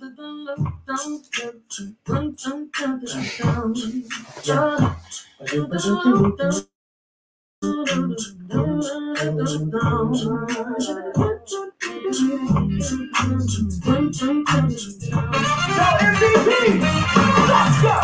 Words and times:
Let's 0.00 0.24
go! 17.82 18.00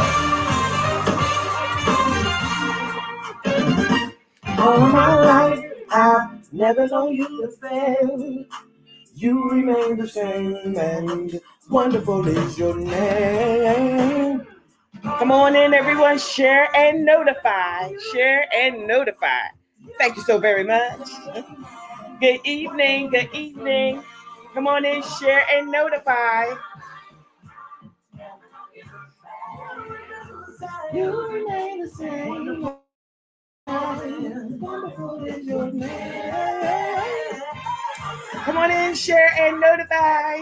All 4.58 4.80
my 4.80 5.16
life, 5.16 5.66
I've 5.92 6.52
never 6.52 6.88
known 6.88 7.14
you 7.14 7.28
to 7.42 7.48
fail. 7.50 8.46
You 9.14 9.50
remain 9.50 9.98
the 9.98 10.08
same, 10.08 10.56
and 10.78 11.40
wonderful 11.70 12.26
is 12.28 12.58
your 12.58 12.78
name. 12.78 14.46
Come 15.04 15.32
on 15.32 15.56
in, 15.56 15.74
everyone. 15.74 16.18
Share 16.18 16.68
and 16.76 17.04
notify. 17.04 17.92
Share 18.12 18.46
and 18.54 18.86
notify. 18.86 19.48
Thank 19.98 20.16
you 20.16 20.22
so 20.22 20.38
very 20.38 20.64
much. 20.64 21.08
Good 22.20 22.40
evening. 22.44 23.10
Good 23.10 23.30
evening. 23.34 24.02
Come 24.54 24.68
on 24.68 24.84
in, 24.86 25.02
share 25.02 25.44
and 25.52 25.70
notify. 25.72 26.46
You 30.94 31.28
remain 31.30 31.82
the 31.82 31.88
same. 31.90 32.68
Wonderful 34.60 35.24
is 35.26 35.46
your 35.46 35.72
name. 35.72 37.42
Come 38.32 38.58
on 38.58 38.70
in, 38.70 38.94
share 38.94 39.32
and 39.40 39.60
notify. 39.60 40.38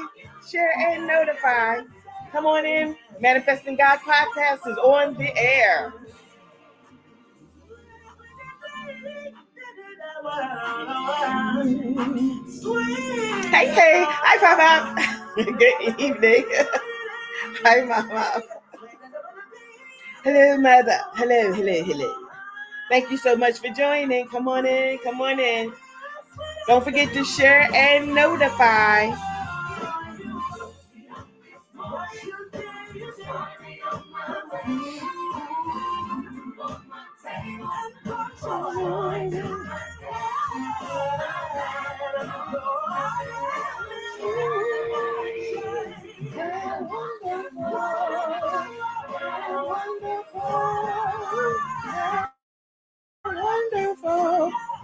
Share 0.51 0.73
and 0.79 1.07
notify. 1.07 1.81
Come 2.33 2.47
on 2.47 2.67
in. 2.67 2.97
Manifesting 3.21 3.77
God 3.77 3.99
podcast 4.01 4.67
is 4.71 4.79
on 4.79 5.15
the 5.15 5.37
air. 5.37 5.93
Hey, 13.51 13.69
hey. 13.69 14.05
Hi, 14.09 14.39
Papa. 14.39 15.23
Good 15.37 16.01
evening. 16.01 16.45
Hi, 17.65 17.83
Mama. 17.85 18.43
Hello, 20.25 20.59
Mother. 20.59 20.99
Hello, 21.15 21.53
hello, 21.53 21.85
hello. 21.85 22.15
Thank 22.91 23.11
you 23.11 23.17
so 23.19 23.37
much 23.37 23.59
for 23.59 23.69
joining. 23.69 24.27
Come 24.29 24.49
on 24.49 24.67
in. 24.67 24.99
Come 24.99 25.21
on 25.21 25.39
in. 25.41 25.73
Don't 26.67 26.85
forget 26.85 27.13
to 27.15 27.25
share 27.25 27.69
and 27.75 28.15
notify. 28.15 29.13
Wonderful, 34.63 34.83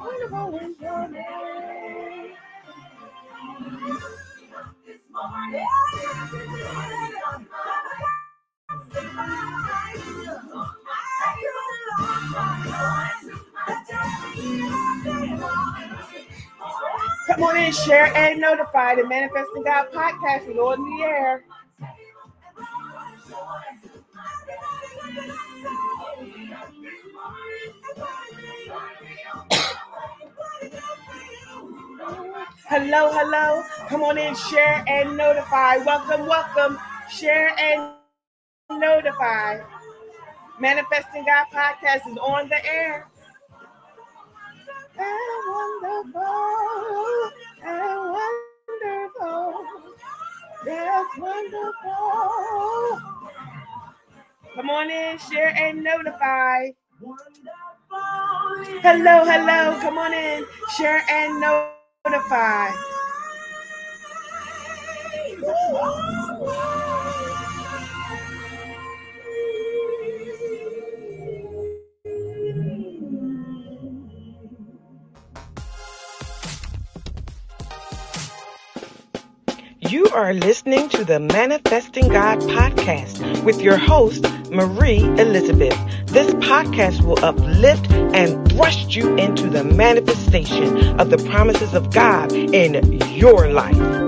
wonderful 0.00 0.58
is 0.58 0.80
your 0.80 1.08
name. 1.08 2.32
Come 17.26 17.42
on 17.42 17.56
in, 17.58 17.72
share 17.72 18.16
and 18.16 18.40
notify 18.40 18.94
the 18.94 19.06
Manifesting 19.06 19.62
God 19.64 19.88
podcast 19.92 20.48
is 20.48 20.56
on 20.56 20.98
the 20.98 21.04
air. 21.04 21.44
Hello, 32.68 33.10
hello. 33.12 33.62
Come 33.88 34.02
on 34.02 34.16
in, 34.16 34.34
share 34.34 34.82
and 34.88 35.16
notify. 35.16 35.76
Welcome, 35.78 36.26
welcome. 36.26 36.78
Share 37.10 37.50
and 37.58 37.95
notify. 38.70 39.60
Manifesting 40.58 41.24
God 41.24 41.46
podcast 41.52 42.10
is 42.10 42.18
on 42.18 42.48
the 42.48 42.64
air. 42.66 43.08
And 44.98 45.82
wonderful, 45.82 47.30
and 47.62 48.18
wonderful. 48.82 49.66
That's 50.64 51.18
wonderful. 51.18 53.00
Come 54.54 54.70
on 54.70 54.90
in, 54.90 55.18
share 55.18 55.54
and 55.56 55.84
notify. 55.84 56.70
Hello, 58.82 59.24
hello. 59.24 59.78
Come 59.80 59.98
on 59.98 60.14
in, 60.14 60.44
share 60.76 61.04
and 61.10 61.40
notify. 61.40 62.72
You 79.88 80.06
are 80.08 80.34
listening 80.34 80.88
to 80.88 81.04
the 81.04 81.20
Manifesting 81.20 82.08
God 82.08 82.40
podcast 82.40 83.44
with 83.44 83.60
your 83.60 83.76
host, 83.76 84.24
Marie 84.50 85.02
Elizabeth. 85.02 85.78
This 86.06 86.32
podcast 86.34 87.02
will 87.02 87.24
uplift 87.24 87.90
and 87.92 88.50
thrust 88.50 88.96
you 88.96 89.16
into 89.16 89.48
the 89.48 89.62
manifestation 89.62 90.98
of 90.98 91.10
the 91.10 91.18
promises 91.18 91.72
of 91.72 91.92
God 91.92 92.32
in 92.32 93.00
your 93.14 93.48
life. 93.48 94.05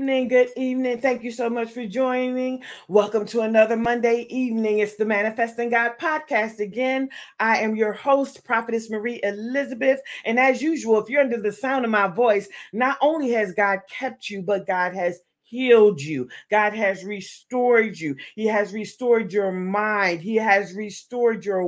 Evening. 0.00 0.28
Good 0.28 0.48
evening. 0.56 0.98
Thank 0.98 1.22
you 1.22 1.30
so 1.30 1.50
much 1.50 1.72
for 1.72 1.84
joining. 1.84 2.62
Welcome 2.88 3.26
to 3.26 3.42
another 3.42 3.76
Monday 3.76 4.26
evening. 4.30 4.78
It's 4.78 4.96
the 4.96 5.04
Manifesting 5.04 5.68
God 5.68 5.98
podcast 6.00 6.58
again. 6.58 7.10
I 7.38 7.58
am 7.58 7.76
your 7.76 7.92
host, 7.92 8.42
Prophetess 8.42 8.88
Marie 8.88 9.20
Elizabeth. 9.22 10.00
And 10.24 10.40
as 10.40 10.62
usual, 10.62 11.02
if 11.02 11.10
you're 11.10 11.20
under 11.20 11.38
the 11.38 11.52
sound 11.52 11.84
of 11.84 11.90
my 11.90 12.08
voice, 12.08 12.48
not 12.72 12.96
only 13.02 13.28
has 13.32 13.52
God 13.52 13.80
kept 13.90 14.30
you, 14.30 14.40
but 14.40 14.66
God 14.66 14.94
has 14.94 15.20
healed 15.42 16.00
you. 16.00 16.30
God 16.50 16.72
has 16.72 17.04
restored 17.04 17.98
you. 17.98 18.16
He 18.36 18.46
has 18.46 18.72
restored 18.72 19.34
your 19.34 19.52
mind. 19.52 20.22
He 20.22 20.36
has 20.36 20.72
restored 20.72 21.44
your 21.44 21.66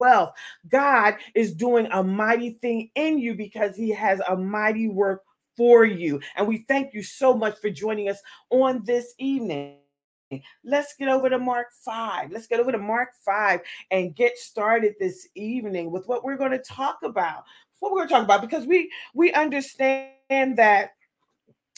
wealth. 0.00 0.32
God 0.68 1.14
is 1.36 1.54
doing 1.54 1.86
a 1.92 2.02
mighty 2.02 2.58
thing 2.60 2.90
in 2.96 3.20
you 3.20 3.36
because 3.36 3.76
He 3.76 3.90
has 3.90 4.20
a 4.28 4.36
mighty 4.36 4.88
work 4.88 5.22
for 5.56 5.84
you. 5.84 6.20
And 6.36 6.46
we 6.46 6.58
thank 6.68 6.94
you 6.94 7.02
so 7.02 7.34
much 7.34 7.58
for 7.58 7.70
joining 7.70 8.08
us 8.08 8.20
on 8.50 8.82
this 8.84 9.14
evening. 9.18 9.78
Let's 10.64 10.94
get 10.98 11.08
over 11.08 11.30
to 11.30 11.38
Mark 11.38 11.68
5. 11.84 12.32
Let's 12.32 12.46
get 12.46 12.58
over 12.58 12.72
to 12.72 12.78
Mark 12.78 13.10
5 13.24 13.60
and 13.92 14.14
get 14.14 14.36
started 14.36 14.94
this 14.98 15.28
evening 15.34 15.90
with 15.90 16.06
what 16.08 16.24
we're 16.24 16.36
going 16.36 16.50
to 16.50 16.58
talk 16.58 16.98
about. 17.04 17.44
What 17.78 17.92
we're 17.92 17.98
going 17.98 18.08
to 18.08 18.14
talk 18.14 18.24
about 18.24 18.40
because 18.40 18.66
we 18.66 18.90
we 19.14 19.32
understand 19.32 20.56
that 20.56 20.95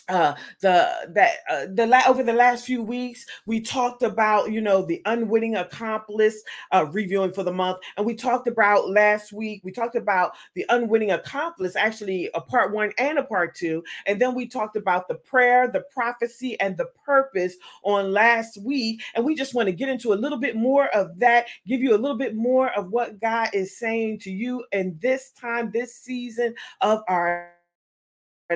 uh 0.09 0.35
the 0.61 0.91
that 1.11 1.37
uh, 1.51 1.67
the 1.75 1.87
la- 1.87 2.03
over 2.07 2.23
the 2.23 2.33
last 2.33 2.65
few 2.65 2.83
weeks 2.83 3.27
we 3.47 3.61
talked 3.61 4.03
about 4.03 4.51
you 4.51 4.61
know 4.61 4.83
the 4.83 5.03
unwitting 5.07 5.57
accomplice 5.57 6.43
uh 6.73 6.87
reviewing 6.93 7.33
for 7.33 7.43
the 7.43 7.53
month. 7.53 7.79
And 7.97 8.07
we 8.07 8.15
talked 8.15 8.49
about 8.49 8.91
last 8.91 9.33
week 9.33 9.63
we 9.65 9.73
talked 9.73 9.97
about 9.97 10.33
the 10.55 10.65
unwitting 10.69 11.13
accomplice 11.13 11.77
actually 11.77 12.31
a 12.35 12.41
part 12.41 12.73
one 12.73 12.93
and 12.99 13.19
a 13.19 13.25
part 13.25 13.55
two. 13.55 13.83
And 14.07 14.21
then 14.21 14.35
we 14.35 14.47
talked 14.47 14.77
about 14.77 15.09
the 15.09 15.17
prayer 15.17 15.69
the 15.69 15.85
prophecy 15.93 16.59
and 16.61 16.77
the 16.77 16.89
purpose 17.05 17.57
on 17.83 18.13
last 18.13 18.59
week. 18.63 19.03
And 19.15 19.25
we 19.25 19.35
just 19.35 19.55
want 19.55 19.67
to 19.67 19.73
get 19.73 19.89
into 19.89 20.13
a 20.13 20.15
little 20.15 20.39
bit 20.39 20.57
more 20.57 20.89
of 20.89 21.19
that 21.19 21.47
give 21.67 21.81
you 21.81 21.95
a 21.95 21.99
little 21.99 22.17
bit 22.17 22.35
more 22.35 22.71
of 22.71 22.91
what 22.91 23.21
god 23.21 23.49
is 23.53 23.77
saying 23.77 24.19
to 24.21 24.31
you 24.31 24.65
in 24.73 24.99
this 25.01 25.31
time 25.33 25.71
this 25.71 25.95
season 25.95 26.55
of 26.81 27.03
our 27.09 27.53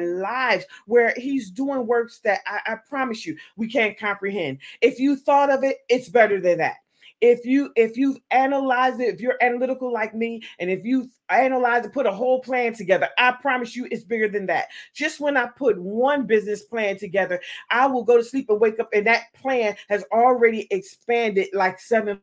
lives 0.01 0.65
where 0.87 1.15
he's 1.17 1.51
doing 1.51 1.87
works 1.87 2.21
that 2.21 2.41
I, 2.47 2.73
I, 2.73 2.77
promise 2.89 3.27
you 3.27 3.37
we 3.57 3.69
can't 3.69 3.99
comprehend. 3.99 4.59
If 4.81 4.99
you 4.99 5.17
thought 5.17 5.51
of 5.51 5.65
it, 5.65 5.79
it's 5.89 6.09
better 6.09 6.41
than 6.41 6.59
that. 6.59 6.77
if 7.21 7.47
you 7.47 7.71
if 7.77 7.97
you've 7.97 8.19
analyzed 8.31 9.01
it, 9.01 9.15
if 9.15 9.21
you're 9.21 9.39
analytical 9.41 9.93
like 9.93 10.15
me, 10.15 10.43
and 10.59 10.71
if 10.71 10.85
you 10.85 11.09
analyze 11.29 11.85
and 11.85 11.93
put 11.93 12.07
a 12.07 12.13
whole 12.13 12.41
plan 12.41 12.75
together, 12.75 13.09
I 13.17 13.33
promise 13.33 13.77
you 13.77 13.87
it's 13.91 14.05
bigger 14.05 14.29
than 14.29 14.47
that. 14.47 14.69
Just 14.95 15.21
when 15.21 15.37
I 15.37 15.47
put 15.47 15.81
one 15.81 16.27
business 16.27 16.63
plan 16.63 16.99
together, 16.99 17.41
I 17.71 17.87
will 17.87 18.03
go 18.03 18.17
to 18.17 18.25
sleep 18.25 18.51
and 18.51 18.61
wake 18.61 18.81
up, 18.81 18.89
and 18.93 19.07
that 19.07 19.33
plan 19.35 19.77
has 19.89 20.05
already 20.13 20.67
expanded 20.71 21.49
like 21.53 21.79
seven 21.79 22.21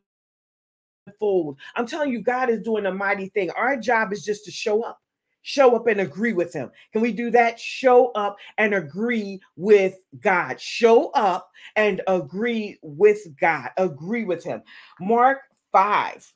fold. 1.18 1.58
I'm 1.74 1.86
telling 1.86 2.12
you, 2.12 2.22
God 2.22 2.50
is 2.50 2.62
doing 2.62 2.86
a 2.86 2.92
mighty 2.92 3.30
thing. 3.30 3.50
Our 3.52 3.76
job 3.76 4.12
is 4.12 4.24
just 4.24 4.44
to 4.44 4.50
show 4.50 4.82
up 4.82 5.00
show 5.42 5.76
up 5.76 5.86
and 5.86 6.00
agree 6.00 6.32
with 6.32 6.52
him. 6.52 6.70
Can 6.92 7.02
we 7.02 7.12
do 7.12 7.30
that? 7.30 7.58
Show 7.58 8.12
up 8.12 8.36
and 8.58 8.74
agree 8.74 9.40
with 9.56 9.96
God. 10.20 10.60
Show 10.60 11.10
up 11.10 11.50
and 11.76 12.02
agree 12.06 12.78
with 12.82 13.18
God. 13.40 13.70
Agree 13.76 14.24
with 14.24 14.44
him. 14.44 14.62
Mark 15.00 15.40
5. 15.72 16.32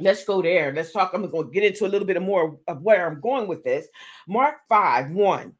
Let's 0.00 0.24
go 0.24 0.40
there. 0.42 0.72
Let's 0.72 0.92
talk. 0.92 1.10
I'm 1.12 1.28
going 1.28 1.46
to 1.46 1.52
get 1.52 1.64
into 1.64 1.86
a 1.86 1.88
little 1.88 2.06
bit 2.06 2.20
more 2.22 2.58
of 2.68 2.82
where 2.82 3.06
I'm 3.06 3.20
going 3.20 3.48
with 3.48 3.64
this. 3.64 3.88
Mark 4.28 4.56
5 4.68 5.10
1 5.10 5.54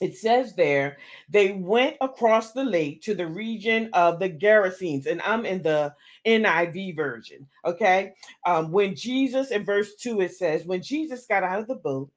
it 0.00 0.16
says 0.16 0.54
there 0.54 0.98
they 1.28 1.52
went 1.52 1.96
across 2.00 2.52
the 2.52 2.64
lake 2.64 3.02
to 3.02 3.14
the 3.14 3.26
region 3.26 3.90
of 3.92 4.18
the 4.18 4.30
Gerasenes, 4.30 5.06
and 5.06 5.20
I'm 5.22 5.44
in 5.44 5.62
the 5.62 5.94
NIV 6.26 6.96
version. 6.96 7.46
Okay, 7.64 8.14
um, 8.46 8.70
when 8.70 8.94
Jesus 8.94 9.50
in 9.50 9.64
verse 9.64 9.94
two 9.96 10.20
it 10.20 10.34
says 10.34 10.64
when 10.64 10.82
Jesus 10.82 11.26
got 11.26 11.42
out 11.42 11.60
of 11.60 11.68
the 11.68 11.76
boat, 11.76 12.10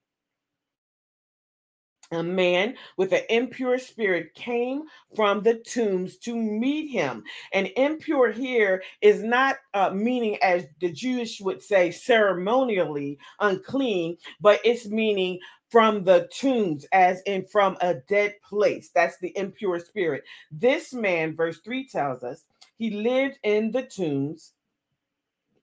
a 2.11 2.21
man 2.21 2.75
with 2.97 3.13
an 3.13 3.21
impure 3.29 3.77
spirit 3.79 4.33
came 4.35 4.83
from 5.15 5.41
the 5.41 5.55
tombs 5.55 6.17
to 6.17 6.35
meet 6.35 6.89
him. 6.89 7.23
And 7.53 7.71
impure 7.77 8.31
here 8.31 8.83
is 9.01 9.23
not 9.23 9.57
uh, 9.73 9.91
meaning, 9.91 10.37
as 10.43 10.65
the 10.79 10.91
Jewish 10.91 11.39
would 11.41 11.61
say, 11.61 11.91
ceremonially 11.91 13.17
unclean, 13.39 14.17
but 14.41 14.59
it's 14.63 14.87
meaning 14.87 15.39
from 15.69 16.03
the 16.03 16.29
tombs, 16.37 16.85
as 16.91 17.21
in 17.21 17.45
from 17.45 17.77
a 17.79 17.93
dead 17.93 18.35
place. 18.47 18.89
That's 18.93 19.17
the 19.19 19.35
impure 19.37 19.79
spirit. 19.79 20.23
This 20.51 20.93
man, 20.93 21.33
verse 21.33 21.59
3 21.59 21.87
tells 21.87 22.23
us, 22.23 22.43
he 22.77 22.89
lived 22.89 23.39
in 23.43 23.71
the 23.71 23.83
tombs, 23.83 24.51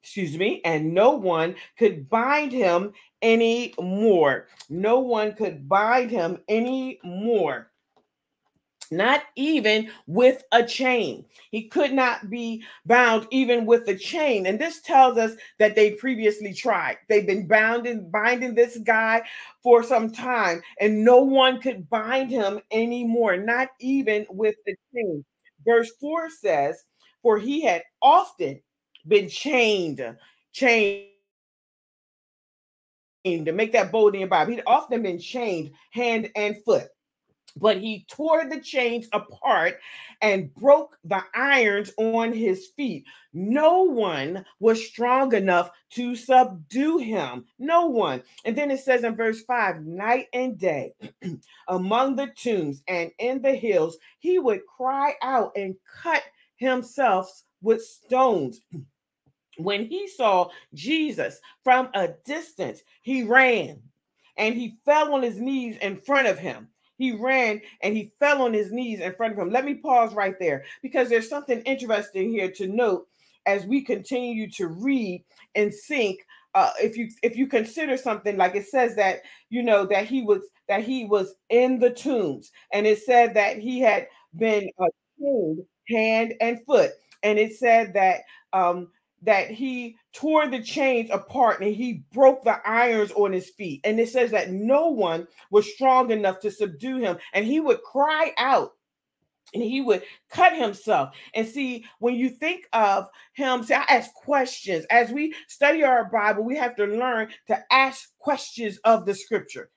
excuse 0.02 0.38
me, 0.38 0.62
and 0.64 0.94
no 0.94 1.10
one 1.10 1.56
could 1.78 2.08
bind 2.08 2.52
him 2.52 2.92
anymore. 3.22 4.46
No 4.68 5.00
one 5.00 5.34
could 5.34 5.68
bind 5.68 6.10
him 6.10 6.38
anymore 6.48 7.70
not 8.90 9.22
even 9.36 9.90
with 10.06 10.42
a 10.52 10.64
chain. 10.64 11.24
He 11.50 11.64
could 11.64 11.92
not 11.92 12.30
be 12.30 12.64
bound 12.86 13.26
even 13.30 13.66
with 13.66 13.88
a 13.88 13.94
chain. 13.94 14.46
And 14.46 14.58
this 14.58 14.80
tells 14.80 15.18
us 15.18 15.32
that 15.58 15.74
they 15.74 15.92
previously 15.92 16.54
tried. 16.54 16.98
They've 17.08 17.26
been 17.26 17.46
bound 17.46 17.86
and 17.86 18.10
binding 18.10 18.54
this 18.54 18.78
guy 18.78 19.22
for 19.62 19.82
some 19.82 20.10
time, 20.10 20.62
and 20.80 21.04
no 21.04 21.18
one 21.18 21.60
could 21.60 21.88
bind 21.88 22.30
him 22.30 22.60
anymore, 22.70 23.36
not 23.36 23.68
even 23.80 24.26
with 24.30 24.56
the 24.66 24.74
chain. 24.94 25.24
Verse 25.64 25.90
4 26.00 26.30
says, 26.30 26.84
For 27.22 27.38
he 27.38 27.62
had 27.62 27.82
often 28.00 28.60
been 29.06 29.28
chained, 29.28 30.16
chained. 30.52 31.08
To 33.24 33.52
make 33.52 33.72
that 33.72 33.92
bold 33.92 34.14
in 34.14 34.20
your 34.20 34.28
Bible, 34.28 34.52
he'd 34.52 34.62
often 34.66 35.02
been 35.02 35.18
chained 35.18 35.72
hand 35.90 36.30
and 36.34 36.56
foot 36.64 36.88
but 37.58 37.78
he 37.78 38.04
tore 38.08 38.48
the 38.48 38.60
chains 38.60 39.08
apart 39.12 39.78
and 40.22 40.54
broke 40.54 40.96
the 41.04 41.22
irons 41.34 41.92
on 41.96 42.32
his 42.32 42.68
feet. 42.76 43.04
No 43.32 43.82
one 43.82 44.44
was 44.60 44.86
strong 44.86 45.34
enough 45.34 45.70
to 45.90 46.14
subdue 46.14 46.98
him. 46.98 47.44
No 47.58 47.86
one. 47.86 48.22
And 48.44 48.56
then 48.56 48.70
it 48.70 48.80
says 48.80 49.04
in 49.04 49.16
verse 49.16 49.42
5 49.42 49.84
night 49.84 50.26
and 50.32 50.58
day 50.58 50.92
among 51.68 52.16
the 52.16 52.28
tombs 52.36 52.82
and 52.88 53.10
in 53.18 53.42
the 53.42 53.54
hills, 53.54 53.98
he 54.18 54.38
would 54.38 54.60
cry 54.66 55.14
out 55.22 55.52
and 55.56 55.74
cut 56.02 56.22
himself 56.56 57.42
with 57.62 57.82
stones. 57.82 58.60
When 59.58 59.86
he 59.86 60.08
saw 60.08 60.48
Jesus 60.74 61.40
from 61.64 61.88
a 61.94 62.08
distance, 62.24 62.82
he 63.02 63.22
ran 63.22 63.80
and 64.36 64.54
he 64.54 64.78
fell 64.84 65.14
on 65.14 65.22
his 65.22 65.40
knees 65.40 65.76
in 65.78 65.96
front 65.96 66.28
of 66.28 66.38
him 66.38 66.68
he 66.98 67.12
ran 67.12 67.62
and 67.80 67.96
he 67.96 68.12
fell 68.18 68.42
on 68.42 68.52
his 68.52 68.72
knees 68.72 69.00
in 69.00 69.14
front 69.14 69.32
of 69.32 69.38
him. 69.38 69.50
Let 69.50 69.64
me 69.64 69.74
pause 69.74 70.14
right 70.14 70.34
there 70.38 70.64
because 70.82 71.08
there's 71.08 71.28
something 71.28 71.60
interesting 71.60 72.30
here 72.30 72.50
to 72.52 72.66
note 72.66 73.06
as 73.46 73.64
we 73.64 73.82
continue 73.82 74.50
to 74.50 74.66
read 74.66 75.24
and 75.54 75.72
think. 75.86 76.26
Uh, 76.54 76.70
if 76.80 76.96
you 76.96 77.08
if 77.22 77.36
you 77.36 77.46
consider 77.46 77.96
something 77.96 78.36
like 78.38 78.56
it 78.56 78.66
says 78.66 78.96
that 78.96 79.20
you 79.50 79.62
know 79.62 79.84
that 79.84 80.06
he 80.06 80.22
was 80.22 80.42
that 80.66 80.82
he 80.82 81.04
was 81.04 81.34
in 81.50 81.78
the 81.78 81.90
tombs 81.90 82.50
and 82.72 82.86
it 82.86 82.98
said 83.00 83.34
that 83.34 83.58
he 83.58 83.78
had 83.78 84.08
been 84.34 84.68
uh, 84.80 84.86
hand 85.90 86.34
and 86.40 86.64
foot 86.64 86.92
and 87.22 87.38
it 87.38 87.52
said 87.52 87.92
that 87.92 88.22
um 88.54 88.88
that 89.22 89.50
he 89.50 89.96
tore 90.12 90.48
the 90.48 90.62
chains 90.62 91.10
apart 91.10 91.60
and 91.60 91.74
he 91.74 92.04
broke 92.12 92.44
the 92.44 92.60
irons 92.68 93.12
on 93.12 93.32
his 93.32 93.50
feet. 93.50 93.80
And 93.84 93.98
it 93.98 94.08
says 94.08 94.30
that 94.30 94.50
no 94.50 94.88
one 94.88 95.26
was 95.50 95.72
strong 95.72 96.10
enough 96.10 96.40
to 96.40 96.50
subdue 96.50 96.98
him. 96.98 97.18
And 97.32 97.44
he 97.44 97.60
would 97.60 97.82
cry 97.82 98.32
out 98.38 98.72
and 99.54 99.62
he 99.62 99.80
would 99.80 100.02
cut 100.30 100.56
himself. 100.56 101.14
And 101.34 101.46
see, 101.46 101.84
when 101.98 102.14
you 102.14 102.28
think 102.28 102.68
of 102.72 103.08
him, 103.32 103.62
see, 103.62 103.74
I 103.74 103.84
ask 103.88 104.12
questions. 104.14 104.84
As 104.90 105.10
we 105.10 105.34
study 105.46 105.82
our 105.82 106.04
Bible, 106.04 106.44
we 106.44 106.56
have 106.56 106.76
to 106.76 106.84
learn 106.84 107.28
to 107.48 107.64
ask 107.72 108.10
questions 108.18 108.78
of 108.84 109.06
the 109.06 109.14
scripture. 109.14 109.70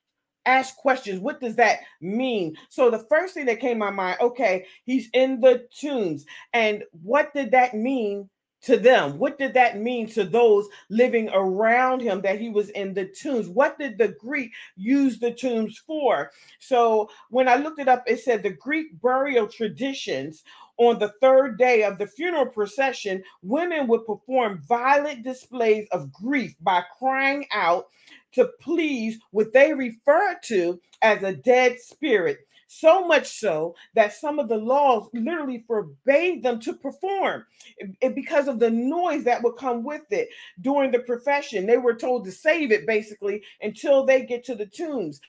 Ask 0.45 0.75
questions. 0.75 1.19
What 1.19 1.39
does 1.39 1.55
that 1.57 1.81
mean? 2.01 2.55
So, 2.69 2.89
the 2.89 3.05
first 3.09 3.35
thing 3.35 3.45
that 3.45 3.59
came 3.59 3.75
to 3.75 3.79
my 3.79 3.91
mind 3.91 4.17
okay, 4.21 4.65
he's 4.85 5.07
in 5.13 5.39
the 5.39 5.67
tombs. 5.79 6.25
And 6.53 6.83
what 7.03 7.31
did 7.33 7.51
that 7.51 7.75
mean 7.75 8.27
to 8.63 8.77
them? 8.77 9.17
What 9.17 9.37
did 9.37 9.53
that 9.53 9.79
mean 9.79 10.07
to 10.09 10.23
those 10.23 10.67
living 10.89 11.29
around 11.33 12.01
him 12.01 12.21
that 12.21 12.39
he 12.39 12.49
was 12.49 12.69
in 12.69 12.93
the 12.93 13.05
tombs? 13.05 13.47
What 13.47 13.77
did 13.79 13.97
the 13.97 14.09
Greek 14.09 14.51
use 14.75 15.19
the 15.19 15.31
tombs 15.31 15.77
for? 15.77 16.31
So 16.59 17.09
when 17.29 17.47
I 17.47 17.55
looked 17.55 17.79
it 17.79 17.87
up, 17.87 18.03
it 18.07 18.19
said 18.19 18.43
the 18.43 18.51
Greek 18.51 18.99
burial 19.01 19.47
traditions 19.47 20.43
on 20.77 20.97
the 20.97 21.13
third 21.21 21.57
day 21.59 21.83
of 21.83 21.99
the 21.99 22.07
funeral 22.07 22.47
procession, 22.47 23.23
women 23.43 23.87
would 23.87 24.05
perform 24.05 24.63
violent 24.67 25.23
displays 25.23 25.87
of 25.91 26.11
grief 26.11 26.55
by 26.59 26.81
crying 26.97 27.45
out 27.53 27.87
to 28.31 28.49
please 28.59 29.19
what 29.31 29.53
they 29.53 29.73
referred 29.73 30.37
to 30.43 30.79
as 31.01 31.21
a 31.21 31.33
dead 31.33 31.79
spirit 31.79 32.39
so 32.73 33.05
much 33.05 33.27
so 33.27 33.75
that 33.95 34.13
some 34.13 34.39
of 34.39 34.47
the 34.47 34.57
laws 34.57 35.09
literally 35.13 35.61
forbade 35.67 36.41
them 36.41 36.57
to 36.57 36.73
perform 36.73 37.45
eh, 37.81 37.87
eh, 38.01 38.09
because 38.09 38.47
of 38.47 38.59
the 38.59 38.69
noise 38.69 39.25
that 39.25 39.43
would 39.43 39.57
come 39.57 39.83
with 39.83 40.03
it 40.09 40.29
during 40.61 40.89
the 40.89 40.99
profession. 40.99 41.65
They 41.65 41.77
were 41.77 41.95
told 41.95 42.23
to 42.25 42.31
save 42.31 42.71
it 42.71 42.87
basically 42.87 43.43
until 43.61 44.05
they 44.05 44.25
get 44.25 44.45
to 44.45 44.55
the 44.55 44.65
tombs. 44.65 45.19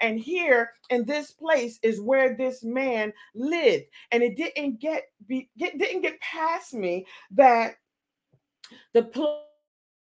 And 0.00 0.18
here 0.18 0.72
in 0.90 1.04
this 1.04 1.30
place 1.30 1.78
is 1.82 2.00
where 2.00 2.36
this 2.36 2.64
man 2.64 3.12
lived. 3.36 3.84
And 4.10 4.20
it 4.20 4.36
didn't 4.36 4.80
get, 4.80 5.04
be, 5.28 5.48
get 5.56 5.78
didn't 5.78 6.02
get 6.02 6.20
past 6.20 6.74
me 6.74 7.06
that 7.30 7.76
the 8.94 9.04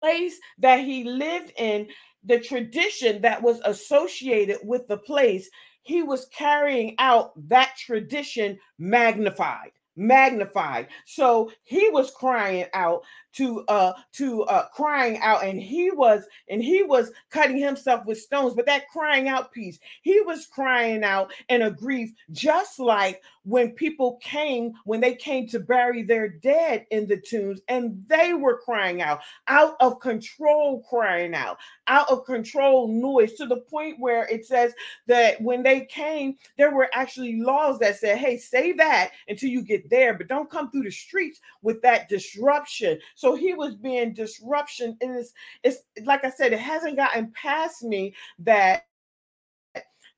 place 0.02 0.38
that 0.58 0.80
he 0.80 1.04
lived 1.04 1.52
in, 1.56 1.88
the 2.24 2.40
tradition 2.40 3.22
that 3.22 3.42
was 3.42 3.58
associated 3.64 4.58
with 4.62 4.86
the 4.86 4.98
place 4.98 5.48
he 5.82 6.02
was 6.02 6.26
carrying 6.26 6.94
out 6.98 7.32
that 7.48 7.74
tradition 7.76 8.58
magnified 8.78 9.72
magnified. 10.00 10.88
So 11.04 11.52
he 11.62 11.90
was 11.90 12.10
crying 12.10 12.66
out 12.72 13.04
to 13.32 13.64
uh 13.68 13.92
to 14.12 14.42
uh 14.44 14.66
crying 14.68 15.18
out 15.18 15.44
and 15.44 15.60
he 15.60 15.90
was 15.90 16.24
and 16.48 16.62
he 16.62 16.82
was 16.82 17.12
cutting 17.30 17.58
himself 17.58 18.04
with 18.06 18.18
stones 18.20 18.54
but 18.54 18.66
that 18.66 18.88
crying 18.88 19.28
out 19.28 19.52
piece 19.52 19.78
he 20.02 20.20
was 20.22 20.46
crying 20.46 21.04
out 21.04 21.32
in 21.48 21.62
a 21.62 21.70
grief 21.70 22.12
just 22.32 22.80
like 22.80 23.22
when 23.44 23.70
people 23.70 24.18
came 24.20 24.72
when 24.84 25.00
they 25.00 25.14
came 25.14 25.46
to 25.46 25.60
bury 25.60 26.02
their 26.02 26.28
dead 26.28 26.84
in 26.90 27.06
the 27.06 27.16
tombs 27.16 27.60
and 27.68 28.02
they 28.08 28.34
were 28.34 28.58
crying 28.58 29.00
out 29.00 29.20
out 29.46 29.76
of 29.80 30.00
control 30.00 30.82
crying 30.88 31.34
out 31.34 31.56
out 31.86 32.10
of 32.10 32.24
control 32.24 32.88
noise 32.88 33.34
to 33.34 33.46
the 33.46 33.56
point 33.56 33.96
where 33.98 34.26
it 34.28 34.44
says 34.44 34.72
that 35.06 35.40
when 35.40 35.62
they 35.62 35.84
came 35.86 36.36
there 36.58 36.74
were 36.74 36.88
actually 36.92 37.40
laws 37.40 37.78
that 37.78 37.96
said 37.96 38.18
hey 38.18 38.36
say 38.36 38.72
that 38.72 39.12
until 39.28 39.48
you 39.48 39.62
get 39.62 39.88
there 39.90 40.14
but 40.14 40.28
don't 40.28 40.50
come 40.50 40.70
through 40.70 40.84
the 40.84 40.90
streets 40.90 41.40
with 41.62 41.82
that 41.82 42.08
disruption 42.08 42.98
so 43.14 43.34
he 43.34 43.54
was 43.54 43.74
being 43.76 44.12
disruption. 44.14 44.96
And 45.00 45.16
it's, 45.16 45.32
it's 45.62 45.78
like 46.04 46.24
I 46.24 46.30
said, 46.30 46.52
it 46.52 46.60
hasn't 46.60 46.96
gotten 46.96 47.32
past 47.32 47.82
me 47.82 48.14
that 48.40 48.86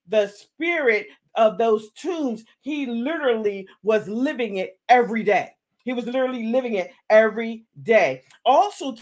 the 0.09 0.29
spirit 0.29 1.07
of 1.35 1.59
those 1.59 1.91
tombs, 1.93 2.45
he 2.61 2.87
literally 2.87 3.67
was 3.83 4.07
living 4.09 4.57
it 4.57 4.79
every 4.89 5.23
day 5.23 5.51
He 5.85 5.93
was 5.93 6.07
literally 6.07 6.47
living 6.47 6.75
it 6.75 6.93
every 7.11 7.65
day. 7.83 8.23
Also, 8.45 8.97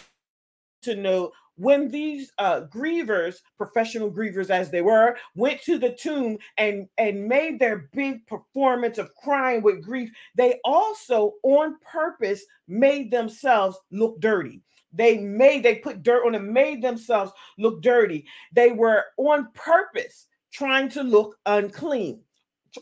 to 0.82 0.96
note 0.96 1.32
when 1.61 1.90
these 1.90 2.33
uh, 2.38 2.62
grievers, 2.73 3.37
professional 3.59 4.11
grievers 4.11 4.49
as 4.49 4.71
they 4.71 4.81
were, 4.81 5.14
went 5.37 5.61
to 5.62 5.79
the 5.79 5.90
tomb 5.90 6.38
and, 6.57 6.88
and 6.97 7.29
made 7.29 7.61
their 7.61 7.90
big 7.93 8.26
performance 8.26 8.97
of 8.97 9.14
crying 9.14 9.61
with 9.61 9.85
grief, 9.85 10.11
they 10.35 10.59
also 10.64 11.35
on 11.43 11.76
purpose 11.81 12.43
made 12.67 13.11
themselves 13.11 13.76
look 13.90 14.19
dirty. 14.21 14.62
They 14.95 15.19
made, 15.19 15.62
they 15.62 15.76
put 15.76 16.02
dirt 16.02 16.25
on 16.25 16.33
them, 16.33 16.50
made 16.50 16.83
themselves 16.83 17.31
look 17.59 17.83
dirty. 17.83 18.25
They 18.52 18.73
were 18.73 19.05
on 19.19 19.49
purpose 19.52 20.29
trying 20.50 20.88
to 20.90 21.02
look 21.02 21.37
unclean. 21.45 22.23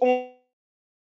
On, 0.00 0.32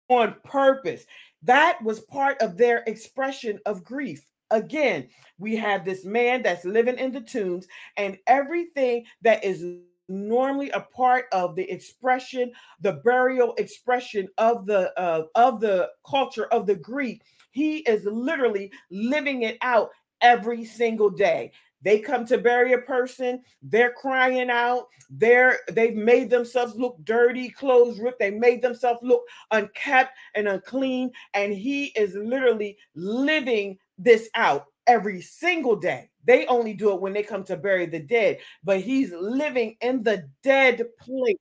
on 0.09 0.37
purpose. 0.45 1.05
That 1.43 1.83
was 1.83 2.00
part 2.00 2.41
of 2.41 2.57
their 2.57 2.85
expression 2.87 3.59
of 3.67 3.85
grief. 3.85 4.25
Again, 4.50 5.09
we 5.38 5.57
have 5.57 5.85
this 5.85 6.05
man 6.05 6.43
that's 6.43 6.64
living 6.64 6.99
in 6.99 7.12
the 7.12 7.21
tombs, 7.21 7.67
and 7.97 8.19
everything 8.26 9.05
that 9.23 9.45
is 9.45 9.64
normally 10.09 10.71
a 10.71 10.81
part 10.81 11.26
of 11.33 11.55
the 11.55 11.71
expression, 11.71 12.50
the 12.81 12.95
burial 13.05 13.55
expression 13.59 14.28
of 14.38 14.64
the 14.67 14.99
uh, 14.99 15.25
of 15.35 15.61
the 15.61 15.90
culture 16.09 16.47
of 16.47 16.67
the 16.67 16.75
Greek, 16.75 17.23
he 17.50 17.78
is 17.78 18.05
literally 18.05 18.73
living 18.90 19.43
it 19.43 19.59
out 19.62 19.90
every 20.21 20.64
single 20.64 21.11
day. 21.11 21.52
They 21.83 22.00
come 22.00 22.25
to 22.26 22.38
bury 22.38 22.73
a 22.73 22.78
person, 22.78 23.43
they're 23.62 23.93
crying 23.93 24.50
out, 24.50 24.87
they're 25.11 25.61
they've 25.71 25.95
made 25.95 26.28
themselves 26.28 26.75
look 26.75 26.97
dirty, 27.05 27.50
clothes 27.50 28.00
ripped, 28.00 28.19
they 28.19 28.31
made 28.31 28.62
themselves 28.62 29.00
look 29.02 29.23
unkept 29.52 30.12
and 30.35 30.49
unclean, 30.49 31.12
and 31.35 31.52
he 31.52 31.87
is 31.97 32.14
literally 32.14 32.76
living 32.97 33.78
this 33.99 34.28
out 34.35 34.67
every 34.87 35.21
single 35.21 35.76
day. 35.76 36.11
They 36.25 36.47
only 36.47 36.75
do 36.75 36.93
it 36.93 37.00
when 37.00 37.12
they 37.12 37.23
come 37.23 37.45
to 37.45 37.57
bury 37.57 37.87
the 37.87 38.00
dead, 38.00 38.38
but 38.64 38.81
he's 38.81 39.12
living 39.12 39.76
in 39.81 40.02
the 40.02 40.28
dead 40.43 40.83
place. 41.00 41.37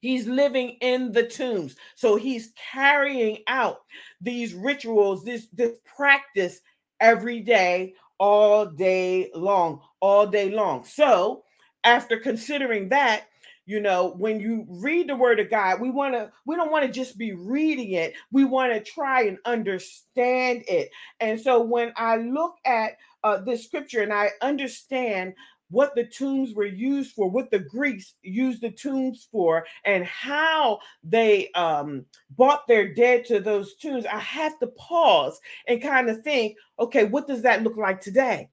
He's 0.00 0.26
living 0.26 0.78
in 0.80 1.12
the 1.12 1.24
tombs. 1.24 1.76
So 1.94 2.16
he's 2.16 2.52
carrying 2.72 3.38
out 3.46 3.78
these 4.20 4.52
rituals, 4.54 5.24
this, 5.24 5.46
this 5.52 5.78
practice 5.84 6.60
every 7.00 7.40
day, 7.40 7.94
all 8.18 8.66
day 8.66 9.30
long, 9.34 9.80
all 10.00 10.26
day 10.26 10.50
long. 10.50 10.84
So 10.84 11.44
after 11.84 12.16
considering 12.16 12.88
that, 12.90 13.26
you 13.66 13.80
know 13.80 14.14
when 14.18 14.40
you 14.40 14.66
read 14.68 15.08
the 15.08 15.16
word 15.16 15.38
of 15.38 15.50
god 15.50 15.80
we 15.80 15.90
want 15.90 16.14
to 16.14 16.30
we 16.46 16.56
don't 16.56 16.70
want 16.70 16.84
to 16.84 16.90
just 16.90 17.16
be 17.16 17.32
reading 17.32 17.92
it 17.92 18.14
we 18.30 18.44
want 18.44 18.72
to 18.72 18.80
try 18.80 19.22
and 19.22 19.38
understand 19.44 20.64
it 20.68 20.90
and 21.20 21.40
so 21.40 21.62
when 21.62 21.92
i 21.96 22.16
look 22.16 22.54
at 22.64 22.92
uh, 23.24 23.38
this 23.38 23.64
scripture 23.64 24.02
and 24.02 24.12
i 24.12 24.30
understand 24.40 25.32
what 25.72 25.94
the 25.94 26.04
tombs 26.04 26.54
were 26.54 26.66
used 26.66 27.12
for, 27.12 27.30
what 27.30 27.50
the 27.50 27.58
Greeks 27.58 28.14
used 28.22 28.60
the 28.60 28.70
tombs 28.70 29.26
for, 29.32 29.64
and 29.86 30.04
how 30.04 30.78
they 31.02 31.50
um, 31.52 32.04
brought 32.36 32.68
their 32.68 32.92
dead 32.92 33.24
to 33.24 33.40
those 33.40 33.74
tombs, 33.76 34.04
I 34.04 34.18
have 34.18 34.58
to 34.58 34.66
pause 34.66 35.40
and 35.66 35.80
kind 35.80 36.10
of 36.10 36.20
think, 36.22 36.56
okay, 36.78 37.04
what 37.04 37.26
does 37.26 37.40
that 37.42 37.62
look 37.62 37.78
like 37.78 38.02
today? 38.02 38.50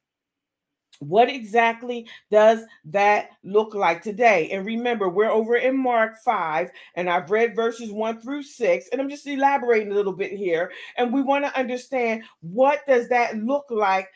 What 0.99 1.29
exactly 1.29 2.07
does 2.29 2.63
that 2.85 3.29
look 3.43 3.73
like 3.73 4.01
today? 4.01 4.49
And 4.51 4.65
remember, 4.65 5.07
we're 5.09 5.31
over 5.31 5.55
in 5.55 5.77
Mark 5.77 6.17
5, 6.23 6.69
and 6.95 7.09
I've 7.09 7.31
read 7.31 7.55
verses 7.55 7.91
1 7.91 8.19
through 8.19 8.43
6, 8.43 8.89
and 8.91 8.99
I'm 8.99 9.09
just 9.09 9.25
elaborating 9.25 9.91
a 9.91 9.95
little 9.95 10.13
bit 10.13 10.31
here. 10.31 10.71
And 10.97 11.13
we 11.13 11.21
want 11.21 11.45
to 11.45 11.57
understand 11.57 12.23
what 12.41 12.85
does 12.85 13.07
that 13.09 13.37
look 13.37 13.65
like 13.69 14.09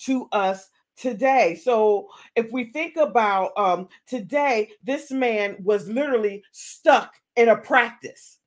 to 0.00 0.28
us 0.32 0.70
today. 0.96 1.60
So 1.62 2.08
if 2.36 2.50
we 2.52 2.64
think 2.64 2.96
about 2.96 3.52
um, 3.56 3.88
today, 4.06 4.70
this 4.82 5.10
man 5.10 5.56
was 5.62 5.88
literally 5.88 6.42
stuck 6.52 7.14
in 7.36 7.48
a 7.48 7.56
practice. 7.56 8.38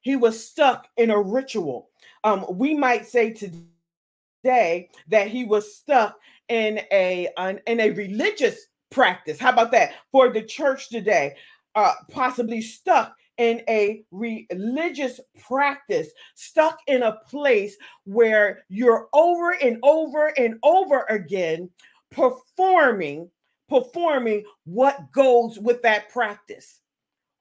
He 0.00 0.16
was 0.16 0.44
stuck 0.44 0.88
in 0.96 1.10
a 1.10 1.20
ritual. 1.20 1.90
Um, 2.24 2.44
we 2.50 2.74
might 2.74 3.06
say 3.06 3.32
today 3.32 4.90
that 5.08 5.28
he 5.28 5.44
was 5.44 5.76
stuck 5.76 6.18
in 6.52 6.80
a 6.92 7.28
in 7.66 7.80
a 7.80 7.90
religious 7.92 8.66
practice. 8.90 9.38
How 9.38 9.52
about 9.52 9.72
that 9.72 9.94
for 10.12 10.28
the 10.28 10.42
church 10.42 10.90
today? 10.90 11.34
Uh, 11.74 11.94
possibly 12.10 12.60
stuck 12.60 13.16
in 13.38 13.62
a 13.70 14.04
religious 14.10 15.18
practice, 15.40 16.10
stuck 16.34 16.78
in 16.86 17.04
a 17.04 17.18
place 17.26 17.74
where 18.04 18.66
you're 18.68 19.08
over 19.14 19.52
and 19.62 19.78
over 19.82 20.38
and 20.38 20.58
over 20.62 21.06
again 21.08 21.70
performing 22.10 23.30
performing 23.70 24.44
what 24.64 25.10
goes 25.12 25.58
with 25.58 25.80
that 25.80 26.10
practice 26.10 26.80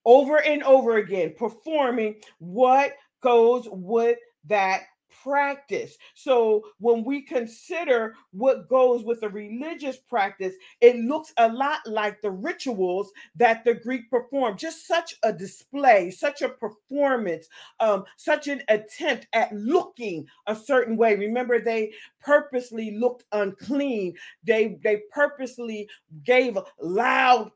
over 0.05 0.41
and 0.43 0.63
over 0.63 0.95
again 0.95 1.33
performing 1.37 2.15
what 2.37 2.93
goes 3.21 3.67
with 3.69 4.17
that 4.45 4.83
practice. 5.23 5.97
So 6.13 6.63
when 6.79 7.03
we 7.03 7.21
consider 7.21 8.15
what 8.31 8.67
goes 8.69 9.03
with 9.03 9.23
a 9.23 9.29
religious 9.29 9.97
practice, 9.97 10.55
it 10.79 10.97
looks 10.97 11.33
a 11.37 11.51
lot 11.51 11.79
like 11.85 12.21
the 12.21 12.31
rituals 12.31 13.11
that 13.35 13.63
the 13.63 13.73
Greek 13.73 14.09
performed. 14.09 14.59
Just 14.59 14.87
such 14.87 15.15
a 15.23 15.33
display, 15.33 16.11
such 16.11 16.41
a 16.41 16.49
performance, 16.49 17.47
um, 17.79 18.05
such 18.17 18.47
an 18.47 18.61
attempt 18.67 19.27
at 19.33 19.53
looking 19.53 20.27
a 20.47 20.55
certain 20.55 20.97
way. 20.97 21.15
Remember, 21.15 21.59
they 21.59 21.93
purposely 22.21 22.97
looked 22.97 23.25
unclean. 23.31 24.15
They 24.43 24.79
they 24.83 25.03
purposely 25.11 25.89
gave 26.23 26.57
loud 26.79 27.51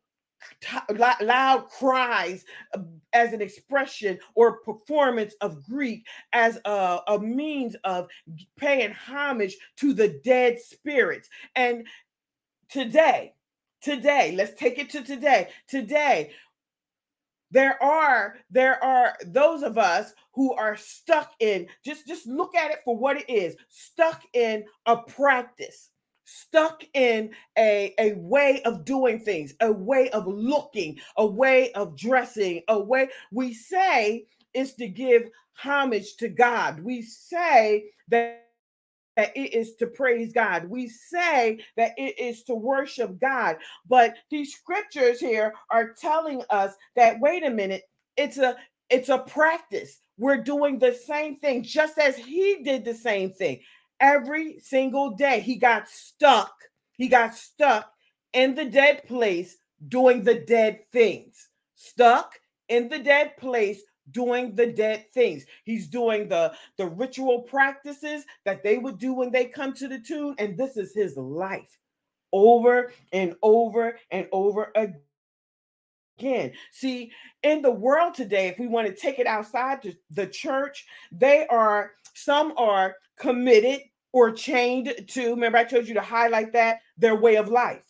loud 1.22 1.68
cries 1.70 2.46
uh, 2.74 2.80
as 3.14 3.34
an 3.34 3.42
expression 3.42 4.20
or 4.36 4.60
performance 4.60 5.34
of 5.42 5.64
Greek 5.64 6.06
as 6.34 6.60
a, 6.66 7.00
a, 7.08 7.20
means 7.20 7.76
of 7.84 8.08
paying 8.58 8.92
homage 8.92 9.58
to 9.78 9.94
the 9.94 10.20
dead 10.24 10.60
spirits. 10.60 11.30
And 11.56 11.88
today, 12.70 13.34
today, 13.82 14.34
let's 14.36 14.60
take 14.60 14.80
it 14.80 14.90
to 14.92 15.04
today. 15.04 15.50
Today, 15.68 16.32
there 17.52 17.82
are 17.82 18.36
there 18.50 18.84
are 18.84 19.16
those 19.28 19.64
of 19.64 19.78
us 19.78 20.14
who 20.34 20.54
are 20.54 20.76
stuck 20.76 21.34
in 21.40 21.68
just 21.86 22.08
just 22.08 22.28
look 22.28 22.56
at 22.56 22.72
it 22.72 22.80
for 22.84 22.98
what 22.98 23.18
it 23.18 23.30
is 23.30 23.56
stuck 23.70 24.24
in 24.34 24.66
a 24.88 24.98
practice 24.98 25.92
stuck 26.26 26.84
in 26.94 27.32
a, 27.58 27.94
a 28.00 28.14
way 28.14 28.62
of 28.64 28.84
doing 28.84 29.20
things, 29.20 29.54
a 29.62 29.72
way 29.72 30.10
of 30.10 30.28
looking, 30.28 31.00
a 31.18 31.26
way 31.26 31.72
of 31.74 31.98
dressing, 31.98 32.62
a 32.68 32.80
way 32.80 33.10
we 33.32 33.54
say 33.54 34.26
is 34.54 34.74
to 34.74 34.88
give 34.88 35.24
homage 35.54 36.18
to 36.18 36.28
God. 36.28 36.80
We 36.82 37.02
say 37.02 37.86
that 38.10 38.42
that 39.16 39.32
it 39.36 39.54
is 39.54 39.76
to 39.76 39.88
praise 39.88 40.34
God. 40.34 40.70
We 40.70 40.90
say 40.90 41.60
that 41.78 41.94
it 41.98 42.20
is 42.20 42.44
to 42.44 42.56
worship 42.56 43.18
God. 43.20 43.56
But 43.88 44.16
these 44.30 44.54
scriptures 44.54 45.22
here 45.22 45.54
are 45.70 45.94
telling 45.94 46.42
us 46.50 46.74
that 46.98 47.20
wait 47.22 47.46
a 47.46 47.50
minute, 47.50 47.84
it's 48.18 48.38
a 48.38 48.58
it's 48.90 49.10
a 49.10 49.20
practice. 49.20 50.02
We're 50.18 50.44
doing 50.44 50.80
the 50.80 50.94
same 50.94 51.38
thing 51.38 51.64
just 51.64 51.98
as 51.98 52.18
he 52.18 52.62
did 52.64 52.86
the 52.86 52.94
same 52.94 53.32
thing 53.32 53.60
every 54.00 54.60
single 54.60 55.12
day. 55.12 55.40
He 55.40 55.56
got 55.56 55.90
stuck. 55.90 56.54
He 56.94 57.08
got 57.08 57.36
stuck 57.36 57.92
in 58.34 58.56
the 58.56 58.66
dead 58.66 59.06
place 59.06 59.58
doing 59.88 60.24
the 60.24 60.36
dead 60.36 60.82
things. 60.92 61.50
Stuck 61.76 62.40
in 62.70 62.90
the 62.90 63.00
dead 63.00 63.38
place 63.38 63.82
doing 64.12 64.56
the 64.56 64.68
dead 64.68 65.12
things. 65.14 65.46
He's 65.64 65.88
doing 65.88 66.28
the 66.28 66.54
the 66.78 66.86
ritual 66.86 67.42
practices 67.42 68.24
that 68.44 68.64
they 68.64 68.78
would 68.78 69.00
do 69.00 69.14
when 69.14 69.32
they 69.32 69.46
come 69.46 69.74
to 69.74 69.88
the 69.88 70.00
tomb 70.00 70.36
and 70.38 70.58
this 70.58 70.78
is 70.78 70.94
his 70.94 71.18
life 71.18 71.78
over 72.32 72.92
and 73.14 73.36
over 73.42 73.98
and 74.12 74.28
over 74.32 74.72
again. 74.76 75.00
See, 76.20 77.12
in 77.44 77.62
the 77.62 77.72
world 77.72 78.14
today, 78.14 78.48
if 78.48 78.60
we 78.60 78.68
want 78.68 78.88
to 78.88 78.96
take 78.96 79.20
it 79.20 79.28
outside 79.28 79.82
to 79.84 79.94
the 80.12 80.28
church, 80.28 80.86
they 81.12 81.46
are 81.48 81.92
some 82.14 82.54
are 82.58 82.96
committed 83.18 83.82
or 84.14 84.32
chained 84.32 84.94
to, 85.10 85.32
remember, 85.32 85.58
I 85.58 85.66
told 85.66 85.88
you 85.88 85.94
to 85.96 86.02
highlight 86.02 86.54
that, 86.54 86.80
their 86.98 87.16
way 87.16 87.36
of 87.36 87.50
life. 87.50 87.84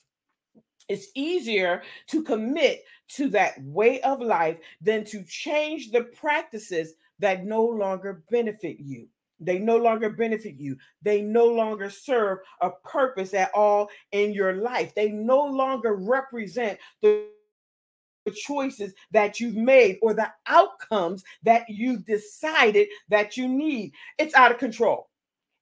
It's 0.90 1.08
easier 1.14 1.84
to 2.08 2.24
commit 2.24 2.84
to 3.10 3.30
that 3.30 3.62
way 3.64 4.02
of 4.02 4.22
life 4.22 4.58
than 4.82 5.04
to 5.06 5.24
change 5.24 5.92
the 5.92 6.02
practices 6.02 6.94
that 7.20 7.46
no 7.46 7.64
longer 7.64 8.24
benefit 8.32 8.78
you. 8.80 9.08
They 9.40 9.60
no 9.60 9.78
longer 9.78 10.10
benefit 10.10 10.56
you. 10.56 10.78
They 11.02 11.22
no 11.22 11.46
longer 11.46 11.90
serve 11.90 12.40
a 12.62 12.72
purpose 12.72 13.34
at 13.34 13.52
all 13.54 13.90
in 14.12 14.34
your 14.34 14.54
life. 14.54 14.96
They 14.96 15.10
no 15.10 15.46
longer 15.46 15.96
represent 15.96 16.80
the 17.02 17.26
choices 18.32 18.94
that 19.12 19.40
you've 19.40 19.56
made 19.56 19.98
or 20.02 20.14
the 20.14 20.32
outcomes 20.48 21.24
that 21.44 21.66
you've 21.70 22.06
decided 22.06 22.88
that 23.10 23.38
you 23.38 23.48
need. 23.48 23.94
It's 24.18 24.36
out 24.36 24.52
of 24.52 24.58
control. 24.58 25.10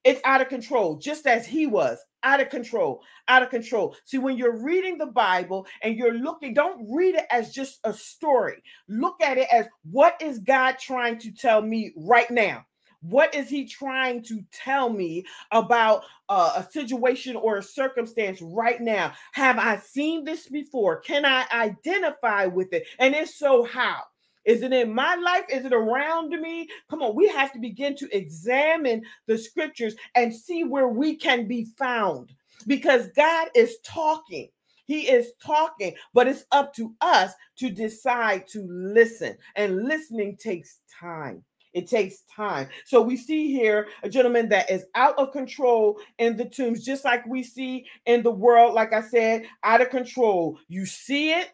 It's 0.03 0.22
out 0.25 0.41
of 0.41 0.50
control, 0.50 0.98
just 0.98 1.25
as 1.25 1.46
he 1.46 1.65
was 1.65 1.98
out 2.24 2.41
of 2.41 2.50
control, 2.50 3.01
out 3.27 3.43
of 3.43 3.50
control. 3.50 3.96
See, 4.05 4.17
when 4.17 4.38
you're 4.38 4.63
reading 4.63 4.98
the 4.98 5.05
Bible 5.05 5.67
and 5.82 5.98
you're 5.98 6.13
looking, 6.13 6.53
don't 6.53 6.88
read 6.93 7.15
it 7.15 7.25
as 7.29 7.53
just 7.53 7.79
a 7.84 7.93
story. 7.93 8.63
Look 8.88 9.22
at 9.22 9.38
it 9.38 9.48
as 9.51 9.67
what 9.89 10.15
is 10.22 10.39
God 10.39 10.77
trying 10.79 11.20
to 11.20 11.32
tell 11.32 11.62
me 11.62 11.93
right 11.96 12.29
now? 12.32 12.65
What 13.03 13.36
is 13.36 13.50
he 13.50 13.65
trying 13.65 14.24
to 14.24 14.43
tell 14.51 14.89
me 14.89 15.25
about 15.51 16.03
uh, 16.29 16.53
a 16.57 16.72
situation 16.72 17.36
or 17.36 17.57
a 17.57 17.63
circumstance 17.63 18.41
right 18.41 18.79
now? 18.79 19.13
Have 19.33 19.60
I 19.60 19.77
seen 19.77 20.24
this 20.24 20.48
before? 20.48 21.01
Can 21.01 21.25
I 21.25 21.45
identify 21.51 22.45
with 22.45 22.72
it? 22.72 22.88
And 23.00 23.13
if 23.13 23.29
so, 23.29 23.63
how? 23.63 24.03
Is 24.45 24.62
it 24.62 24.74
in 24.74 24.93
my 24.93 25.15
life? 25.15 25.45
Is 25.50 25.65
it 25.65 25.74
around 25.74 26.29
me? 26.29 26.67
Come 26.89 27.01
on, 27.01 27.15
we 27.15 27.27
have 27.29 27.51
to 27.53 27.60
begin 27.60 27.95
to 27.98 28.17
examine 28.17 29.03
the 29.25 29.38
scriptures 29.38 29.95
and 30.15 30.33
see 30.33 30.63
where 30.63 30.89
we 30.89 31.15
can 31.15 31.48
be 31.48 31.65
found 31.77 32.33
because 32.67 33.07
God 33.15 33.50
is 33.55 33.77
talking. 33.83 34.50
He 34.86 35.10
is 35.10 35.31
talking, 35.41 35.95
but 36.13 36.27
it's 36.27 36.43
up 36.51 36.74
to 36.75 36.93
us 37.00 37.31
to 37.57 37.69
decide 37.69 38.48
to 38.48 38.65
listen. 38.69 39.38
And 39.55 39.86
listening 39.86 40.36
takes 40.36 40.79
time. 41.00 41.43
It 41.74 41.88
takes 41.88 42.22
time. 42.34 42.70
So 42.86 43.01
we 43.01 43.18
see 43.18 43.51
here 43.51 43.88
a 44.03 44.10
gentleman 44.10 44.50
that 44.50 44.70
is 44.70 44.86
out 44.96 45.18
of 45.18 45.32
control 45.32 46.00
in 46.20 46.38
the 46.38 46.46
tombs, 46.46 46.84
just 46.84 47.03
like 47.03 47.25
we 47.25 47.44
see 47.44 47.86
in 48.06 48.24
the 48.24 48.32
world, 48.32 48.74
like 48.74 48.94
I 48.94 49.01
said, 49.01 49.46
out 49.63 49.82
of 49.82 49.89
control. 49.89 50.60
You 50.68 50.86
see 50.86 51.34
it, 51.34 51.50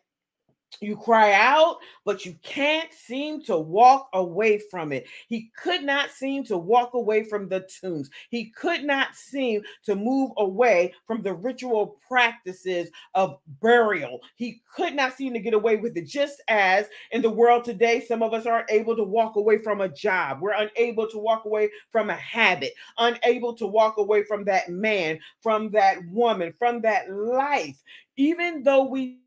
you 0.81 0.95
cry 0.95 1.33
out, 1.33 1.77
but 2.05 2.25
you 2.25 2.35
can't 2.41 2.93
seem 2.93 3.43
to 3.43 3.57
walk 3.57 4.09
away 4.13 4.59
from 4.71 4.91
it. 4.91 5.07
He 5.27 5.51
could 5.61 5.83
not 5.83 6.11
seem 6.11 6.43
to 6.45 6.57
walk 6.57 6.93
away 6.93 7.23
from 7.23 7.49
the 7.49 7.67
tombs. 7.81 8.09
He 8.29 8.45
could 8.51 8.83
not 8.83 9.15
seem 9.15 9.63
to 9.83 9.95
move 9.95 10.31
away 10.37 10.93
from 11.05 11.21
the 11.21 11.33
ritual 11.33 11.97
practices 12.07 12.89
of 13.13 13.39
burial. 13.61 14.21
He 14.35 14.61
could 14.73 14.95
not 14.95 15.15
seem 15.15 15.33
to 15.33 15.39
get 15.39 15.53
away 15.53 15.75
with 15.75 15.97
it. 15.97 16.07
Just 16.07 16.41
as 16.47 16.87
in 17.11 17.21
the 17.21 17.29
world 17.29 17.65
today, 17.65 17.99
some 18.01 18.23
of 18.23 18.33
us 18.33 18.45
aren't 18.45 18.71
able 18.71 18.95
to 18.95 19.03
walk 19.03 19.35
away 19.35 19.57
from 19.57 19.81
a 19.81 19.89
job. 19.89 20.39
We're 20.41 20.53
unable 20.53 21.09
to 21.09 21.17
walk 21.17 21.45
away 21.45 21.69
from 21.91 22.09
a 22.09 22.15
habit, 22.15 22.73
unable 22.97 23.53
to 23.55 23.67
walk 23.67 23.97
away 23.97 24.23
from 24.23 24.45
that 24.45 24.69
man, 24.69 25.19
from 25.41 25.71
that 25.71 25.97
woman, 26.07 26.53
from 26.57 26.81
that 26.81 27.11
life. 27.11 27.81
Even 28.15 28.63
though 28.63 28.83
we 28.83 29.19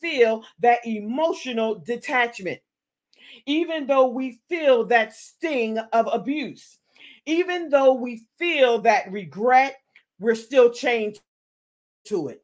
feel 0.00 0.44
that 0.60 0.86
emotional 0.86 1.76
detachment, 1.76 2.60
even 3.46 3.86
though 3.86 4.08
we 4.08 4.40
feel 4.48 4.84
that 4.86 5.14
sting 5.14 5.78
of 5.92 6.08
abuse, 6.12 6.78
even 7.26 7.68
though 7.68 7.94
we 7.94 8.24
feel 8.38 8.80
that 8.80 9.10
regret, 9.10 9.76
we're 10.18 10.34
still 10.34 10.70
chained 10.70 11.18
to 12.04 12.28
it. 12.28 12.42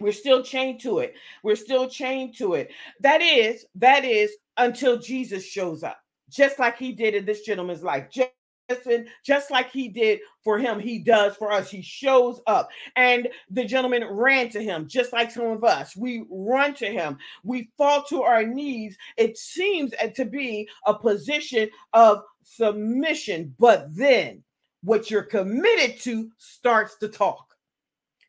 We're 0.00 0.12
still 0.12 0.42
chained 0.42 0.80
to 0.80 0.98
it. 0.98 1.14
We're 1.42 1.56
still 1.56 1.88
chained 1.88 2.36
to 2.38 2.54
it. 2.54 2.70
That 3.00 3.22
is, 3.22 3.64
that 3.76 4.04
is 4.04 4.32
until 4.56 4.98
Jesus 4.98 5.44
shows 5.44 5.82
up, 5.82 5.98
just 6.28 6.58
like 6.58 6.76
he 6.76 6.92
did 6.92 7.14
in 7.14 7.24
this 7.24 7.42
gentleman's 7.42 7.82
life. 7.82 8.10
Just 8.10 8.30
listen, 8.68 9.06
just 9.24 9.50
like 9.50 9.70
he 9.70 9.88
did 9.88 10.20
for 10.42 10.58
him, 10.58 10.78
he 10.78 10.98
does 10.98 11.36
for 11.36 11.52
us. 11.52 11.70
He 11.70 11.82
shows 11.82 12.40
up. 12.46 12.68
And 12.96 13.28
the 13.50 13.64
gentleman 13.64 14.04
ran 14.04 14.48
to 14.50 14.62
him, 14.62 14.88
just 14.88 15.12
like 15.12 15.30
some 15.30 15.46
of 15.46 15.64
us. 15.64 15.96
We 15.96 16.24
run 16.30 16.74
to 16.74 16.86
him, 16.86 17.18
we 17.42 17.70
fall 17.76 18.02
to 18.04 18.22
our 18.22 18.44
knees. 18.44 18.96
It 19.16 19.36
seems 19.38 19.92
to 20.14 20.24
be 20.24 20.68
a 20.86 20.94
position 20.94 21.68
of 21.92 22.22
submission, 22.42 23.54
but 23.58 23.86
then 23.94 24.42
what 24.82 25.10
you're 25.10 25.22
committed 25.22 26.00
to 26.02 26.30
starts 26.38 26.96
to 26.96 27.08
talk 27.08 27.53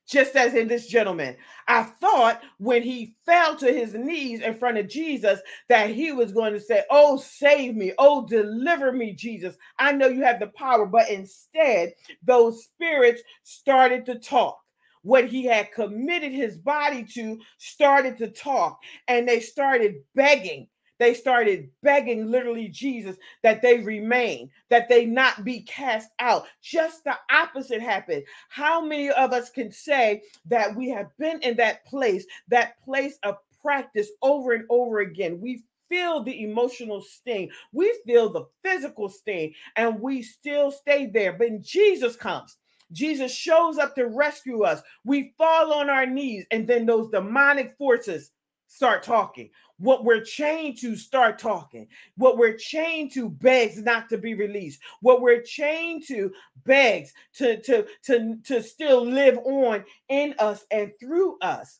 just 0.07 0.35
as 0.35 0.53
in 0.53 0.67
this 0.67 0.87
gentleman. 0.87 1.35
I 1.67 1.83
thought 1.83 2.41
when 2.57 2.83
he 2.83 3.15
fell 3.25 3.55
to 3.57 3.71
his 3.71 3.93
knees 3.93 4.41
in 4.41 4.53
front 4.57 4.77
of 4.77 4.87
Jesus 4.87 5.39
that 5.69 5.89
he 5.89 6.11
was 6.11 6.31
going 6.31 6.53
to 6.53 6.59
say, 6.59 6.83
Oh, 6.89 7.17
save 7.17 7.75
me. 7.75 7.93
Oh, 7.97 8.25
deliver 8.25 8.91
me, 8.91 9.13
Jesus. 9.13 9.55
I 9.79 9.91
know 9.91 10.07
you 10.07 10.23
have 10.23 10.39
the 10.39 10.47
power. 10.47 10.85
But 10.85 11.09
instead, 11.09 11.93
those 12.23 12.63
spirits 12.63 13.21
started 13.43 14.05
to 14.07 14.19
talk. 14.19 14.59
What 15.01 15.25
he 15.25 15.45
had 15.45 15.71
committed 15.71 16.31
his 16.31 16.57
body 16.57 17.03
to 17.13 17.39
started 17.59 18.17
to 18.17 18.27
talk, 18.29 18.79
and 19.07 19.27
they 19.27 19.39
started 19.39 19.97
begging 20.15 20.67
they 20.99 21.13
started 21.13 21.69
begging 21.83 22.29
literally 22.31 22.67
Jesus 22.67 23.17
that 23.43 23.61
they 23.61 23.79
remain, 23.79 24.49
that 24.69 24.89
they 24.89 25.05
not 25.05 25.43
be 25.43 25.61
cast 25.61 26.09
out. 26.19 26.45
Just 26.61 27.03
the 27.03 27.15
opposite 27.31 27.81
happened. 27.81 28.23
How 28.49 28.81
many 28.81 29.09
of 29.09 29.33
us 29.33 29.49
can 29.49 29.71
say 29.71 30.23
that 30.45 30.75
we 30.75 30.89
have 30.89 31.09
been 31.17 31.41
in 31.41 31.57
that 31.57 31.85
place, 31.85 32.25
that 32.47 32.81
place 32.83 33.17
of 33.23 33.37
practice 33.61 34.09
over 34.21 34.53
and 34.53 34.65
over 34.69 34.99
again? 34.99 35.39
We 35.41 35.63
feel 35.89 36.23
the 36.23 36.43
emotional 36.43 37.01
sting, 37.01 37.49
we 37.71 37.93
feel 38.05 38.29
the 38.31 38.45
physical 38.63 39.09
sting, 39.09 39.53
and 39.75 39.99
we 39.99 40.21
still 40.21 40.71
stay 40.71 41.07
there. 41.07 41.33
But 41.33 41.61
Jesus 41.61 42.15
comes. 42.15 42.57
Jesus 42.91 43.33
shows 43.33 43.77
up 43.77 43.95
to 43.95 44.07
rescue 44.07 44.63
us. 44.63 44.81
We 45.03 45.33
fall 45.37 45.73
on 45.73 45.89
our 45.89 46.05
knees, 46.05 46.45
and 46.51 46.67
then 46.67 46.85
those 46.85 47.09
demonic 47.09 47.75
forces 47.77 48.31
start 48.67 49.03
talking. 49.03 49.49
What 49.77 50.05
we're 50.05 50.21
chained 50.21 50.77
to 50.79 50.95
start 50.95 51.37
talking. 51.37 51.87
What 52.15 52.37
we're 52.37 52.57
chained 52.57 53.11
to 53.13 53.29
begs 53.29 53.81
not 53.81 54.09
to 54.09 54.17
be 54.17 54.33
released. 54.33 54.79
What 55.01 55.21
we're 55.21 55.41
chained 55.41 56.03
to 56.07 56.31
begs 56.65 57.13
to, 57.35 57.61
to, 57.61 57.85
to, 58.03 58.37
to 58.45 58.63
still 58.63 59.05
live 59.05 59.37
on 59.39 59.83
in 60.07 60.33
us 60.39 60.65
and 60.71 60.91
through 60.99 61.37
us 61.41 61.79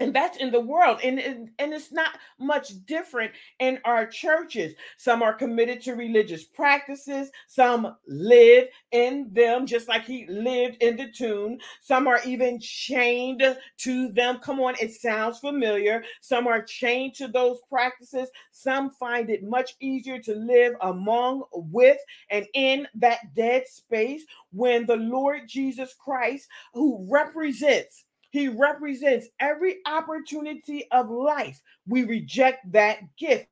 and 0.00 0.14
that's 0.14 0.36
in 0.38 0.50
the 0.50 0.60
world 0.60 1.00
and, 1.02 1.18
and 1.18 1.50
and 1.58 1.72
it's 1.72 1.92
not 1.92 2.18
much 2.38 2.84
different 2.86 3.32
in 3.60 3.78
our 3.84 4.06
churches. 4.06 4.74
Some 4.96 5.22
are 5.22 5.32
committed 5.32 5.80
to 5.82 5.94
religious 5.94 6.44
practices 6.44 7.30
some 7.46 7.96
live 8.06 8.68
in 8.92 9.28
them 9.32 9.66
just 9.66 9.88
like 9.88 10.04
he 10.04 10.26
lived 10.28 10.82
in 10.82 10.96
the 10.96 11.10
tomb. 11.10 11.58
Some 11.80 12.06
are 12.06 12.20
even 12.26 12.60
chained 12.60 13.42
to 13.78 14.08
them. 14.12 14.38
Come 14.38 14.60
on 14.60 14.74
it 14.80 14.92
sounds 14.94 15.38
familiar. 15.38 16.02
Some 16.20 16.46
are 16.46 16.62
chained 16.62 17.14
to 17.16 17.28
those 17.28 17.60
practices. 17.70 18.28
Some 18.50 18.90
find 18.90 19.30
it 19.30 19.42
much 19.42 19.74
easier 19.80 20.18
to 20.20 20.34
live 20.34 20.74
among 20.82 21.42
with 21.52 21.98
and 22.30 22.46
in 22.54 22.86
that 22.94 23.34
dead 23.34 23.66
space 23.66 24.24
when 24.52 24.86
the 24.86 24.96
lord 24.96 25.42
jesus 25.46 25.94
christ 25.94 26.48
who 26.72 27.06
represents 27.10 28.05
he 28.30 28.48
represents 28.48 29.28
every 29.40 29.78
opportunity 29.86 30.86
of 30.90 31.10
life. 31.10 31.60
We 31.86 32.04
reject 32.04 32.72
that 32.72 33.00
gift 33.16 33.46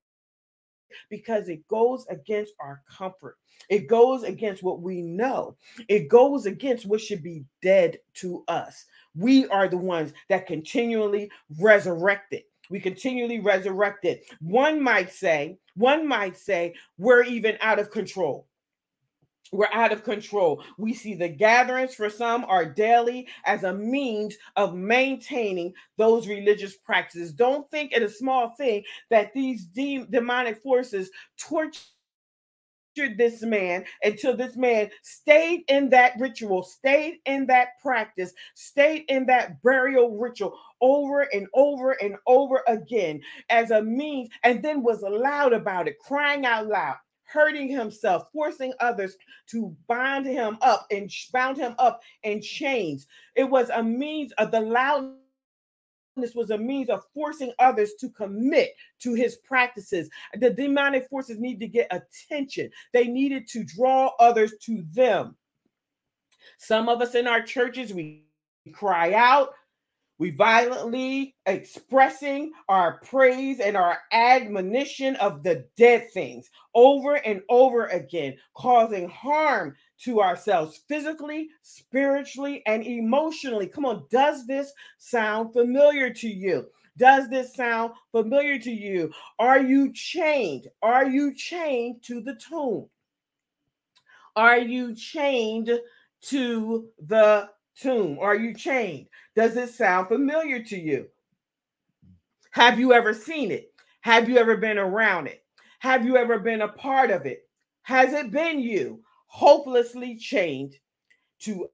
because 1.11 1.49
it 1.49 1.67
goes 1.69 2.07
against 2.09 2.55
our 2.61 2.83
comfort. 2.89 3.37
It 3.69 3.89
goes 3.89 4.23
against 4.25 4.63
what 4.63 4.81
we 4.81 5.03
know. 5.03 5.57
It 5.89 6.09
goes 6.09 6.47
against 6.47 6.87
what 6.87 7.01
should 7.01 7.23
be 7.23 7.45
dead 7.63 7.99
to 8.15 8.45
us. 8.49 8.85
We 9.17 9.47
are 9.49 9.69
the 9.69 9.79
ones 9.79 10.13
that 10.29 10.47
continually 10.47 11.31
resurrect 11.59 12.33
it. 12.33 12.45
We 12.71 12.81
continually 12.81 13.41
resurrect 13.41 14.05
it. 14.05 14.25
One 14.41 14.83
might 14.83 15.13
say, 15.13 15.59
one 15.77 16.07
might 16.07 16.37
say, 16.37 16.75
we're 16.99 17.23
even 17.23 17.59
out 17.61 17.79
of 17.79 17.91
control. 17.91 18.47
We're 19.53 19.69
out 19.73 19.93
of 19.93 20.05
control. 20.05 20.63
We 20.79 20.95
see 20.95 21.15
the 21.15 21.29
gatherings 21.29 21.95
for 21.95 22.11
some 22.11 22.45
are 22.47 22.65
daily 22.65 23.29
as 23.45 23.63
a 23.63 23.73
means 23.73 24.37
of 24.57 24.75
maintaining 24.75 25.75
those 25.97 26.27
religious 26.27 26.77
practices. 26.77 27.33
Don't 27.33 27.71
think 27.71 27.93
it 27.93 28.03
a 28.03 28.09
small 28.09 28.51
thing 28.57 28.83
that 29.11 29.33
these 29.35 29.67
de- 29.67 30.07
demonic 30.11 30.63
forces 30.63 31.11
torture 31.39 31.81
this 33.17 33.43
man 33.43 33.85
until 34.05 34.37
this 34.37 34.57
man 34.57 34.89
stayed 35.03 35.65
in 35.69 35.91
that 35.91 36.13
ritual, 36.19 36.63
stayed 36.63 37.19
in 37.27 37.47
that 37.47 37.71
practice, 37.83 38.33
stayed 38.55 39.05
in 39.09 39.27
that 39.27 39.61
burial 39.63 40.17
ritual 40.17 40.57
over 40.81 41.23
and 41.23 41.49
over 41.55 41.93
and 41.93 42.17
over 42.27 42.63
again 42.69 43.21
as 43.51 43.71
a 43.73 43.83
means, 43.83 44.29
and 44.45 44.63
then 44.63 44.83
was 44.83 45.03
loud 45.03 45.53
about 45.53 45.89
it, 45.89 45.99
crying 45.99 46.47
out 46.47 46.69
loud 46.69 46.97
hurting 47.35 47.69
himself, 47.69 48.29
forcing 48.33 48.73
others 48.79 49.17
to 49.51 49.77
bind 49.89 50.25
him 50.25 50.57
up 50.63 50.87
and 50.93 51.11
bound 51.33 51.57
him 51.57 51.75
up 51.81 52.01
in 52.23 52.41
chains. 52.41 53.09
It 53.35 53.45
was 53.45 53.71
a 53.71 53.83
means 53.83 54.33
of 54.39 54.53
the 54.53 54.61
loudness 54.61 55.17
was 56.37 56.51
a 56.51 56.59
means 56.59 56.91
of 56.91 57.03
forcing 57.13 57.53
others 57.59 57.95
to 57.99 58.09
commit 58.09 58.77
to 59.01 59.15
his 59.15 59.37
practices. 59.37 60.09
The 60.39 60.51
demonic 60.51 61.09
forces 61.09 61.41
need 61.41 61.59
to 61.59 61.67
get 61.67 61.89
attention. 61.91 62.71
They 62.93 63.09
needed 63.09 63.49
to 63.49 63.65
draw 63.65 64.13
others 64.21 64.55
to 64.67 64.85
them. 64.93 65.37
Some 66.59 66.89
of 66.89 67.03
us 67.03 67.17
in 67.17 67.27
our 67.27 67.43
churches, 67.43 67.93
we 67.93 68.27
cry 68.73 69.13
out, 69.13 69.55
We 70.19 70.31
violently 70.31 71.35
expressing 71.47 72.53
our 72.69 73.01
praise 73.01 73.59
and 73.59 73.77
our 73.77 73.99
admonition 74.13 75.17
of 75.17 75.43
the 75.43 75.67
dead 75.77 76.11
things 76.13 76.51
over 76.75 77.17
and 77.17 77.43
over 77.49 77.87
again, 77.87 78.37
causing 78.55 79.09
harm 79.09 79.75
to 80.03 80.21
ourselves 80.21 80.81
physically, 80.89 81.49
spiritually, 81.63 82.63
and 82.67 82.85
emotionally. 82.85 83.67
Come 83.67 83.87
on, 83.87 84.07
does 84.11 84.47
this 84.47 84.73
sound 84.99 85.53
familiar 85.53 86.11
to 86.11 86.29
you? 86.29 86.69
Does 86.97 87.29
this 87.29 87.55
sound 87.55 87.93
familiar 88.13 88.59
to 88.61 88.71
you? 88.71 89.13
Are 89.41 89.61
you 89.61 89.93
chained? 89.93 90.69
Are 90.81 91.09
you 91.09 91.35
chained 91.35 92.05
to 92.05 92.21
the 92.21 92.37
tomb? 92.37 92.89
Are 94.37 94.59
you 94.59 94.95
chained 94.95 95.71
to 96.23 96.89
the 97.05 97.51
tomb? 97.77 98.19
Are 98.21 98.37
you 98.37 98.55
chained? 98.55 99.09
Does 99.37 99.57
it 99.57 99.71
sound 99.71 100.09
familiar 100.09 100.63
to 100.63 100.79
you? 100.79 101.09
Have 102.53 102.79
you 102.79 102.93
ever 102.93 103.13
seen 103.13 103.51
it? 103.51 103.73
Have 104.03 104.29
you 104.29 104.39
ever 104.39 104.57
been 104.57 104.79
around 104.79 105.27
it? 105.27 105.45
Have 105.81 106.05
you 106.05 106.17
ever 106.17 106.39
been 106.39 106.63
a 106.63 106.69
part 106.69 107.11
of 107.11 107.27
it? 107.27 107.49
Has 107.83 108.13
it 108.13 108.31
been 108.31 108.61
you 108.61 109.03
hopelessly 109.27 110.17
chained 110.17 110.77
to 111.41 111.69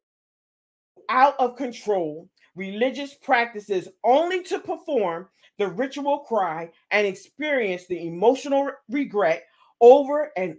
out 1.09 1.35
of 1.38 1.57
control 1.57 2.29
religious 2.57 3.14
practices 3.14 3.88
only 4.05 4.42
to 4.44 4.59
perform 4.59 5.29
the 5.59 5.68
ritual 5.68 6.20
cry 6.20 6.70
and 6.90 7.07
experience 7.07 7.87
the 7.87 8.07
emotional 8.07 8.70
regret 8.88 9.44
over 9.81 10.33
and 10.37 10.57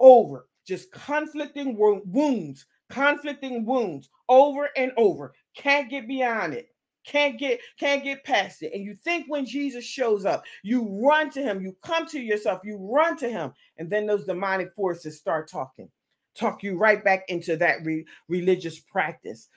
over? 0.00 0.48
Just 0.66 0.90
conflicting 0.90 1.76
wounds, 1.76 2.66
conflicting 2.90 3.64
wounds 3.64 4.08
over 4.28 4.68
and 4.76 4.90
over. 4.96 5.32
Can't 5.56 5.90
get 5.90 6.08
beyond 6.08 6.54
it. 6.54 6.68
Can't 7.04 7.38
get 7.38 7.60
can't 7.78 8.02
get 8.02 8.24
past 8.24 8.62
it. 8.62 8.72
And 8.72 8.82
you 8.82 8.94
think 8.94 9.26
when 9.28 9.44
Jesus 9.44 9.84
shows 9.84 10.24
up, 10.24 10.42
you 10.62 10.88
run 11.06 11.30
to 11.32 11.42
him, 11.42 11.60
you 11.60 11.76
come 11.82 12.06
to 12.08 12.18
yourself, 12.18 12.62
you 12.64 12.78
run 12.78 13.16
to 13.18 13.28
him, 13.28 13.52
and 13.76 13.90
then 13.90 14.06
those 14.06 14.24
demonic 14.24 14.74
forces 14.74 15.18
start 15.18 15.50
talking. 15.50 15.90
Talk 16.34 16.62
you 16.62 16.78
right 16.78 17.04
back 17.04 17.24
into 17.28 17.56
that 17.58 17.84
re- 17.84 18.06
religious 18.28 18.80
practice. 18.80 19.48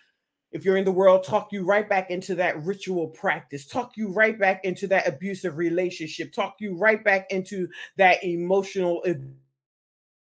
If 0.51 0.65
you're 0.65 0.77
in 0.77 0.86
the 0.86 0.91
world, 0.91 1.23
talk 1.23 1.51
you 1.51 1.65
right 1.65 1.88
back 1.88 2.10
into 2.10 2.36
that 2.36 2.62
ritual 2.63 3.07
practice, 3.07 3.65
talk 3.65 3.93
you 3.95 4.10
right 4.10 4.38
back 4.38 4.63
into 4.63 4.88
that 4.88 5.07
abusive 5.07 5.57
relationship, 5.57 6.33
talk 6.33 6.55
you 6.60 6.77
right 6.77 7.03
back 7.03 7.27
into 7.31 7.67
that 7.97 8.23
emotional 8.23 9.03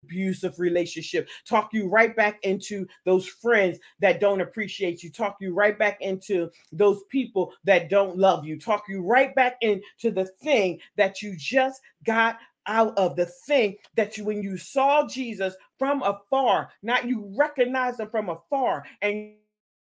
abusive 0.05 0.59
relationship, 0.59 1.29
talk 1.47 1.71
you 1.73 1.89
right 1.89 2.15
back 2.15 2.39
into 2.43 2.87
those 3.05 3.27
friends 3.27 3.79
that 4.01 4.21
don't 4.21 4.41
appreciate 4.41 5.03
you, 5.03 5.11
talk 5.11 5.37
you 5.41 5.55
right 5.55 5.79
back 5.79 6.01
into 6.01 6.51
those 6.73 7.03
people 7.11 7.53
that 7.65 7.89
don't 7.89 8.17
love 8.17 8.45
you, 8.45 8.59
talk 8.59 8.85
you 8.89 9.03
right 9.03 9.35
back 9.35 9.57
into 9.61 10.11
the 10.11 10.27
thing 10.43 10.79
that 10.97 11.23
you 11.23 11.35
just 11.37 11.81
got 12.05 12.39
out 12.67 12.97
of 12.99 13.17
the 13.17 13.27
thing 13.27 13.77
that 13.97 14.17
you 14.17 14.25
when 14.25 14.43
you 14.43 14.57
saw 14.57 15.07
Jesus 15.07 15.55
from 15.79 16.03
afar, 16.03 16.71
not 16.83 17.07
you 17.07 17.33
recognize 17.37 17.99
him 17.99 18.09
from 18.11 18.29
afar 18.29 18.85
and 19.03 19.33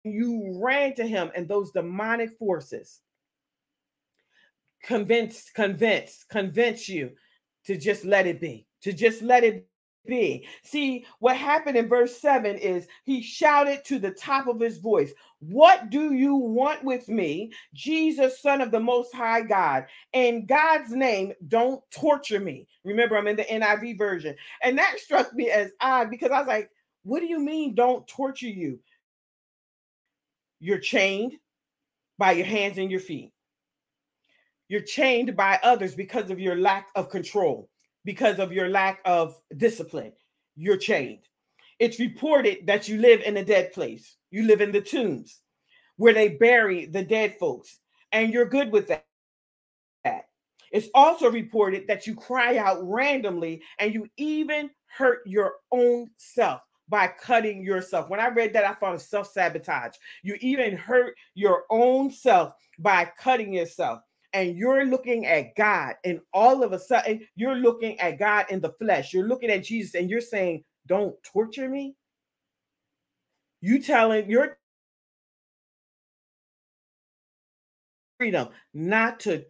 you 0.04 0.58
ran 0.62 0.94
to 0.94 1.06
him 1.06 1.30
and 1.34 1.48
those 1.48 1.70
demonic 1.72 2.36
forces 2.38 3.00
convinced 4.82 5.54
convinced 5.54 6.28
convince 6.28 6.88
you 6.88 7.10
to 7.64 7.76
just 7.76 8.04
let 8.04 8.26
it 8.26 8.40
be 8.40 8.66
to 8.82 8.92
just 8.92 9.22
let 9.22 9.44
it 9.44 9.68
be. 10.06 10.46
See, 10.62 11.04
what 11.18 11.36
happened 11.36 11.76
in 11.76 11.88
verse 11.88 12.20
7 12.20 12.56
is 12.56 12.86
he 13.04 13.22
shouted 13.22 13.84
to 13.86 13.98
the 13.98 14.10
top 14.10 14.46
of 14.46 14.60
his 14.60 14.78
voice, 14.78 15.12
What 15.40 15.90
do 15.90 16.12
you 16.12 16.34
want 16.34 16.84
with 16.84 17.08
me, 17.08 17.52
Jesus, 17.74 18.40
Son 18.40 18.60
of 18.60 18.70
the 18.70 18.80
Most 18.80 19.14
High 19.14 19.42
God? 19.42 19.86
In 20.12 20.46
God's 20.46 20.90
name, 20.90 21.32
don't 21.48 21.82
torture 21.90 22.40
me. 22.40 22.66
Remember, 22.84 23.16
I'm 23.16 23.28
in 23.28 23.36
the 23.36 23.44
NIV 23.44 23.98
version. 23.98 24.34
And 24.62 24.76
that 24.78 24.98
struck 24.98 25.32
me 25.34 25.50
as 25.50 25.70
odd 25.80 26.10
because 26.10 26.30
I 26.30 26.38
was 26.38 26.48
like, 26.48 26.70
What 27.04 27.20
do 27.20 27.26
you 27.26 27.40
mean, 27.40 27.74
don't 27.74 28.06
torture 28.06 28.48
you? 28.48 28.80
You're 30.60 30.78
chained 30.78 31.34
by 32.18 32.32
your 32.32 32.46
hands 32.46 32.78
and 32.78 32.90
your 32.90 33.00
feet. 33.00 33.32
You're 34.68 34.80
chained 34.80 35.36
by 35.36 35.58
others 35.62 35.94
because 35.94 36.30
of 36.30 36.40
your 36.40 36.56
lack 36.56 36.88
of 36.94 37.10
control 37.10 37.68
because 38.04 38.38
of 38.38 38.52
your 38.52 38.68
lack 38.68 39.00
of 39.04 39.40
discipline. 39.56 40.12
You're 40.56 40.76
chained. 40.76 41.28
It's 41.78 41.98
reported 41.98 42.66
that 42.66 42.88
you 42.88 42.98
live 42.98 43.22
in 43.22 43.36
a 43.36 43.44
dead 43.44 43.72
place. 43.72 44.16
You 44.30 44.44
live 44.44 44.60
in 44.60 44.72
the 44.72 44.80
tombs 44.80 45.40
where 45.96 46.12
they 46.12 46.28
bury 46.28 46.86
the 46.86 47.02
dead 47.02 47.36
folks, 47.38 47.78
and 48.12 48.32
you're 48.32 48.46
good 48.46 48.72
with 48.72 48.88
that. 48.88 49.04
It's 50.72 50.88
also 50.94 51.30
reported 51.30 51.86
that 51.86 52.06
you 52.06 52.14
cry 52.14 52.56
out 52.56 52.78
randomly 52.82 53.62
and 53.78 53.92
you 53.92 54.08
even 54.16 54.70
hurt 54.86 55.20
your 55.26 55.56
own 55.70 56.08
self 56.16 56.62
by 56.88 57.08
cutting 57.08 57.62
yourself. 57.62 58.08
When 58.08 58.20
I 58.20 58.28
read 58.28 58.54
that, 58.54 58.64
I 58.64 58.72
thought 58.72 58.94
of 58.94 59.02
self 59.02 59.30
sabotage. 59.30 59.94
You 60.22 60.36
even 60.40 60.76
hurt 60.76 61.14
your 61.34 61.64
own 61.70 62.10
self 62.10 62.54
by 62.78 63.10
cutting 63.18 63.52
yourself 63.52 64.00
and 64.32 64.56
you're 64.56 64.84
looking 64.86 65.26
at 65.26 65.54
God, 65.56 65.94
and 66.04 66.20
all 66.32 66.62
of 66.62 66.72
a 66.72 66.78
sudden 66.78 67.26
you're 67.36 67.56
looking 67.56 67.98
at 68.00 68.18
God 68.18 68.46
in 68.50 68.60
the 68.60 68.72
flesh. 68.72 69.12
You're 69.12 69.28
looking 69.28 69.50
at 69.50 69.64
Jesus, 69.64 69.94
and 69.94 70.08
you're 70.10 70.20
saying, 70.20 70.64
"Don't 70.86 71.20
torture 71.22 71.68
me." 71.68 71.96
You 73.60 73.80
telling 73.80 74.28
your 74.30 74.58
freedom 78.18 78.48
not 78.74 79.20
to. 79.20 79.44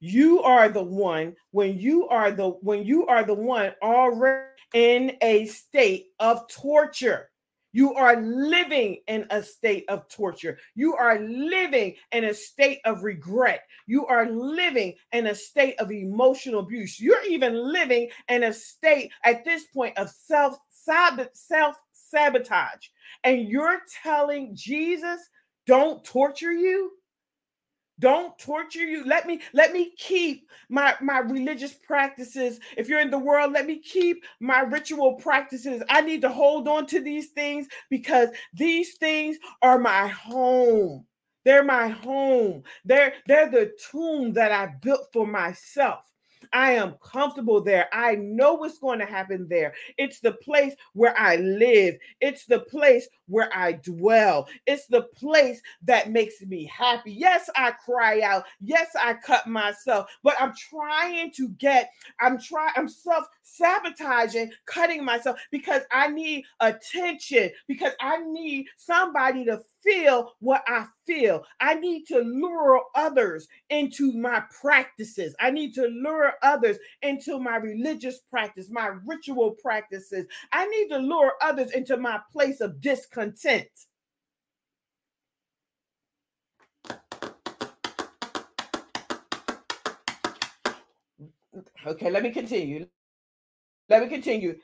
you 0.00 0.42
are 0.42 0.68
the 0.68 0.82
one 0.82 1.34
when 1.50 1.76
you 1.78 2.08
are 2.08 2.30
the 2.30 2.50
when 2.62 2.84
you 2.84 3.06
are 3.06 3.24
the 3.24 3.34
one 3.34 3.72
already 3.82 4.46
in 4.74 5.16
a 5.22 5.46
state 5.46 6.08
of 6.20 6.46
torture 6.48 7.30
you 7.72 7.94
are 7.94 8.20
living 8.20 8.98
in 9.08 9.26
a 9.30 9.42
state 9.42 9.84
of 9.88 10.08
torture. 10.08 10.58
You 10.74 10.94
are 10.94 11.20
living 11.20 11.96
in 12.12 12.24
a 12.24 12.34
state 12.34 12.80
of 12.84 13.02
regret. 13.02 13.62
You 13.86 14.06
are 14.06 14.30
living 14.30 14.94
in 15.12 15.26
a 15.26 15.34
state 15.34 15.78
of 15.78 15.92
emotional 15.92 16.60
abuse. 16.60 16.98
You're 16.98 17.24
even 17.28 17.54
living 17.72 18.08
in 18.28 18.44
a 18.44 18.52
state 18.52 19.12
at 19.24 19.44
this 19.44 19.66
point 19.66 19.96
of 19.98 20.10
self 20.10 20.56
self 20.72 21.76
sabotage. 21.92 22.88
And 23.24 23.48
you're 23.48 23.80
telling 24.02 24.54
Jesus, 24.54 25.20
don't 25.66 26.02
torture 26.04 26.52
you? 26.52 26.92
Don't 28.00 28.38
torture 28.38 28.84
you. 28.84 29.04
Let 29.04 29.26
me 29.26 29.40
let 29.52 29.72
me 29.72 29.92
keep 29.96 30.48
my 30.68 30.94
my 31.00 31.18
religious 31.18 31.74
practices. 31.74 32.60
If 32.76 32.88
you're 32.88 33.00
in 33.00 33.10
the 33.10 33.18
world 33.18 33.52
let 33.52 33.66
me 33.66 33.78
keep 33.78 34.24
my 34.40 34.60
ritual 34.60 35.14
practices. 35.14 35.82
I 35.88 36.00
need 36.00 36.22
to 36.22 36.28
hold 36.28 36.68
on 36.68 36.86
to 36.86 37.00
these 37.00 37.28
things 37.30 37.66
because 37.90 38.28
these 38.54 38.96
things 38.96 39.36
are 39.62 39.78
my 39.78 40.08
home. 40.08 41.04
They're 41.44 41.64
my 41.64 41.88
home. 41.88 42.62
They're 42.84 43.14
they're 43.26 43.50
the 43.50 43.72
tomb 43.90 44.32
that 44.34 44.52
i 44.52 44.66
built 44.82 45.08
for 45.12 45.26
myself. 45.26 46.04
I 46.52 46.72
am 46.72 46.94
comfortable 47.02 47.60
there. 47.60 47.88
I 47.92 48.14
know 48.14 48.54
what's 48.54 48.78
going 48.78 48.98
to 49.00 49.06
happen 49.06 49.46
there. 49.48 49.74
It's 49.96 50.20
the 50.20 50.32
place 50.32 50.74
where 50.92 51.18
I 51.18 51.36
live, 51.36 51.96
it's 52.20 52.46
the 52.46 52.60
place 52.60 53.08
where 53.28 53.50
I 53.56 53.72
dwell, 53.72 54.48
it's 54.66 54.86
the 54.86 55.02
place 55.02 55.60
that 55.82 56.10
makes 56.10 56.40
me 56.42 56.64
happy. 56.64 57.12
Yes, 57.12 57.48
I 57.56 57.72
cry 57.72 58.20
out. 58.22 58.44
Yes, 58.60 58.88
I 59.00 59.14
cut 59.14 59.46
myself, 59.46 60.10
but 60.22 60.34
I'm 60.40 60.52
trying 60.54 61.32
to 61.32 61.48
get, 61.50 61.90
I'm 62.20 62.38
trying, 62.38 62.72
I'm 62.76 62.88
self 62.88 63.26
sabotaging, 63.42 64.52
cutting 64.66 65.04
myself 65.04 65.38
because 65.50 65.82
I 65.90 66.08
need 66.08 66.44
attention, 66.60 67.50
because 67.66 67.92
I 68.00 68.18
need 68.18 68.66
somebody 68.76 69.44
to 69.46 69.60
feel 69.82 70.34
what 70.40 70.62
I 70.66 70.86
feel. 71.06 71.44
I 71.60 71.74
need 71.74 72.06
to 72.08 72.18
lure 72.18 72.82
others 72.94 73.48
into 73.70 74.12
my 74.12 74.42
practices. 74.60 75.34
I 75.40 75.50
need 75.50 75.74
to 75.74 75.86
lure 75.86 76.34
others 76.42 76.76
into 77.02 77.38
my 77.38 77.56
religious 77.56 78.18
practice, 78.30 78.68
my 78.70 78.90
ritual 79.06 79.52
practices. 79.52 80.26
I 80.52 80.66
need 80.66 80.88
to 80.88 80.98
lure 80.98 81.32
others 81.42 81.70
into 81.72 81.96
my 81.96 82.20
place 82.32 82.60
of 82.60 82.80
discontent. 83.26 83.68
Okay, 91.86 92.10
let 92.10 92.22
me 92.22 92.30
continue. 92.30 92.86
Let 93.88 94.02
me 94.02 94.08
continue. 94.08 94.56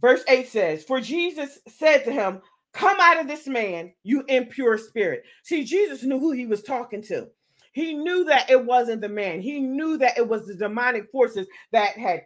Verse 0.00 0.22
8 0.28 0.48
says, 0.48 0.84
For 0.84 1.00
Jesus 1.00 1.60
said 1.68 2.04
to 2.04 2.12
him, 2.12 2.40
Come 2.74 2.98
out 3.00 3.20
of 3.20 3.28
this 3.28 3.46
man, 3.46 3.92
you 4.04 4.24
impure 4.28 4.78
spirit. 4.78 5.24
See, 5.44 5.64
Jesus 5.64 6.02
knew 6.04 6.18
who 6.18 6.32
he 6.32 6.46
was 6.46 6.62
talking 6.62 7.02
to. 7.04 7.28
He 7.72 7.94
knew 7.94 8.24
that 8.24 8.50
it 8.50 8.64
wasn't 8.64 9.02
the 9.02 9.08
man. 9.08 9.40
He 9.42 9.60
knew 9.60 9.98
that 9.98 10.18
it 10.18 10.28
was 10.28 10.46
the 10.46 10.54
demonic 10.54 11.10
forces 11.12 11.46
that 11.72 11.98
had 11.98 12.22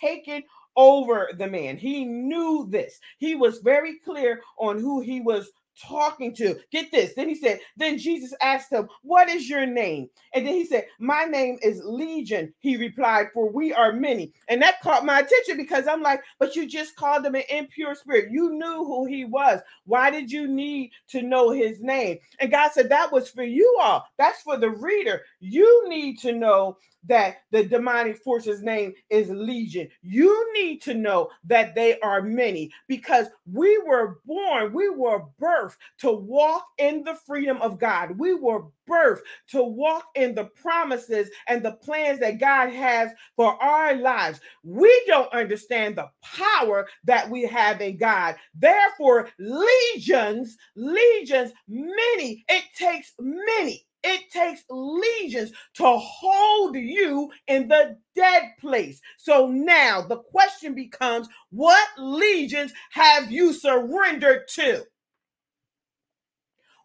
taken 0.00 0.42
over 0.78 1.28
the 1.36 1.46
man. 1.48 1.76
He 1.76 2.04
knew 2.04 2.66
this. 2.70 3.00
He 3.18 3.34
was 3.34 3.58
very 3.58 3.98
clear 3.98 4.40
on 4.58 4.78
who 4.78 5.00
he 5.00 5.20
was 5.20 5.50
talking 5.80 6.34
to. 6.36 6.58
Get 6.70 6.90
this. 6.90 7.14
Then 7.14 7.28
he 7.28 7.34
said, 7.34 7.60
Then 7.76 7.98
Jesus 7.98 8.32
asked 8.40 8.72
him, 8.72 8.88
What 9.02 9.28
is 9.28 9.48
your 9.48 9.66
name? 9.66 10.08
And 10.34 10.46
then 10.46 10.54
he 10.54 10.64
said, 10.64 10.86
My 11.00 11.24
name 11.24 11.58
is 11.62 11.80
Legion. 11.84 12.54
He 12.60 12.76
replied, 12.76 13.26
For 13.34 13.50
we 13.50 13.72
are 13.72 13.92
many. 13.92 14.32
And 14.48 14.62
that 14.62 14.80
caught 14.80 15.04
my 15.04 15.20
attention 15.20 15.56
because 15.56 15.86
I'm 15.86 16.02
like, 16.02 16.22
But 16.38 16.54
you 16.56 16.66
just 16.66 16.96
called 16.96 17.26
him 17.26 17.34
an 17.34 17.42
impure 17.50 17.94
spirit. 17.94 18.30
You 18.30 18.50
knew 18.50 18.84
who 18.84 19.06
he 19.06 19.24
was. 19.24 19.60
Why 19.84 20.10
did 20.10 20.30
you 20.30 20.46
need 20.46 20.92
to 21.08 21.22
know 21.22 21.50
his 21.50 21.80
name? 21.80 22.18
And 22.38 22.50
God 22.50 22.70
said, 22.72 22.88
That 22.88 23.12
was 23.12 23.30
for 23.30 23.44
you 23.44 23.78
all. 23.80 24.06
That's 24.16 24.42
for 24.42 24.56
the 24.56 24.70
reader. 24.70 25.22
You 25.40 25.88
need 25.88 26.18
to 26.20 26.32
know 26.32 26.76
that 27.06 27.38
the 27.50 27.64
demonic 27.64 28.18
force's 28.18 28.62
name 28.62 28.92
is 29.10 29.30
Legion. 29.30 29.88
You 30.02 30.52
need 30.54 30.82
to 30.82 30.94
know 30.94 31.30
that 31.44 31.74
they 31.74 31.98
are 32.00 32.22
many 32.22 32.70
because 32.86 33.28
we 33.50 33.78
were 33.86 34.18
born, 34.26 34.72
we 34.72 34.88
were 34.90 35.22
birthed 35.40 35.76
to 35.98 36.12
walk 36.12 36.64
in 36.78 37.04
the 37.04 37.16
freedom 37.26 37.58
of 37.62 37.78
God. 37.78 38.18
We 38.18 38.34
were 38.34 38.64
birthed 38.88 39.20
to 39.48 39.62
walk 39.62 40.04
in 40.14 40.34
the 40.34 40.44
promises 40.44 41.28
and 41.46 41.62
the 41.62 41.72
plans 41.72 42.20
that 42.20 42.40
God 42.40 42.70
has 42.70 43.10
for 43.36 43.60
our 43.62 43.94
lives. 43.94 44.40
We 44.62 45.04
don't 45.06 45.32
understand 45.32 45.96
the 45.96 46.10
power 46.22 46.88
that 47.04 47.28
we 47.30 47.42
have 47.42 47.80
in 47.80 47.96
God. 47.96 48.36
Therefore, 48.54 49.28
legions, 49.38 50.56
legions, 50.76 51.52
many, 51.68 52.44
it 52.48 52.64
takes 52.76 53.12
many 53.18 53.87
it 54.04 54.30
takes 54.30 54.62
legions 54.70 55.52
to 55.74 55.84
hold 55.84 56.76
you 56.76 57.30
in 57.46 57.68
the 57.68 57.98
dead 58.14 58.52
place. 58.60 59.00
So 59.16 59.48
now 59.48 60.02
the 60.02 60.18
question 60.18 60.74
becomes 60.74 61.28
what 61.50 61.86
legions 61.98 62.72
have 62.90 63.30
you 63.30 63.52
surrendered 63.52 64.48
to? 64.54 64.84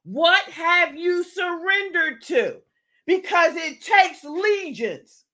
What 0.04 0.44
have 0.50 0.96
you 0.96 1.24
surrendered 1.24 2.22
to? 2.24 2.58
Because 3.06 3.56
it 3.56 3.82
takes 3.82 4.24
legions, 4.24 5.26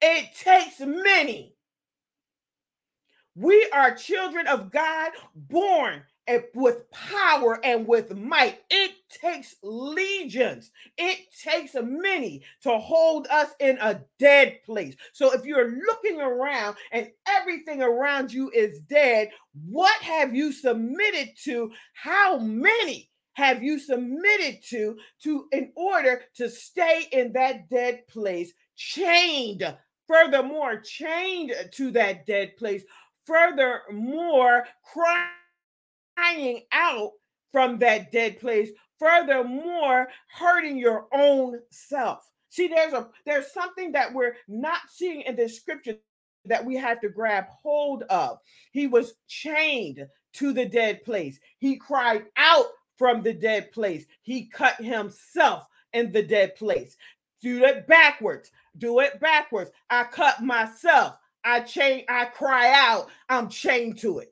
it 0.00 0.34
takes 0.36 0.80
many. 0.80 1.54
We 3.34 3.68
are 3.72 3.94
children 3.94 4.46
of 4.46 4.70
God, 4.70 5.12
born 5.34 6.02
and 6.26 6.42
with 6.54 6.90
power 6.90 7.58
and 7.64 7.86
with 7.86 8.16
might. 8.16 8.60
It 8.70 8.92
takes 9.10 9.56
legions, 9.62 10.70
it 10.96 11.18
takes 11.42 11.74
many 11.74 12.42
to 12.62 12.78
hold 12.78 13.26
us 13.28 13.50
in 13.60 13.78
a 13.80 14.00
dead 14.18 14.60
place. 14.64 14.94
So 15.12 15.32
if 15.32 15.44
you're 15.44 15.76
looking 15.86 16.20
around 16.20 16.76
and 16.92 17.10
everything 17.26 17.82
around 17.82 18.32
you 18.32 18.50
is 18.50 18.80
dead, 18.80 19.30
what 19.68 20.00
have 20.02 20.34
you 20.34 20.52
submitted 20.52 21.30
to? 21.44 21.70
How 21.94 22.38
many? 22.38 23.08
have 23.34 23.62
you 23.62 23.78
submitted 23.78 24.62
to 24.62 24.94
to 25.22 25.46
in 25.52 25.72
order 25.74 26.20
to 26.34 26.50
stay 26.50 27.06
in 27.12 27.32
that 27.32 27.68
dead 27.70 28.06
place 28.08 28.52
chained 28.76 29.64
furthermore 30.06 30.80
chained 30.80 31.54
to 31.72 31.90
that 31.90 32.26
dead 32.26 32.54
place 32.58 32.82
furthermore 33.24 34.66
crying 34.92 35.41
crying 36.16 36.62
out 36.72 37.12
from 37.50 37.78
that 37.78 38.12
dead 38.12 38.40
place, 38.40 38.70
furthermore, 38.98 40.08
hurting 40.38 40.76
your 40.76 41.06
own 41.12 41.58
self. 41.70 42.28
See, 42.48 42.68
there's 42.68 42.92
a 42.92 43.08
there's 43.24 43.52
something 43.52 43.92
that 43.92 44.12
we're 44.12 44.36
not 44.48 44.80
seeing 44.88 45.22
in 45.22 45.36
the 45.36 45.48
scripture 45.48 45.96
that 46.44 46.64
we 46.64 46.76
have 46.76 47.00
to 47.00 47.08
grab 47.08 47.46
hold 47.48 48.02
of. 48.04 48.38
He 48.72 48.86
was 48.86 49.14
chained 49.28 50.06
to 50.34 50.52
the 50.52 50.66
dead 50.66 51.04
place. 51.04 51.38
He 51.58 51.76
cried 51.76 52.24
out 52.36 52.66
from 52.96 53.22
the 53.22 53.32
dead 53.32 53.72
place. 53.72 54.06
He 54.22 54.46
cut 54.46 54.76
himself 54.76 55.66
in 55.92 56.12
the 56.12 56.22
dead 56.22 56.56
place. 56.56 56.96
Do 57.40 57.64
it 57.64 57.86
backwards. 57.86 58.50
Do 58.78 59.00
it 59.00 59.20
backwards. 59.20 59.70
I 59.90 60.04
cut 60.04 60.42
myself. 60.42 61.16
I 61.44 61.60
chain. 61.60 62.04
I 62.08 62.26
cry 62.26 62.72
out. 62.74 63.08
I'm 63.28 63.48
chained 63.48 63.98
to 63.98 64.18
it. 64.18 64.31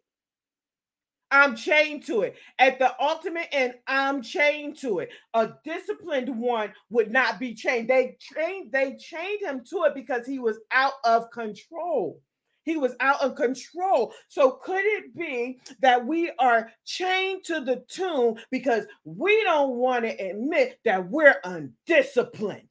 I'm 1.31 1.55
chained 1.55 2.05
to 2.07 2.23
it. 2.23 2.37
At 2.59 2.79
the 2.79 2.95
ultimate 3.01 3.49
end, 3.53 3.75
I'm 3.87 4.23
chained 4.23 4.79
to 4.79 4.99
it. 4.99 5.11
A 5.35 5.51
disciplined 5.65 6.29
one 6.29 6.73
would 6.91 7.13
not 7.13 7.39
be 7.39 7.55
chained. 7.55 7.89
They 7.89 8.17
chained, 8.19 8.73
they 8.73 8.97
chained 8.97 9.43
him 9.43 9.63
to 9.71 9.85
it 9.85 9.95
because 9.95 10.27
he 10.27 10.39
was 10.39 10.59
out 10.73 10.95
of 11.05 11.31
control. 11.31 12.21
He 12.65 12.77
was 12.77 12.95
out 13.01 13.23
of 13.23 13.37
control. 13.37 14.13
So 14.29 14.53
could 14.63 14.85
it 14.85 15.17
be 15.17 15.61
that 15.81 16.05
we 16.05 16.31
are 16.39 16.71
chained 16.85 17.45
to 17.45 17.61
the 17.61 17.85
tomb 17.89 18.37
because 18.51 18.85
we 19.05 19.43
don't 19.45 19.77
want 19.77 20.05
to 20.05 20.11
admit 20.11 20.79
that 20.85 21.09
we're 21.09 21.41
undisciplined? 21.45 22.69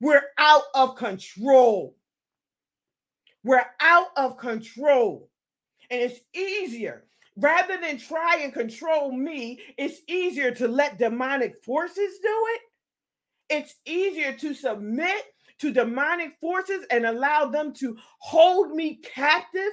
We're 0.00 0.22
out 0.38 0.64
of 0.74 0.96
control. 0.96 1.96
We're 3.42 3.66
out 3.80 4.08
of 4.16 4.36
control. 4.36 5.30
And 5.90 6.00
it's 6.00 6.20
easier 6.34 7.04
rather 7.36 7.78
than 7.80 7.98
try 7.98 8.40
and 8.42 8.52
control 8.52 9.12
me, 9.12 9.60
it's 9.78 10.00
easier 10.08 10.50
to 10.52 10.68
let 10.68 10.98
demonic 10.98 11.62
forces 11.64 12.18
do 12.22 12.44
it. 12.54 12.60
It's 13.50 13.74
easier 13.86 14.32
to 14.34 14.54
submit 14.54 15.24
to 15.60 15.72
demonic 15.72 16.36
forces 16.40 16.84
and 16.90 17.06
allow 17.06 17.46
them 17.46 17.72
to 17.74 17.96
hold 18.18 18.72
me 18.72 18.96
captive 18.96 19.72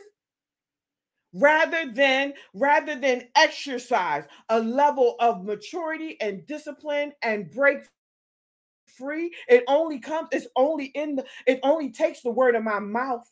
rather 1.34 1.92
than 1.92 2.34
rather 2.54 2.96
than 2.96 3.28
exercise 3.36 4.26
a 4.50 4.60
level 4.60 5.16
of 5.20 5.46
maturity 5.46 6.18
and 6.22 6.46
discipline 6.46 7.14
and 7.22 7.50
break 7.52 7.80
free. 8.98 9.32
It 9.48 9.64
only 9.68 10.00
comes 10.00 10.30
it's 10.32 10.48
only 10.56 10.86
in 10.88 11.16
the 11.18 11.26
it 11.48 11.60
only 11.64 11.92
takes 11.92 12.22
the 12.22 12.32
word 12.32 12.56
of 12.56 12.64
my 12.64 12.80
mouth. 12.80 13.30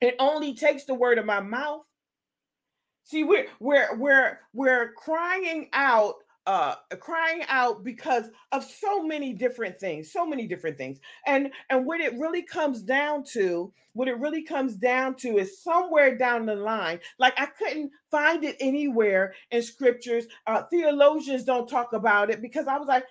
It 0.00 0.16
only 0.18 0.54
takes 0.54 0.84
the 0.84 0.94
word 0.94 1.18
of 1.18 1.26
my 1.26 1.40
mouth 1.40 1.85
See, 3.06 3.22
we're 3.22 3.46
we're 3.60 3.96
we're 3.96 4.40
we're 4.52 4.92
crying 4.94 5.68
out 5.72 6.16
uh 6.44 6.74
crying 6.98 7.42
out 7.48 7.84
because 7.84 8.24
of 8.50 8.64
so 8.64 9.04
many 9.04 9.32
different 9.32 9.78
things 9.78 10.12
so 10.12 10.26
many 10.26 10.48
different 10.48 10.76
things. 10.76 10.98
And 11.24 11.52
and 11.70 11.86
what 11.86 12.00
it 12.00 12.18
really 12.18 12.42
comes 12.42 12.82
down 12.82 13.22
to 13.34 13.72
what 13.92 14.08
it 14.08 14.18
really 14.18 14.42
comes 14.42 14.74
down 14.74 15.14
to 15.18 15.38
is 15.38 15.62
somewhere 15.62 16.18
down 16.18 16.46
the 16.46 16.56
line 16.56 16.98
like 17.18 17.32
i 17.38 17.46
couldn't 17.46 17.90
find 18.10 18.44
it 18.44 18.56
anywhere 18.60 19.34
in 19.50 19.62
scriptures 19.62 20.26
uh 20.46 20.64
theologians 20.70 21.44
don't 21.44 21.68
talk 21.68 21.94
about 21.94 22.28
it 22.28 22.42
because 22.42 22.66
i 22.66 22.76
was 22.76 22.88
like 22.88 23.04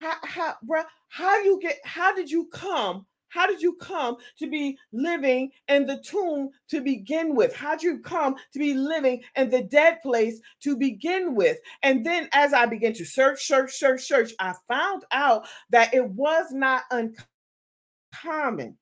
how, 0.00 0.14
how 0.22 0.54
bruh, 0.64 0.84
how 1.08 1.42
you 1.42 1.58
get 1.60 1.78
how 1.84 2.14
did 2.14 2.30
you 2.30 2.46
come 2.52 3.06
how 3.28 3.46
did 3.46 3.60
you 3.60 3.74
come 3.74 4.16
to 4.38 4.48
be 4.48 4.78
living 4.92 5.50
in 5.68 5.86
the 5.86 5.98
tomb 5.98 6.50
to 6.68 6.80
begin 6.80 7.34
with? 7.34 7.54
How 7.54 7.72
did 7.72 7.82
you 7.82 7.98
come 7.98 8.36
to 8.52 8.58
be 8.58 8.74
living 8.74 9.22
in 9.36 9.50
the 9.50 9.62
dead 9.62 9.98
place 10.02 10.40
to 10.60 10.76
begin 10.76 11.34
with? 11.34 11.58
And 11.82 12.04
then 12.04 12.28
as 12.32 12.52
I 12.52 12.66
began 12.66 12.92
to 12.94 13.04
search, 13.04 13.46
search, 13.46 13.72
search, 13.72 14.02
search, 14.02 14.32
I 14.38 14.54
found 14.66 15.04
out 15.12 15.46
that 15.70 15.94
it 15.94 16.08
was 16.10 16.46
not 16.50 16.82
uncommon 16.90 18.76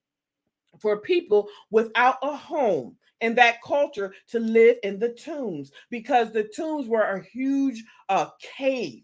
for 0.81 1.01
people 1.01 1.49
without 1.71 2.17
a 2.23 2.37
home 2.37 2.97
in 3.21 3.35
that 3.35 3.63
culture 3.63 4.13
to 4.29 4.39
live 4.39 4.77
in 4.83 4.99
the 4.99 5.09
tombs 5.11 5.73
because 5.91 6.33
the 6.33 6.45
tombs 6.55 6.87
were 6.87 7.03
a 7.03 7.23
huge 7.23 7.83
uh, 8.09 8.29
cave 8.59 9.03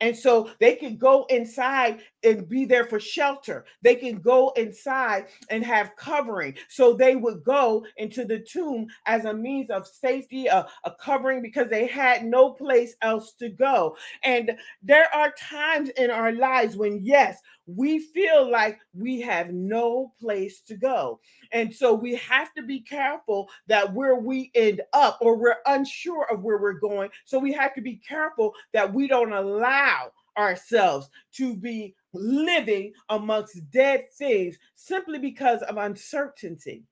and 0.00 0.16
so 0.16 0.50
they 0.60 0.76
can 0.76 0.96
go 0.96 1.26
inside 1.28 2.00
and 2.22 2.48
be 2.48 2.64
there 2.64 2.84
for 2.84 3.00
shelter. 3.00 3.64
They 3.82 3.94
can 3.94 4.20
go 4.20 4.50
inside 4.56 5.26
and 5.50 5.64
have 5.64 5.96
covering. 5.96 6.54
So 6.68 6.94
they 6.94 7.16
would 7.16 7.42
go 7.42 7.84
into 7.96 8.24
the 8.24 8.40
tomb 8.40 8.86
as 9.06 9.24
a 9.24 9.34
means 9.34 9.70
of 9.70 9.86
safety, 9.86 10.46
a, 10.46 10.66
a, 10.84 10.92
covering, 11.00 11.42
because 11.42 11.68
they 11.68 11.86
had 11.86 12.24
no 12.24 12.52
place 12.52 12.94
else 13.02 13.32
to 13.34 13.48
go. 13.48 13.96
And 14.22 14.52
there 14.82 15.12
are 15.14 15.32
times 15.38 15.90
in 15.90 16.10
our 16.10 16.32
lives 16.32 16.76
when, 16.76 17.00
yes, 17.04 17.38
we 17.68 17.98
feel 17.98 18.50
like 18.50 18.78
we 18.94 19.20
have 19.20 19.50
no 19.50 20.12
place 20.18 20.62
to 20.62 20.74
go. 20.74 21.20
And 21.52 21.72
so 21.72 21.92
we 21.92 22.14
have 22.16 22.52
to 22.54 22.62
be 22.62 22.80
careful 22.80 23.48
that 23.66 23.92
where 23.92 24.16
we 24.16 24.50
end 24.54 24.80
up 24.94 25.18
or 25.20 25.36
we're 25.36 25.56
unsure 25.66 26.26
of 26.30 26.42
where 26.42 26.58
we're 26.58 26.80
going. 26.80 27.10
So 27.26 27.38
we 27.38 27.52
have 27.52 27.74
to 27.74 27.82
be 27.82 27.96
careful 27.96 28.54
that 28.72 28.92
we 28.92 29.06
don't 29.06 29.34
allow 29.34 30.10
ourselves 30.38 31.10
to 31.34 31.54
be 31.54 31.94
living 32.14 32.92
amongst 33.10 33.70
dead 33.70 34.06
things 34.14 34.56
simply 34.74 35.18
because 35.18 35.60
of 35.62 35.76
uncertainty. 35.76 36.84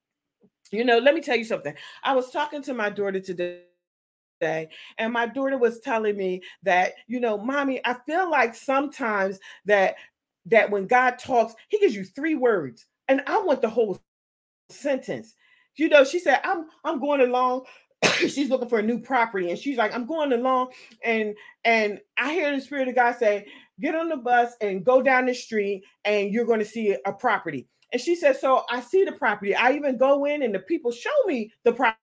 You 0.73 0.85
know, 0.85 0.99
let 0.99 1.15
me 1.15 1.23
tell 1.23 1.37
you 1.37 1.45
something. 1.45 1.75
I 2.05 2.15
was 2.15 2.31
talking 2.31 2.61
to 2.63 2.75
my 2.75 2.91
daughter 2.91 3.21
today 3.21 3.63
and 4.41 5.13
my 5.13 5.27
daughter 5.27 5.57
was 5.57 5.81
telling 5.81 6.15
me 6.15 6.43
that 6.63 6.93
you 7.07 7.21
know 7.21 7.39
mommy 7.39 7.81
i 7.87 7.97
feel 8.07 8.31
like 8.31 8.55
sometimes 8.55 9.39
that 9.65 9.95
that 10.47 10.71
when 10.71 10.87
god 10.87 11.19
talks 11.19 11.55
he 11.69 11.79
gives 11.79 11.95
you 11.95 12.05
three 12.05 12.35
words 12.35 12.87
and 13.09 13.23
i 13.27 13.39
want 13.41 13.61
the 13.63 13.69
whole 13.69 14.01
sentence. 14.71 15.35
You 15.77 15.89
know 15.91 16.05
she 16.05 16.19
said 16.19 16.41
i'm 16.45 16.67
i'm 16.85 17.01
going 17.01 17.21
along 17.21 17.65
she's 18.05 18.49
looking 18.49 18.69
for 18.69 18.79
a 18.79 18.83
new 18.83 18.99
property 18.99 19.51
and 19.51 19.59
she's 19.59 19.77
like 19.77 19.95
i'm 19.95 20.07
going 20.07 20.33
along 20.33 20.73
and 21.05 21.35
and 21.65 22.01
i 22.19 22.33
hear 22.33 22.55
the 22.55 22.63
spirit 22.63 22.89
of 22.89 22.95
god 22.95 23.17
say 23.17 23.47
get 23.81 23.95
on 23.95 24.09
the 24.09 24.17
bus 24.17 24.55
and 24.63 24.85
go 24.85 25.03
down 25.03 25.27
the 25.27 25.35
street 25.35 25.85
and 26.07 26.33
you're 26.33 26.47
going 26.47 26.61
to 26.61 26.65
see 26.65 26.97
a 27.05 27.13
property. 27.13 27.69
And 27.93 28.01
she 28.01 28.17
said 28.17 28.37
so 28.37 28.65
i 28.71 28.81
see 28.81 29.05
the 29.05 29.13
property. 29.13 29.55
I 29.55 29.73
even 29.73 29.99
go 29.99 30.25
in 30.25 30.43
and 30.43 30.55
the 30.55 30.61
people 30.61 30.93
show 30.93 31.11
me 31.27 31.53
the 31.65 31.73
property 31.73 31.99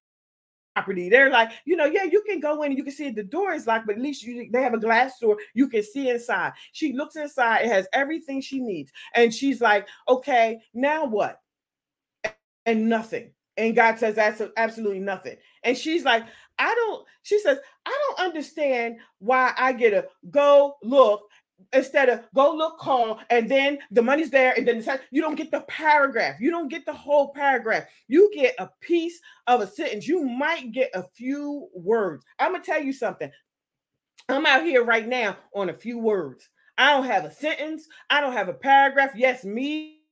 they're 1.09 1.29
like 1.29 1.51
you 1.65 1.75
know 1.75 1.85
yeah 1.85 2.03
you 2.03 2.23
can 2.27 2.39
go 2.39 2.63
in 2.63 2.71
and 2.71 2.77
you 2.77 2.83
can 2.83 2.93
see 2.93 3.09
the 3.09 3.23
door 3.23 3.53
is 3.53 3.67
locked 3.67 3.85
but 3.85 3.95
at 3.95 4.01
least 4.01 4.23
you 4.23 4.49
they 4.51 4.61
have 4.61 4.73
a 4.73 4.79
glass 4.79 5.19
door 5.19 5.37
you 5.53 5.67
can 5.67 5.83
see 5.83 6.09
inside. 6.09 6.51
She 6.71 6.93
looks 6.93 7.15
inside 7.15 7.65
it 7.65 7.71
has 7.71 7.87
everything 7.93 8.41
she 8.41 8.59
needs. 8.59 8.91
And 9.15 9.33
she's 9.33 9.61
like 9.61 9.87
okay 10.07 10.59
now 10.73 11.05
what? 11.05 11.39
And 12.65 12.89
nothing. 12.89 13.31
And 13.57 13.75
God 13.75 13.99
says 13.99 14.15
that's 14.15 14.41
absolutely 14.57 14.99
nothing. 14.99 15.37
And 15.63 15.77
she's 15.77 16.03
like, 16.03 16.25
I 16.57 16.73
don't, 16.73 17.05
she 17.21 17.39
says, 17.39 17.59
I 17.85 17.99
don't 18.07 18.27
understand 18.27 18.97
why 19.19 19.53
I 19.57 19.73
get 19.73 19.93
a 19.93 20.07
go 20.31 20.75
look 20.81 21.21
instead 21.71 22.09
of 22.09 22.21
go 22.35 22.53
look 22.53 22.77
call 22.77 23.19
and 23.29 23.49
then 23.49 23.79
the 23.91 24.01
money's 24.01 24.29
there 24.29 24.53
and 24.55 24.67
then 24.67 24.79
the, 24.79 24.99
you 25.11 25.21
don't 25.21 25.35
get 25.35 25.51
the 25.51 25.61
paragraph. 25.61 26.39
You 26.39 26.51
don't 26.51 26.67
get 26.67 26.85
the 26.85 26.93
whole 26.93 27.33
paragraph. 27.33 27.85
You 28.07 28.31
get 28.33 28.55
a 28.59 28.69
piece 28.79 29.19
of 29.47 29.61
a 29.61 29.67
sentence. 29.67 30.07
You 30.07 30.23
might 30.25 30.71
get 30.71 30.91
a 30.93 31.03
few 31.03 31.69
words. 31.73 32.25
I'm 32.39 32.51
gonna 32.51 32.63
tell 32.63 32.81
you 32.81 32.93
something. 32.93 33.31
I'm 34.29 34.45
out 34.45 34.63
here 34.63 34.83
right 34.83 35.07
now 35.07 35.37
on 35.53 35.69
a 35.69 35.73
few 35.73 35.99
words. 35.99 36.49
I 36.77 36.91
don't 36.91 37.05
have 37.05 37.25
a 37.25 37.31
sentence. 37.31 37.87
I 38.09 38.21
don't 38.21 38.33
have 38.33 38.49
a 38.49 38.53
paragraph. 38.53 39.11
Yes 39.15 39.43
me 39.43 40.02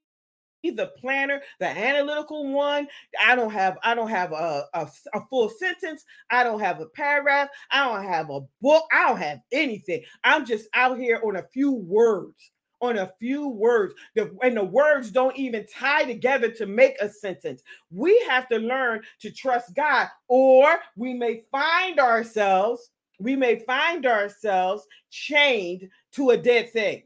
the 0.69 0.91
planner, 0.99 1.41
the 1.59 1.65
analytical 1.65 2.51
one. 2.51 2.87
I 3.19 3.35
don't 3.35 3.51
have 3.51 3.77
I 3.81 3.95
don't 3.95 4.09
have 4.09 4.31
a, 4.31 4.65
a, 4.73 4.87
a, 5.13 5.21
full 5.29 5.49
sentence. 5.49 6.05
I 6.29 6.43
don't 6.43 6.59
have 6.59 6.79
a 6.79 6.85
paragraph. 6.85 7.49
I 7.71 7.87
don't 7.87 8.05
have 8.05 8.29
a 8.29 8.41
book. 8.61 8.83
I 8.91 9.07
don't 9.07 9.17
have 9.17 9.39
anything. 9.51 10.03
I'm 10.23 10.45
just 10.45 10.67
out 10.73 10.99
here 10.99 11.19
on 11.23 11.37
a 11.37 11.47
few 11.51 11.71
words. 11.71 12.51
On 12.83 12.97
a 12.97 13.11
few 13.19 13.47
words, 13.47 13.93
the, 14.15 14.35
and 14.41 14.57
the 14.57 14.63
words 14.63 15.11
don't 15.11 15.37
even 15.37 15.67
tie 15.71 16.03
together 16.03 16.49
to 16.49 16.65
make 16.65 16.99
a 16.99 17.07
sentence. 17.07 17.61
We 17.91 18.19
have 18.27 18.49
to 18.49 18.57
learn 18.57 19.03
to 19.19 19.29
trust 19.31 19.75
God, 19.75 20.07
or 20.27 20.79
we 20.95 21.13
may 21.13 21.43
find 21.51 21.99
ourselves, 21.99 22.89
we 23.19 23.35
may 23.35 23.59
find 23.59 24.07
ourselves 24.07 24.87
chained 25.11 25.89
to 26.13 26.31
a 26.31 26.37
dead 26.37 26.71
thing 26.71 27.03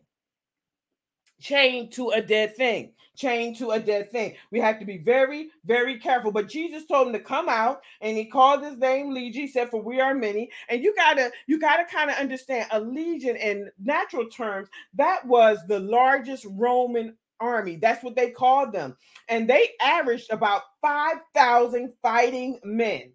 chained 1.46 1.92
to 1.94 2.10
a 2.10 2.22
dead 2.22 2.56
thing 2.56 2.92
chained 3.16 3.58
to 3.58 3.72
a 3.72 3.80
dead 3.80 4.12
thing. 4.12 4.36
We 4.52 4.60
have 4.60 4.80
to 4.80 4.86
be 4.86 4.98
very, 4.98 5.50
very 5.66 5.98
careful. 6.00 6.32
But 6.32 6.50
Jesus 6.50 6.86
told 6.86 7.08
him 7.08 7.14
to 7.14 7.20
come 7.20 7.50
out 7.50 7.82
and 8.02 8.16
he 8.18 8.26
called 8.26 8.64
his 8.64 8.78
name 8.78 9.14
Legion. 9.14 9.42
He 9.42 9.48
said, 9.48 9.70
For 9.70 9.82
we 9.82 10.00
are 10.00 10.14
many. 10.14 10.50
And 10.70 10.84
you 10.84 10.94
gotta, 10.96 11.32
you 11.48 11.60
gotta 11.60 11.86
kind 11.86 12.10
of 12.10 12.18
understand 12.18 12.68
a 12.72 12.80
legion 12.80 13.36
in 13.36 13.70
natural 13.82 14.28
terms, 14.28 14.70
that 14.96 15.26
was 15.26 15.60
the 15.68 15.80
largest 15.80 16.46
Roman 16.50 17.16
army. 17.40 17.78
That's 17.78 18.04
what 18.04 18.16
they 18.16 18.32
called 18.32 18.72
them. 18.74 18.96
And 19.30 19.50
they 19.50 19.72
averaged 19.82 20.32
about 20.32 20.64
5,000 20.82 21.94
fighting 22.02 22.60
men. 22.64 23.12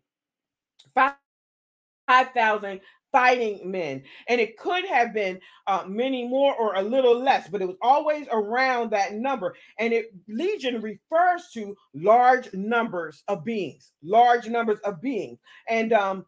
5,000 0.94 2.80
fighting 3.12 3.70
men. 3.70 4.02
And 4.28 4.40
it 4.40 4.56
could 4.56 4.84
have 4.86 5.12
been 5.12 5.40
uh, 5.66 5.84
many 5.86 6.26
more 6.28 6.54
or 6.54 6.74
a 6.74 6.82
little 6.82 7.18
less, 7.18 7.48
but 7.48 7.62
it 7.62 7.66
was 7.68 7.76
always 7.82 8.26
around 8.30 8.90
that 8.90 9.14
number. 9.14 9.54
And 9.78 9.92
it 9.92 10.12
legion 10.28 10.80
refers 10.80 11.50
to 11.54 11.76
large 11.94 12.52
numbers 12.54 13.22
of 13.28 13.44
beings, 13.44 13.92
large 14.02 14.48
numbers 14.48 14.78
of 14.84 15.00
beings. 15.00 15.38
And 15.68 15.92
um, 15.92 16.26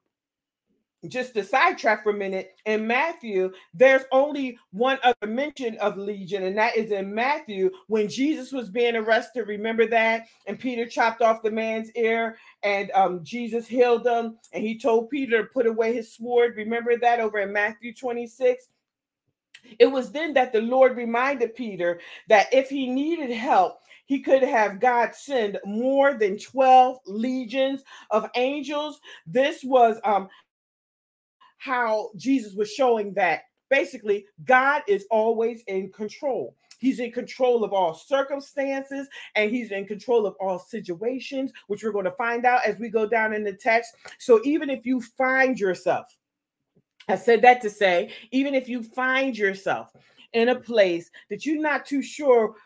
just 1.09 1.35
to 1.35 1.45
sidetrack 1.45 2.03
for 2.03 2.11
a 2.11 2.17
minute, 2.17 2.55
in 2.67 2.87
Matthew, 2.87 3.53
there's 3.75 4.03
only 4.13 4.59
one 4.71 4.99
other 5.03 5.27
mention 5.27 5.77
of 5.79 5.97
legion, 5.97 6.45
and 6.45 6.57
that 6.57 6.77
is 6.77 6.93
in 6.93 7.13
Matthew 7.13 7.71
when 7.89 8.09
Jesus 8.09 8.53
was 8.53 8.71
being 8.71 8.95
arrested. 8.95 9.49
Remember 9.49 9.87
that? 9.87 10.27
And 10.47 10.59
Peter 10.59 10.87
chopped 10.87 11.21
off 11.21 11.43
the 11.43 11.51
man's 11.51 11.91
ear, 11.93 12.37
and 12.63 12.91
um, 12.93 13.25
Jesus 13.25 13.67
healed 13.67 14.07
him, 14.07 14.39
and 14.53 14.63
he 14.63 14.79
told 14.79 15.11
Peter 15.11 15.43
to 15.43 15.49
put 15.49 15.67
away 15.67 15.95
his 15.95 16.15
sword. 16.15 16.57
Remember 16.57 16.97
that 16.97 17.21
over 17.21 17.39
in 17.39 17.53
Matthew 17.53 17.93
26? 17.95 18.69
It 19.79 19.87
was 19.87 20.11
then 20.11 20.35
that 20.35 20.53
the 20.53 20.61
Lord 20.61 20.97
reminded 20.97 21.55
Peter 21.55 22.01
that 22.29 22.53
if 22.53 22.69
he 22.69 22.89
needed 22.91 23.31
help, 23.31 23.79
he 24.07 24.21
could 24.21 24.43
have 24.43 24.81
God 24.81 25.15
send 25.15 25.59
more 25.65 26.15
than 26.15 26.39
12 26.39 26.99
legions 27.07 27.83
of 28.11 28.29
angels. 28.35 29.01
This 29.27 29.65
was 29.65 29.99
um, 30.05 30.29
how 31.63 32.11
Jesus 32.17 32.55
was 32.55 32.73
showing 32.73 33.15
that 33.15 33.43
basically 33.71 34.27
God 34.45 34.83
is 34.89 35.07
always 35.11 35.63
in 35.69 35.93
control. 35.93 36.57
He's 36.81 36.99
in 36.99 37.13
control 37.13 37.63
of 37.63 37.73
all 37.73 37.95
circumstances 37.95 39.07
and 39.37 39.49
he's 39.49 39.71
in 39.71 39.87
control 39.87 40.27
of 40.27 40.35
all 40.41 40.59
situations, 40.59 41.53
which 41.69 41.85
we're 41.85 41.93
going 41.93 42.07
to 42.07 42.11
find 42.13 42.45
out 42.45 42.67
as 42.67 42.77
we 42.79 42.89
go 42.89 43.07
down 43.07 43.33
in 43.33 43.45
the 43.45 43.53
text. 43.53 43.95
So 44.19 44.41
even 44.43 44.71
if 44.71 44.85
you 44.85 45.01
find 45.01 45.59
yourself, 45.59 46.07
I 47.09 47.15
said 47.15 47.43
that 47.43 47.61
to 47.63 47.71
say, 47.71 48.11
even 48.33 48.57
if 48.57 48.69
you 48.69 48.83
find 48.83 49.39
yourself 49.39 49.93
in 50.33 50.49
a 50.49 50.59
place 50.59 51.13
that 51.31 51.47
you're 51.47 51.63
not 51.63 51.87
too 51.87 52.03
sure, 52.03 52.57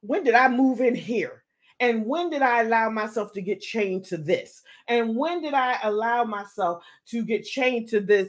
when 0.00 0.24
did 0.24 0.34
I 0.34 0.48
move 0.48 0.80
in 0.80 0.94
here? 0.94 1.44
And 1.80 2.04
when 2.06 2.30
did 2.30 2.42
I 2.42 2.62
allow 2.62 2.90
myself 2.90 3.32
to 3.32 3.40
get 3.40 3.60
chained 3.60 4.04
to 4.06 4.16
this? 4.16 4.62
And 4.88 5.16
when 5.16 5.42
did 5.42 5.54
I 5.54 5.78
allow 5.84 6.24
myself 6.24 6.82
to 7.08 7.24
get 7.24 7.44
chained 7.44 7.88
to 7.90 8.00
this 8.00 8.28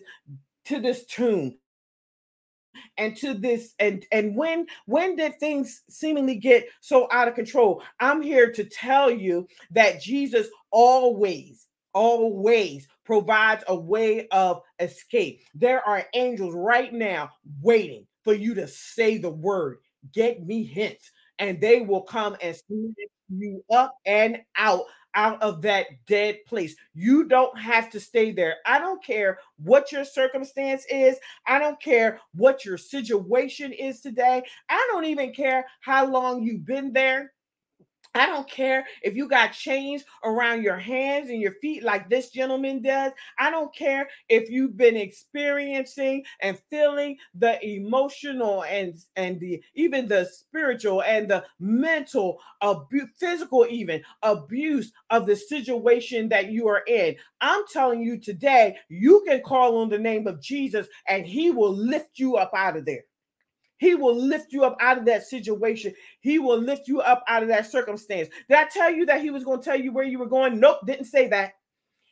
to 0.65 0.79
this 0.79 1.05
tomb? 1.05 1.57
and 2.97 3.15
to 3.17 3.33
this 3.33 3.73
and 3.79 4.05
and 4.11 4.35
when 4.35 4.65
when 4.85 5.15
did 5.15 5.39
things 5.39 5.81
seemingly 5.89 6.35
get 6.35 6.67
so 6.81 7.07
out 7.11 7.27
of 7.27 7.35
control 7.35 7.81
i'm 7.99 8.21
here 8.21 8.51
to 8.51 8.63
tell 8.63 9.09
you 9.09 9.47
that 9.71 10.01
jesus 10.01 10.47
always 10.71 11.67
always 11.93 12.87
provides 13.05 13.63
a 13.67 13.75
way 13.75 14.27
of 14.29 14.61
escape 14.79 15.41
there 15.55 15.85
are 15.87 16.05
angels 16.13 16.53
right 16.55 16.93
now 16.93 17.29
waiting 17.61 18.05
for 18.23 18.33
you 18.33 18.53
to 18.53 18.67
say 18.67 19.17
the 19.17 19.29
word 19.29 19.79
get 20.13 20.45
me 20.45 20.63
hints 20.63 21.11
and 21.39 21.59
they 21.59 21.81
will 21.81 22.03
come 22.03 22.37
and 22.41 22.55
you 23.29 23.63
up 23.71 23.95
and 24.05 24.39
out 24.57 24.83
out 25.15 25.41
of 25.41 25.61
that 25.63 25.87
dead 26.07 26.37
place. 26.47 26.75
You 26.93 27.25
don't 27.25 27.57
have 27.57 27.89
to 27.91 27.99
stay 27.99 28.31
there. 28.31 28.55
I 28.65 28.79
don't 28.79 29.03
care 29.03 29.39
what 29.63 29.91
your 29.91 30.05
circumstance 30.05 30.85
is. 30.89 31.17
I 31.47 31.59
don't 31.59 31.81
care 31.81 32.19
what 32.35 32.63
your 32.63 32.77
situation 32.77 33.73
is 33.73 34.01
today. 34.01 34.43
I 34.69 34.87
don't 34.91 35.05
even 35.05 35.33
care 35.33 35.65
how 35.81 36.05
long 36.05 36.43
you've 36.43 36.65
been 36.65 36.93
there. 36.93 37.33
I 38.19 38.25
don't 38.25 38.49
care 38.49 38.85
if 39.01 39.15
you 39.15 39.27
got 39.27 39.53
chains 39.53 40.03
around 40.23 40.63
your 40.63 40.77
hands 40.77 41.29
and 41.29 41.41
your 41.41 41.53
feet 41.61 41.83
like 41.83 42.09
this 42.09 42.29
gentleman 42.29 42.81
does. 42.81 43.11
I 43.37 43.51
don't 43.51 43.73
care 43.73 44.09
if 44.27 44.49
you've 44.49 44.77
been 44.77 44.97
experiencing 44.97 46.23
and 46.41 46.59
feeling 46.69 47.17
the 47.35 47.63
emotional 47.65 48.63
and 48.63 48.95
and 49.15 49.39
the 49.39 49.63
even 49.75 50.07
the 50.07 50.25
spiritual 50.25 51.03
and 51.03 51.29
the 51.29 51.45
mental 51.59 52.39
abuse, 52.61 53.09
physical 53.17 53.65
even 53.69 54.01
abuse 54.23 54.91
of 55.09 55.25
the 55.25 55.35
situation 55.35 56.29
that 56.29 56.51
you 56.51 56.67
are 56.67 56.83
in. 56.87 57.15
I'm 57.41 57.63
telling 57.71 58.01
you 58.01 58.19
today, 58.19 58.77
you 58.89 59.23
can 59.27 59.41
call 59.41 59.77
on 59.77 59.89
the 59.89 59.99
name 59.99 60.27
of 60.27 60.41
Jesus 60.41 60.87
and 61.07 61.25
he 61.25 61.51
will 61.51 61.73
lift 61.73 62.19
you 62.19 62.35
up 62.35 62.51
out 62.55 62.77
of 62.77 62.85
there. 62.85 63.03
He 63.79 63.95
will 63.95 64.15
lift 64.15 64.51
you 64.51 64.65
up 64.65 64.77
out 64.81 64.97
of 64.97 65.05
that 65.05 65.23
situation. 65.23 65.93
He 66.19 66.37
will 66.37 66.57
lift 66.57 66.87
you 66.87 66.99
up 66.99 67.23
out 67.27 67.43
of 67.43 67.49
that 67.49 67.71
circumstance. 67.71 68.27
Did 68.49 68.57
I 68.57 68.65
tell 68.65 68.91
you 68.91 69.05
that 69.05 69.21
he 69.21 69.31
was 69.31 69.45
going 69.45 69.59
to 69.61 69.65
tell 69.65 69.79
you 69.79 69.93
where 69.93 70.03
you 70.03 70.19
were 70.19 70.27
going? 70.27 70.59
Nope, 70.59 70.79
didn't 70.85 71.05
say 71.05 71.29
that. 71.29 71.53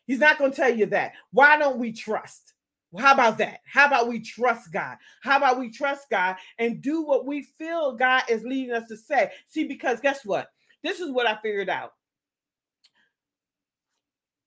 He's 0.05 0.19
not 0.19 0.37
going 0.37 0.51
to 0.51 0.57
tell 0.57 0.73
you 0.73 0.85
that. 0.87 1.11
Why 1.31 1.57
don't 1.57 1.77
we 1.77 1.91
trust? 1.91 2.53
How 2.97 3.13
about 3.13 3.37
that? 3.39 3.59
How 3.65 3.85
about 3.85 4.07
we 4.07 4.21
trust 4.21 4.71
God? 4.71 4.95
How 5.21 5.35
about 5.35 5.59
we 5.59 5.69
trust 5.69 6.09
God 6.09 6.37
and 6.57 6.81
do 6.81 7.01
what 7.01 7.25
we 7.25 7.41
feel 7.41 7.97
God 7.97 8.23
is 8.29 8.43
leading 8.43 8.73
us 8.73 8.87
to 8.87 8.95
say? 8.95 9.31
See, 9.45 9.65
because 9.65 9.99
guess 9.99 10.23
what? 10.23 10.47
This 10.83 11.01
is 11.01 11.11
what 11.11 11.27
I 11.27 11.35
figured 11.41 11.67
out. 11.67 11.91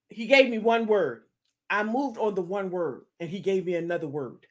He 0.09 0.25
gave 0.25 0.49
me 0.49 0.57
one 0.57 0.87
word. 0.87 1.25
I 1.69 1.83
moved 1.83 2.17
on 2.17 2.33
the 2.33 2.41
one 2.41 2.71
word, 2.71 3.03
and 3.19 3.29
he 3.29 3.39
gave 3.39 3.65
me 3.67 3.75
another 3.75 4.07
word 4.07 4.47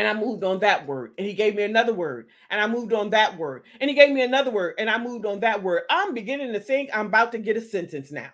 and 0.00 0.08
I 0.08 0.18
moved 0.18 0.44
on 0.44 0.60
that 0.60 0.86
word. 0.86 1.12
And 1.18 1.26
he 1.26 1.34
gave 1.34 1.54
me 1.54 1.62
another 1.62 1.92
word, 1.92 2.28
and 2.48 2.58
I 2.58 2.66
moved 2.66 2.94
on 2.94 3.10
that 3.10 3.36
word. 3.36 3.64
And 3.82 3.90
he 3.90 3.94
gave 3.94 4.10
me 4.10 4.22
another 4.22 4.50
word, 4.50 4.76
and 4.78 4.88
I 4.88 4.96
moved 4.96 5.26
on 5.26 5.40
that 5.40 5.62
word. 5.62 5.82
I'm 5.90 6.14
beginning 6.14 6.54
to 6.54 6.60
think 6.60 6.88
I'm 6.94 7.06
about 7.06 7.32
to 7.32 7.38
get 7.38 7.58
a 7.58 7.60
sentence 7.60 8.10
now. 8.10 8.30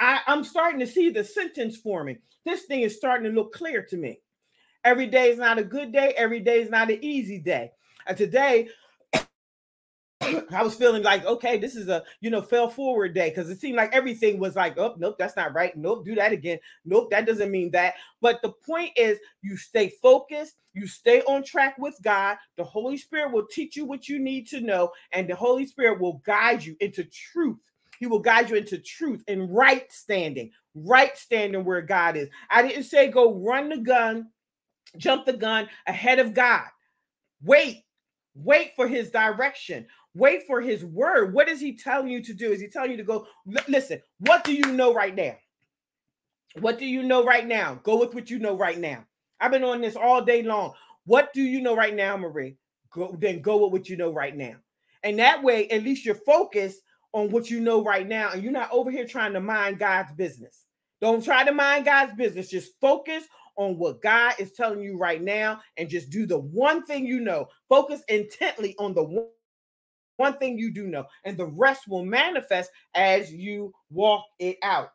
I, 0.00 0.22
I'm 0.26 0.42
starting 0.42 0.80
to 0.80 0.88
see 0.88 1.10
the 1.10 1.22
sentence 1.22 1.76
forming. 1.76 2.18
This 2.44 2.64
thing 2.64 2.80
is 2.80 2.96
starting 2.96 3.30
to 3.30 3.32
look 3.32 3.52
clear 3.52 3.86
to 3.90 3.96
me. 3.96 4.22
Every 4.84 5.06
day 5.06 5.30
is 5.30 5.38
not 5.38 5.56
a 5.56 5.62
good 5.62 5.92
day, 5.92 6.14
every 6.16 6.40
day 6.40 6.60
is 6.60 6.68
not 6.68 6.90
an 6.90 6.98
easy 7.00 7.38
day. 7.38 7.70
And 8.08 8.16
today, 8.16 8.68
I 10.52 10.62
was 10.62 10.74
feeling 10.74 11.02
like, 11.02 11.24
okay, 11.24 11.58
this 11.58 11.76
is 11.76 11.88
a 11.88 12.02
you 12.20 12.30
know 12.30 12.42
fell 12.42 12.68
forward 12.68 13.14
day 13.14 13.30
because 13.30 13.50
it 13.50 13.60
seemed 13.60 13.76
like 13.76 13.94
everything 13.94 14.38
was 14.38 14.56
like, 14.56 14.78
oh, 14.78 14.94
nope, 14.98 15.16
that's 15.18 15.36
not 15.36 15.54
right. 15.54 15.76
Nope, 15.76 16.04
do 16.04 16.14
that 16.14 16.32
again. 16.32 16.58
Nope, 16.84 17.10
that 17.10 17.26
doesn't 17.26 17.50
mean 17.50 17.70
that. 17.72 17.94
But 18.20 18.40
the 18.42 18.52
point 18.52 18.92
is, 18.96 19.18
you 19.42 19.56
stay 19.56 19.92
focused, 20.02 20.54
you 20.72 20.86
stay 20.86 21.22
on 21.22 21.42
track 21.42 21.76
with 21.78 21.96
God. 22.02 22.36
The 22.56 22.64
Holy 22.64 22.96
Spirit 22.96 23.32
will 23.32 23.46
teach 23.46 23.76
you 23.76 23.84
what 23.84 24.08
you 24.08 24.18
need 24.18 24.46
to 24.48 24.60
know, 24.60 24.90
and 25.12 25.28
the 25.28 25.36
Holy 25.36 25.66
Spirit 25.66 26.00
will 26.00 26.22
guide 26.24 26.64
you 26.64 26.76
into 26.80 27.04
truth. 27.04 27.58
He 27.98 28.06
will 28.06 28.18
guide 28.18 28.50
you 28.50 28.56
into 28.56 28.78
truth 28.78 29.22
and 29.28 29.54
right 29.54 29.90
standing, 29.92 30.50
right 30.74 31.16
standing 31.16 31.64
where 31.64 31.82
God 31.82 32.16
is. 32.16 32.28
I 32.50 32.66
didn't 32.66 32.84
say 32.84 33.08
go 33.08 33.34
run 33.34 33.68
the 33.68 33.78
gun, 33.78 34.30
jump 34.96 35.26
the 35.26 35.32
gun 35.32 35.68
ahead 35.86 36.18
of 36.18 36.34
God. 36.34 36.66
Wait, 37.42 37.84
wait 38.34 38.72
for 38.74 38.88
his 38.88 39.10
direction 39.10 39.86
Wait 40.14 40.46
for 40.46 40.60
his 40.60 40.84
word. 40.84 41.34
What 41.34 41.48
is 41.48 41.60
he 41.60 41.76
telling 41.76 42.08
you 42.08 42.22
to 42.22 42.32
do? 42.32 42.52
Is 42.52 42.60
he 42.60 42.68
telling 42.68 42.92
you 42.92 42.96
to 42.96 43.02
go? 43.02 43.26
Listen, 43.68 44.00
what 44.18 44.44
do 44.44 44.54
you 44.54 44.72
know 44.72 44.94
right 44.94 45.14
now? 45.14 45.36
What 46.60 46.78
do 46.78 46.86
you 46.86 47.02
know 47.02 47.24
right 47.24 47.46
now? 47.46 47.80
Go 47.82 47.98
with 47.98 48.14
what 48.14 48.30
you 48.30 48.38
know 48.38 48.56
right 48.56 48.78
now. 48.78 49.04
I've 49.40 49.50
been 49.50 49.64
on 49.64 49.80
this 49.80 49.96
all 49.96 50.22
day 50.22 50.42
long. 50.42 50.72
What 51.04 51.32
do 51.32 51.42
you 51.42 51.60
know 51.60 51.74
right 51.74 51.94
now, 51.94 52.16
Marie? 52.16 52.56
Go 52.90 53.16
then 53.18 53.42
go 53.42 53.64
with 53.64 53.72
what 53.72 53.88
you 53.88 53.96
know 53.96 54.12
right 54.12 54.36
now. 54.36 54.54
And 55.02 55.18
that 55.18 55.42
way, 55.42 55.68
at 55.68 55.82
least 55.82 56.04
you're 56.04 56.14
focused 56.14 56.80
on 57.12 57.30
what 57.30 57.50
you 57.50 57.60
know 57.60 57.82
right 57.82 58.06
now, 58.06 58.30
and 58.30 58.42
you're 58.42 58.52
not 58.52 58.72
over 58.72 58.90
here 58.90 59.06
trying 59.06 59.32
to 59.32 59.40
mind 59.40 59.78
God's 59.78 60.12
business. 60.12 60.64
Don't 61.00 61.24
try 61.24 61.44
to 61.44 61.52
mind 61.52 61.84
God's 61.84 62.14
business. 62.14 62.48
Just 62.48 62.72
focus 62.80 63.24
on 63.56 63.76
what 63.78 64.00
God 64.00 64.34
is 64.38 64.52
telling 64.52 64.80
you 64.80 64.96
right 64.96 65.22
now 65.22 65.60
and 65.76 65.88
just 65.88 66.10
do 66.10 66.26
the 66.26 66.38
one 66.38 66.84
thing 66.86 67.04
you 67.06 67.20
know. 67.20 67.48
Focus 67.68 68.02
intently 68.08 68.74
on 68.78 68.94
the 68.94 69.02
one 69.02 69.26
one 70.16 70.38
thing 70.38 70.58
you 70.58 70.72
do 70.72 70.86
know, 70.86 71.04
and 71.24 71.36
the 71.36 71.46
rest 71.46 71.88
will 71.88 72.04
manifest 72.04 72.70
as 72.94 73.32
you 73.32 73.72
walk 73.90 74.24
it 74.38 74.56
out. 74.62 74.90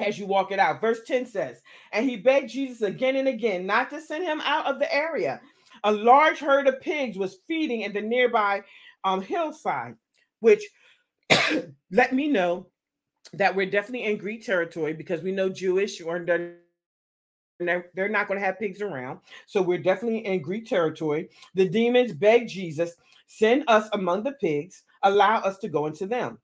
As 0.00 0.18
you 0.18 0.26
walk 0.26 0.52
it 0.52 0.60
out. 0.60 0.80
Verse 0.80 1.00
10 1.06 1.26
says, 1.26 1.60
And 1.92 2.08
he 2.08 2.16
begged 2.16 2.50
Jesus 2.50 2.82
again 2.82 3.16
and 3.16 3.26
again 3.26 3.66
not 3.66 3.90
to 3.90 4.00
send 4.00 4.24
him 4.24 4.40
out 4.44 4.66
of 4.66 4.78
the 4.78 4.92
area. 4.94 5.40
A 5.84 5.92
large 5.92 6.38
herd 6.38 6.68
of 6.68 6.80
pigs 6.80 7.18
was 7.18 7.38
feeding 7.48 7.82
in 7.82 7.92
the 7.92 8.00
nearby 8.00 8.62
um, 9.04 9.20
hillside, 9.20 9.96
which 10.40 10.62
let 11.90 12.12
me 12.12 12.28
know 12.28 12.68
that 13.32 13.54
we're 13.54 13.70
definitely 13.70 14.04
in 14.04 14.18
Greek 14.18 14.44
territory 14.44 14.92
because 14.92 15.22
we 15.22 15.32
know 15.32 15.48
Jewish 15.48 16.00
or 16.00 16.20
they're, 16.20 17.90
they're 17.94 18.08
not 18.08 18.28
going 18.28 18.38
to 18.38 18.46
have 18.46 18.58
pigs 18.58 18.80
around. 18.80 19.20
So 19.46 19.60
we're 19.60 19.78
definitely 19.78 20.24
in 20.24 20.42
Greek 20.42 20.66
territory. 20.66 21.28
The 21.54 21.68
demons 21.68 22.12
begged 22.12 22.50
Jesus 22.50 22.94
Send 23.28 23.64
us 23.68 23.88
among 23.92 24.24
the 24.24 24.32
pigs, 24.32 24.82
allow 25.02 25.36
us 25.38 25.58
to 25.58 25.68
go 25.68 25.86
into 25.86 26.06
them. 26.06 26.38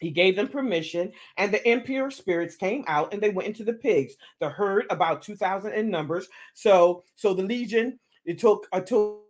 He 0.00 0.10
gave 0.10 0.36
them 0.36 0.48
permission, 0.48 1.12
and 1.36 1.52
the 1.52 1.68
impure 1.68 2.10
spirits 2.10 2.54
came 2.54 2.84
out 2.86 3.12
and 3.12 3.22
they 3.22 3.30
went 3.30 3.48
into 3.48 3.64
the 3.64 3.72
pigs. 3.72 4.14
The 4.40 4.48
herd, 4.48 4.86
about 4.90 5.22
2,000 5.22 5.72
in 5.72 5.90
numbers. 5.90 6.28
So, 6.54 7.02
so 7.16 7.34
the 7.34 7.42
legion, 7.42 7.98
it 8.24 8.38
took, 8.38 8.66
uh, 8.72 8.80
took 8.80 9.22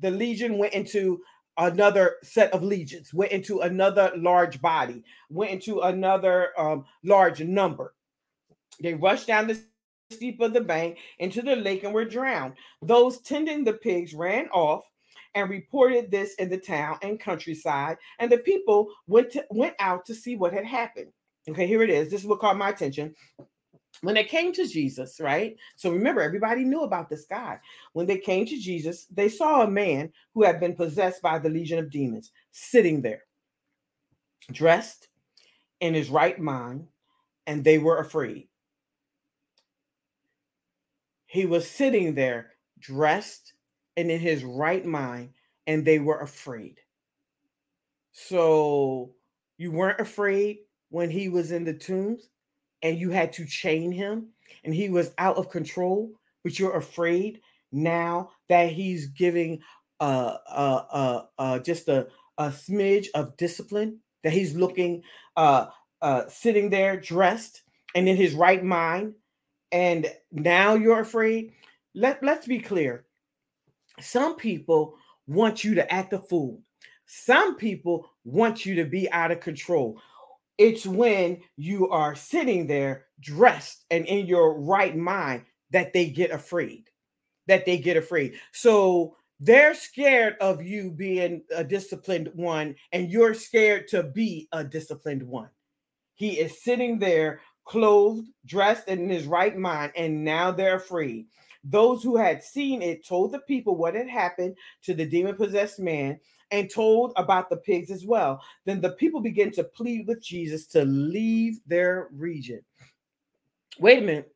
the 0.00 0.10
legion 0.10 0.58
went 0.58 0.72
into 0.72 1.20
another 1.58 2.16
set 2.22 2.52
of 2.52 2.62
legions, 2.62 3.12
went 3.12 3.32
into 3.32 3.60
another 3.60 4.12
large 4.16 4.60
body, 4.60 5.04
went 5.28 5.50
into 5.50 5.80
another 5.80 6.58
um, 6.58 6.84
large 7.04 7.42
number. 7.42 7.94
They 8.80 8.94
rushed 8.94 9.26
down 9.26 9.48
the 9.48 9.60
steep 10.10 10.40
of 10.40 10.54
the 10.54 10.60
bank 10.60 10.98
into 11.18 11.42
the 11.42 11.56
lake 11.56 11.84
and 11.84 11.92
were 11.92 12.04
drowned. 12.04 12.54
Those 12.80 13.20
tending 13.20 13.64
the 13.64 13.74
pigs 13.74 14.14
ran 14.14 14.48
off 14.48 14.87
and 15.34 15.50
reported 15.50 16.10
this 16.10 16.34
in 16.34 16.48
the 16.48 16.58
town 16.58 16.98
and 17.02 17.20
countryside. 17.20 17.96
And 18.18 18.30
the 18.30 18.38
people 18.38 18.88
went 19.06 19.30
to, 19.32 19.44
went 19.50 19.74
out 19.78 20.04
to 20.06 20.14
see 20.14 20.36
what 20.36 20.52
had 20.52 20.64
happened. 20.64 21.12
Okay, 21.48 21.66
here 21.66 21.82
it 21.82 21.90
is. 21.90 22.10
This 22.10 22.20
is 22.20 22.26
what 22.26 22.40
caught 22.40 22.58
my 22.58 22.70
attention. 22.70 23.14
When 24.02 24.14
they 24.14 24.24
came 24.24 24.52
to 24.52 24.66
Jesus, 24.66 25.18
right? 25.18 25.56
So 25.76 25.90
remember, 25.90 26.20
everybody 26.20 26.62
knew 26.62 26.82
about 26.82 27.08
this 27.08 27.24
guy. 27.24 27.58
When 27.94 28.06
they 28.06 28.18
came 28.18 28.46
to 28.46 28.58
Jesus, 28.58 29.06
they 29.06 29.28
saw 29.28 29.62
a 29.62 29.70
man 29.70 30.12
who 30.34 30.44
had 30.44 30.60
been 30.60 30.74
possessed 30.74 31.20
by 31.20 31.38
the 31.38 31.48
legion 31.48 31.78
of 31.78 31.90
demons 31.90 32.30
sitting 32.52 33.02
there, 33.02 33.24
dressed 34.52 35.08
in 35.80 35.94
his 35.94 36.10
right 36.10 36.38
mind, 36.38 36.86
and 37.46 37.64
they 37.64 37.78
were 37.78 37.98
afraid. 37.98 38.46
He 41.26 41.44
was 41.44 41.68
sitting 41.68 42.14
there, 42.14 42.52
dressed 42.78 43.54
and 43.98 44.12
in 44.12 44.20
his 44.20 44.44
right 44.44 44.86
mind, 44.86 45.30
and 45.66 45.84
they 45.84 45.98
were 45.98 46.20
afraid. 46.20 46.78
So 48.12 49.10
you 49.56 49.72
weren't 49.72 49.98
afraid 50.00 50.58
when 50.90 51.10
he 51.10 51.28
was 51.28 51.50
in 51.50 51.64
the 51.64 51.74
tombs 51.74 52.30
and 52.80 52.96
you 52.96 53.10
had 53.10 53.32
to 53.34 53.44
chain 53.44 53.90
him 53.90 54.28
and 54.62 54.72
he 54.72 54.88
was 54.88 55.10
out 55.18 55.36
of 55.36 55.50
control, 55.50 56.12
but 56.44 56.60
you're 56.60 56.76
afraid 56.76 57.40
now 57.72 58.30
that 58.48 58.70
he's 58.70 59.08
giving 59.08 59.60
uh 60.00 60.36
uh 60.48 60.84
uh, 60.92 61.22
uh 61.40 61.58
just 61.58 61.88
a, 61.88 62.06
a 62.38 62.50
smidge 62.50 63.08
of 63.14 63.36
discipline 63.36 63.98
that 64.22 64.32
he's 64.32 64.54
looking 64.54 65.02
uh 65.36 65.66
uh 66.00 66.22
sitting 66.28 66.70
there 66.70 66.98
dressed 66.98 67.62
and 67.96 68.08
in 68.08 68.16
his 68.16 68.32
right 68.32 68.64
mind 68.64 69.12
and 69.72 70.06
now 70.30 70.74
you're 70.74 71.00
afraid 71.00 71.52
let 71.94 72.22
let's 72.22 72.46
be 72.46 72.60
clear 72.60 73.04
some 74.00 74.36
people 74.36 74.96
want 75.26 75.64
you 75.64 75.74
to 75.74 75.92
act 75.92 76.12
a 76.12 76.18
fool. 76.18 76.62
Some 77.06 77.56
people 77.56 78.10
want 78.24 78.66
you 78.66 78.74
to 78.76 78.84
be 78.84 79.10
out 79.12 79.30
of 79.30 79.40
control. 79.40 80.00
It's 80.58 80.86
when 80.86 81.40
you 81.56 81.88
are 81.88 82.14
sitting 82.14 82.66
there 82.66 83.06
dressed 83.20 83.84
and 83.90 84.06
in 84.06 84.26
your 84.26 84.60
right 84.60 84.96
mind 84.96 85.44
that 85.70 85.92
they 85.92 86.10
get 86.10 86.30
afraid. 86.30 86.84
That 87.46 87.64
they 87.64 87.78
get 87.78 87.96
afraid. 87.96 88.38
So 88.52 89.16
they're 89.40 89.74
scared 89.74 90.36
of 90.40 90.62
you 90.62 90.90
being 90.90 91.42
a 91.54 91.62
disciplined 91.62 92.30
one, 92.34 92.74
and 92.92 93.10
you're 93.10 93.34
scared 93.34 93.88
to 93.88 94.02
be 94.02 94.48
a 94.52 94.64
disciplined 94.64 95.22
one. 95.22 95.48
He 96.14 96.40
is 96.40 96.62
sitting 96.62 96.98
there, 96.98 97.40
clothed, 97.64 98.26
dressed 98.44 98.88
and 98.88 99.00
in 99.00 99.08
his 99.08 99.26
right 99.26 99.56
mind, 99.56 99.92
and 99.94 100.24
now 100.24 100.50
they're 100.50 100.76
afraid. 100.76 101.26
Those 101.64 102.02
who 102.02 102.16
had 102.16 102.42
seen 102.42 102.82
it 102.82 103.06
told 103.06 103.32
the 103.32 103.40
people 103.40 103.76
what 103.76 103.94
had 103.94 104.08
happened 104.08 104.56
to 104.84 104.94
the 104.94 105.06
demon 105.06 105.36
possessed 105.36 105.80
man 105.80 106.18
and 106.50 106.70
told 106.70 107.12
about 107.16 107.50
the 107.50 107.56
pigs 107.56 107.90
as 107.90 108.04
well. 108.04 108.40
Then 108.64 108.80
the 108.80 108.92
people 108.92 109.20
began 109.20 109.50
to 109.52 109.64
plead 109.64 110.06
with 110.06 110.22
Jesus 110.22 110.66
to 110.68 110.84
leave 110.84 111.58
their 111.66 112.08
region. 112.12 112.60
Wait 113.78 114.02
a 114.02 114.06
minute. 114.06 114.32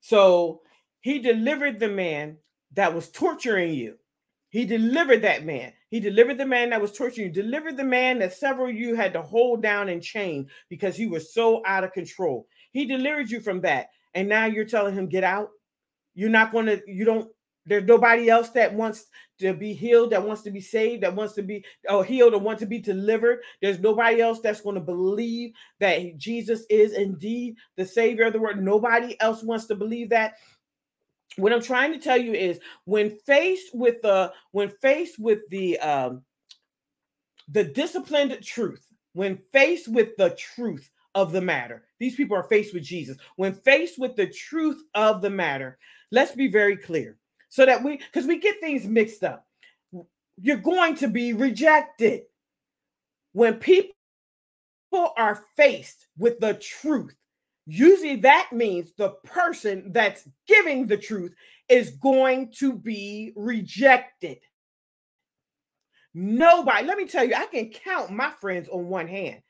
So 0.00 0.60
he 1.00 1.18
delivered 1.18 1.80
the 1.80 1.88
man 1.88 2.36
that 2.74 2.94
was 2.94 3.10
torturing 3.10 3.74
you. 3.74 3.96
He 4.50 4.64
delivered 4.64 5.22
that 5.22 5.44
man. 5.44 5.72
He 5.88 6.00
delivered 6.00 6.38
the 6.38 6.46
man 6.46 6.70
that 6.70 6.80
was 6.80 6.92
torturing 6.92 7.28
you. 7.28 7.32
Delivered 7.32 7.76
the 7.76 7.84
man 7.84 8.18
that 8.18 8.32
several 8.32 8.68
of 8.68 8.74
you 8.74 8.94
had 8.94 9.12
to 9.14 9.22
hold 9.22 9.62
down 9.62 9.88
and 9.88 10.02
chain 10.02 10.48
because 10.68 10.96
he 10.96 11.06
was 11.06 11.32
so 11.32 11.62
out 11.66 11.84
of 11.84 11.92
control. 11.92 12.46
He 12.72 12.86
delivered 12.86 13.30
you 13.30 13.40
from 13.40 13.60
that. 13.62 13.88
And 14.14 14.28
now 14.28 14.46
you're 14.46 14.64
telling 14.64 14.94
him, 14.94 15.08
get 15.08 15.24
out. 15.24 15.50
You're 16.16 16.30
not 16.30 16.50
going 16.50 16.66
to, 16.66 16.82
you 16.88 17.04
don't, 17.04 17.30
there's 17.66 17.84
nobody 17.84 18.28
else 18.30 18.50
that 18.50 18.72
wants 18.72 19.06
to 19.40 19.52
be 19.52 19.72
healed, 19.72 20.10
that 20.10 20.22
wants 20.26 20.42
to 20.42 20.50
be 20.50 20.60
saved, 20.60 21.02
that 21.02 21.14
wants 21.14 21.34
to 21.34 21.42
be 21.42 21.64
or 21.88 22.04
healed 22.04 22.32
or 22.32 22.40
want 22.40 22.58
to 22.60 22.66
be 22.66 22.78
delivered. 22.78 23.40
There's 23.60 23.80
nobody 23.80 24.20
else 24.20 24.40
that's 24.40 24.60
going 24.60 24.76
to 24.76 24.80
believe 24.80 25.52
that 25.80 26.16
Jesus 26.16 26.64
is 26.70 26.92
indeed 26.92 27.56
the 27.76 27.84
Savior 27.84 28.24
of 28.24 28.32
the 28.32 28.38
world. 28.38 28.58
Nobody 28.58 29.20
else 29.20 29.42
wants 29.42 29.66
to 29.66 29.74
believe 29.74 30.10
that. 30.10 30.34
What 31.36 31.52
I'm 31.52 31.62
trying 31.62 31.92
to 31.92 31.98
tell 31.98 32.16
you 32.16 32.32
is 32.32 32.60
when 32.84 33.18
faced 33.26 33.74
with 33.74 34.00
the 34.00 34.32
when 34.52 34.70
faced 34.80 35.18
with 35.18 35.40
the 35.50 35.78
um 35.80 36.22
the 37.48 37.64
disciplined 37.64 38.38
truth, 38.42 38.86
when 39.12 39.38
faced 39.52 39.88
with 39.88 40.16
the 40.16 40.30
truth 40.30 40.88
of 41.14 41.32
the 41.32 41.40
matter, 41.40 41.84
these 41.98 42.14
people 42.14 42.36
are 42.36 42.48
faced 42.48 42.72
with 42.72 42.84
Jesus. 42.84 43.18
When 43.36 43.52
faced 43.52 43.98
with 43.98 44.16
the 44.16 44.28
truth 44.28 44.82
of 44.94 45.20
the 45.20 45.30
matter, 45.30 45.78
Let's 46.10 46.32
be 46.32 46.48
very 46.48 46.76
clear 46.76 47.16
so 47.48 47.66
that 47.66 47.82
we, 47.82 47.96
because 47.96 48.26
we 48.26 48.38
get 48.38 48.60
things 48.60 48.84
mixed 48.86 49.24
up. 49.24 49.46
You're 50.40 50.56
going 50.58 50.96
to 50.96 51.08
be 51.08 51.32
rejected. 51.32 52.22
When 53.32 53.54
people 53.54 53.92
are 54.92 55.44
faced 55.56 56.06
with 56.16 56.38
the 56.40 56.54
truth, 56.54 57.14
usually 57.66 58.16
that 58.16 58.50
means 58.52 58.92
the 58.96 59.10
person 59.24 59.92
that's 59.92 60.28
giving 60.46 60.86
the 60.86 60.96
truth 60.96 61.34
is 61.68 61.90
going 61.90 62.52
to 62.58 62.72
be 62.72 63.32
rejected. 63.36 64.38
Nobody, 66.14 66.86
let 66.86 66.96
me 66.96 67.06
tell 67.06 67.24
you, 67.24 67.34
I 67.34 67.46
can 67.46 67.70
count 67.70 68.10
my 68.10 68.30
friends 68.30 68.68
on 68.70 68.88
one 68.88 69.06
hand. 69.06 69.42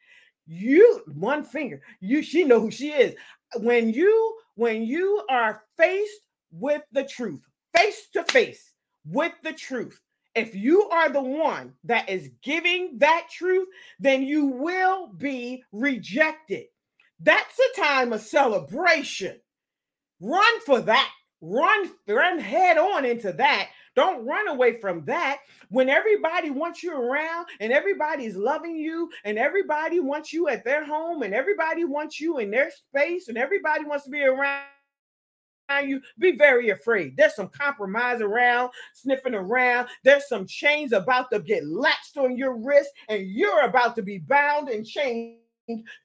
You 0.49 1.03
one 1.15 1.45
finger, 1.45 1.81
you 2.01 2.23
she 2.23 2.45
know 2.45 2.61
who 2.61 2.71
she 2.71 2.91
is. 2.91 3.15
When 3.57 3.93
you 3.93 4.37
when 4.55 4.83
you 4.83 5.23
are 5.29 5.63
faced 5.77 6.26
with 6.51 6.83
the 6.93 7.05
truth, 7.05 7.41
face 7.77 8.09
to 8.13 8.25
face 8.25 8.73
with 9.05 9.33
the 9.43 9.53
truth, 9.53 10.01
if 10.37 10.55
you 10.55 10.83
are 10.91 11.09
the 11.09 11.23
one 11.23 11.73
that 11.85 12.11
is 12.11 12.31
giving 12.43 12.99
that 12.99 13.29
truth, 13.33 13.69
then 13.99 14.23
you 14.23 14.47
will 14.47 15.09
be 15.09 15.65
rejected. 15.73 16.65
That's 17.21 17.59
a 17.59 17.81
time 17.81 18.13
of 18.13 18.21
celebration. 18.21 19.41
Run 20.21 20.61
for 20.61 20.81
that. 20.83 21.11
Run, 21.41 21.91
run 22.07 22.39
head 22.39 22.77
on 22.77 23.07
into 23.07 23.33
that. 23.33 23.69
Don't 23.95 24.27
run 24.27 24.49
away 24.49 24.79
from 24.79 25.07
that. 25.07 25.39
When 25.71 25.89
everybody 25.89 26.51
wants 26.51 26.83
you 26.83 26.95
around 26.95 27.47
and 27.61 27.73
everybody's 27.73 28.37
loving 28.37 28.77
you 28.77 29.09
and 29.25 29.39
everybody 29.39 30.01
wants 30.01 30.35
you 30.35 30.49
at 30.49 30.65
their 30.65 30.85
home 30.85 31.23
and 31.23 31.33
everybody 31.33 31.85
wants 31.85 32.21
you 32.21 32.39
in 32.39 32.51
their 32.51 32.71
space 32.71 33.29
and 33.29 33.39
everybody 33.39 33.85
wants 33.85 34.05
to 34.05 34.11
be 34.11 34.23
around 34.23 34.65
you, 35.85 36.01
be 36.19 36.33
very 36.33 36.71
afraid. 36.71 37.17
There's 37.17 37.35
some 37.35 37.49
compromise 37.49 38.21
around, 38.21 38.71
sniffing 38.95 39.35
around. 39.35 39.89
There's 40.05 40.29
some 40.29 40.47
chains 40.47 40.93
about 40.93 41.31
to 41.31 41.41
get 41.41 41.67
latched 41.67 42.17
on 42.17 42.37
your 42.37 42.57
wrist, 42.57 42.91
and 43.09 43.27
you're 43.27 43.63
about 43.63 43.97
to 43.97 44.03
be 44.03 44.19
bound 44.19 44.69
and 44.69 44.87
chained 44.87 45.39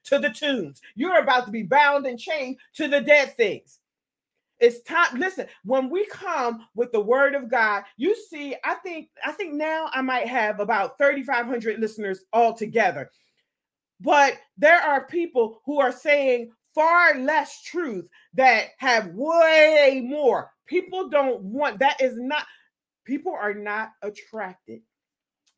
to 0.04 0.18
the 0.18 0.30
tunes. 0.30 0.80
You're 0.94 1.20
about 1.20 1.46
to 1.46 1.52
be 1.52 1.62
bound 1.62 2.06
and 2.06 2.18
chained 2.18 2.58
to 2.74 2.88
the 2.88 3.00
dead 3.00 3.36
things. 3.36 3.78
It's 4.58 4.80
time. 4.82 5.18
Listen, 5.18 5.46
when 5.64 5.90
we 5.90 6.06
come 6.06 6.66
with 6.76 6.92
the 6.92 7.00
word 7.00 7.34
of 7.34 7.50
God, 7.50 7.82
you 7.96 8.14
see, 8.14 8.54
I 8.64 8.74
think, 8.76 9.08
I 9.24 9.32
think 9.32 9.54
now 9.54 9.90
I 9.92 10.02
might 10.02 10.28
have 10.28 10.60
about 10.60 10.98
3,500 10.98 11.80
listeners 11.80 12.24
altogether. 12.32 13.10
But 14.00 14.38
there 14.56 14.80
are 14.80 15.06
people 15.06 15.60
who 15.64 15.80
are 15.80 15.92
saying 15.92 16.52
far 16.74 17.18
less 17.18 17.62
truth 17.62 18.08
that 18.34 18.68
have 18.78 19.08
way 19.14 20.02
more. 20.04 20.50
People 20.66 21.08
don't 21.08 21.40
want 21.42 21.78
that 21.80 22.00
is 22.00 22.14
not 22.16 22.46
people 23.04 23.32
are 23.32 23.54
not 23.54 23.90
attracted 24.02 24.80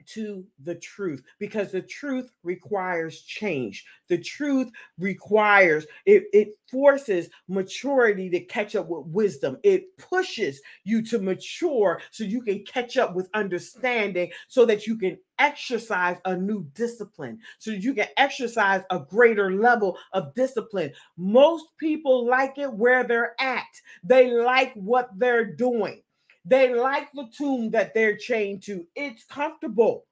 to 0.06 0.44
the 0.62 0.74
truth 0.76 1.22
because 1.38 1.72
the 1.72 1.82
truth 1.82 2.30
requires 2.42 3.20
change. 3.22 3.84
The 4.08 4.18
truth 4.18 4.70
requires 4.98 5.86
it, 6.06 6.24
it 6.32 6.58
forces 6.70 7.28
maturity 7.48 8.28
to 8.30 8.40
catch 8.40 8.76
up 8.76 8.88
with 8.88 9.06
wisdom. 9.06 9.58
It 9.62 9.96
pushes 9.96 10.60
you 10.84 11.02
to 11.06 11.18
mature 11.18 12.00
so 12.10 12.24
you 12.24 12.42
can 12.42 12.64
catch 12.64 12.96
up 12.96 13.14
with 13.14 13.28
understanding 13.34 14.30
so 14.48 14.64
that 14.66 14.86
you 14.86 14.96
can 14.96 15.18
exercise 15.38 16.16
a 16.24 16.36
new 16.36 16.64
discipline, 16.74 17.38
so 17.58 17.70
you 17.70 17.94
can 17.94 18.06
exercise 18.16 18.82
a 18.90 19.00
greater 19.00 19.52
level 19.52 19.98
of 20.12 20.34
discipline. 20.34 20.92
Most 21.16 21.66
people 21.78 22.26
like 22.26 22.58
it 22.58 22.72
where 22.72 23.04
they're 23.04 23.34
at, 23.40 23.64
they 24.02 24.30
like 24.30 24.72
what 24.74 25.08
they're 25.16 25.54
doing. 25.54 26.03
They 26.44 26.74
like 26.74 27.08
the 27.12 27.28
tomb 27.36 27.70
that 27.70 27.94
they're 27.94 28.16
chained 28.16 28.62
to. 28.64 28.86
It's 28.94 29.24
comfortable. 29.24 30.04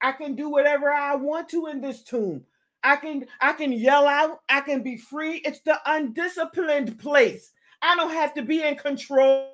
I 0.00 0.12
can 0.12 0.34
do 0.34 0.48
whatever 0.48 0.92
I 0.92 1.16
want 1.16 1.48
to 1.50 1.66
in 1.66 1.80
this 1.80 2.02
tomb. 2.02 2.44
I 2.82 2.96
can 2.96 3.26
I 3.40 3.52
can 3.52 3.72
yell 3.72 4.06
out. 4.06 4.40
I 4.48 4.60
can 4.60 4.82
be 4.82 4.96
free. 4.96 5.38
It's 5.44 5.60
the 5.60 5.78
undisciplined 5.86 6.98
place. 6.98 7.52
I 7.82 7.96
don't 7.96 8.12
have 8.12 8.34
to 8.34 8.42
be 8.42 8.62
in 8.62 8.76
control. 8.76 9.48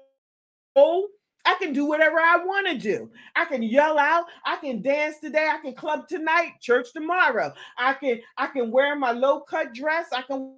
I 0.77 1.55
can 1.61 1.73
do 1.73 1.87
whatever 1.87 2.19
I 2.19 2.43
want 2.45 2.67
to 2.67 2.77
do. 2.77 3.11
I 3.37 3.45
can 3.45 3.63
yell 3.63 3.99
out. 3.99 4.27
I 4.45 4.57
can 4.57 4.83
dance 4.83 5.19
today. 5.21 5.49
I 5.49 5.59
can 5.59 5.75
club 5.75 6.09
tonight, 6.09 6.55
church 6.61 6.89
tomorrow. 6.93 7.53
I 7.79 7.95
can 7.95 8.21
I 8.37 8.49
can 8.49 8.71
wear 8.71 8.97
my 8.97 9.13
low 9.13 9.41
cut 9.41 9.73
dress. 9.73 10.07
I 10.13 10.23
can 10.23 10.57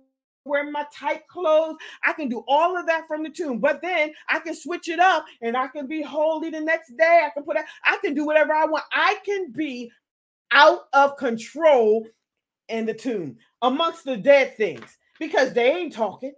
wear 0.49 0.70
my 0.70 0.86
tight 0.92 1.26
clothes. 1.28 1.76
I 2.05 2.12
can 2.12 2.28
do 2.28 2.44
all 2.49 2.76
of 2.76 2.86
that 2.86 3.07
from 3.07 3.22
the 3.22 3.30
tomb, 3.30 3.59
but 3.59 3.82
then 3.82 4.12
I 4.28 4.40
can 4.40 4.55
switch 4.55 4.88
it 4.88 4.99
up 4.99 5.24
and 5.42 5.57
I 5.57 5.68
can 5.68 5.86
be 5.86 6.03
holy 6.03 6.51
the 6.51 6.61
next 6.61 6.96
day. 6.96 7.22
I 7.26 7.30
can 7.30 7.44
put 7.44 7.57
I 7.84 7.99
can 7.99 8.14
do 8.14 8.24
whatever 8.24 8.53
I 8.53 8.64
want. 8.66 8.84
I 8.92 9.18
can 9.24 9.53
be 9.53 9.90
out 10.51 10.88
of 10.92 11.16
control 11.16 12.07
in 12.68 12.86
the 12.86 12.94
tomb 12.94 13.36
amongst 13.62 14.05
the 14.05 14.16
dead 14.16 14.57
things 14.57 14.96
because 15.18 15.53
they 15.53 15.72
ain't 15.72 15.92
talking. 15.92 16.32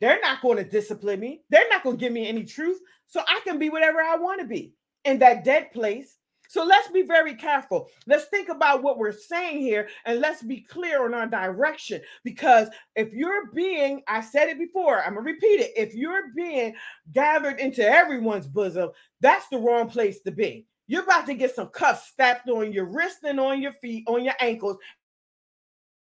They're 0.00 0.20
not 0.20 0.40
going 0.40 0.56
to 0.56 0.64
discipline 0.64 1.20
me. 1.20 1.42
They're 1.50 1.68
not 1.68 1.82
going 1.82 1.98
to 1.98 2.00
give 2.00 2.12
me 2.12 2.26
any 2.26 2.44
truth. 2.44 2.80
So 3.06 3.20
I 3.26 3.40
can 3.44 3.58
be 3.58 3.68
whatever 3.68 4.00
I 4.00 4.16
want 4.16 4.40
to 4.40 4.46
be 4.46 4.74
in 5.04 5.18
that 5.18 5.44
dead 5.44 5.72
place 5.72 6.16
so 6.50 6.64
let's 6.64 6.88
be 6.88 7.02
very 7.02 7.36
careful. 7.36 7.86
Let's 8.08 8.24
think 8.24 8.48
about 8.48 8.82
what 8.82 8.98
we're 8.98 9.12
saying 9.12 9.60
here 9.60 9.88
and 10.04 10.18
let's 10.18 10.42
be 10.42 10.62
clear 10.62 11.04
on 11.04 11.14
our 11.14 11.28
direction. 11.28 12.00
Because 12.24 12.66
if 12.96 13.12
you're 13.12 13.52
being, 13.52 14.02
I 14.08 14.20
said 14.20 14.48
it 14.48 14.58
before, 14.58 15.00
I'm 15.00 15.14
going 15.14 15.24
to 15.26 15.32
repeat 15.32 15.60
it. 15.60 15.70
If 15.76 15.94
you're 15.94 16.32
being 16.34 16.74
gathered 17.12 17.60
into 17.60 17.88
everyone's 17.88 18.48
bosom, 18.48 18.90
that's 19.20 19.46
the 19.46 19.58
wrong 19.58 19.88
place 19.88 20.22
to 20.22 20.32
be. 20.32 20.66
You're 20.88 21.04
about 21.04 21.26
to 21.26 21.34
get 21.34 21.54
some 21.54 21.68
cuffs 21.68 22.08
strapped 22.08 22.48
on 22.48 22.72
your 22.72 22.86
wrist 22.86 23.18
and 23.22 23.38
on 23.38 23.62
your 23.62 23.74
feet, 23.74 24.02
on 24.08 24.24
your 24.24 24.34
ankles, 24.40 24.78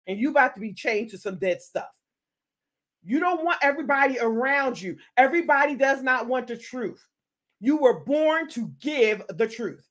and 0.07 0.17
you're 0.17 0.31
about 0.31 0.55
to 0.55 0.59
be 0.59 0.73
chained 0.73 1.11
to 1.11 1.19
some 1.19 1.37
dead 1.37 1.61
stuff. 1.61 1.91
You 3.03 3.19
don't 3.19 3.45
want 3.45 3.59
everybody 3.61 4.17
around 4.17 4.81
you. 4.81 4.97
Everybody 5.17 5.75
does 5.75 6.01
not 6.01 6.25
want 6.25 6.47
the 6.47 6.57
truth. 6.57 7.05
You 7.59 7.77
were 7.77 7.99
born 7.99 8.49
to 8.49 8.73
give 8.79 9.21
the 9.29 9.47
truth. 9.47 9.87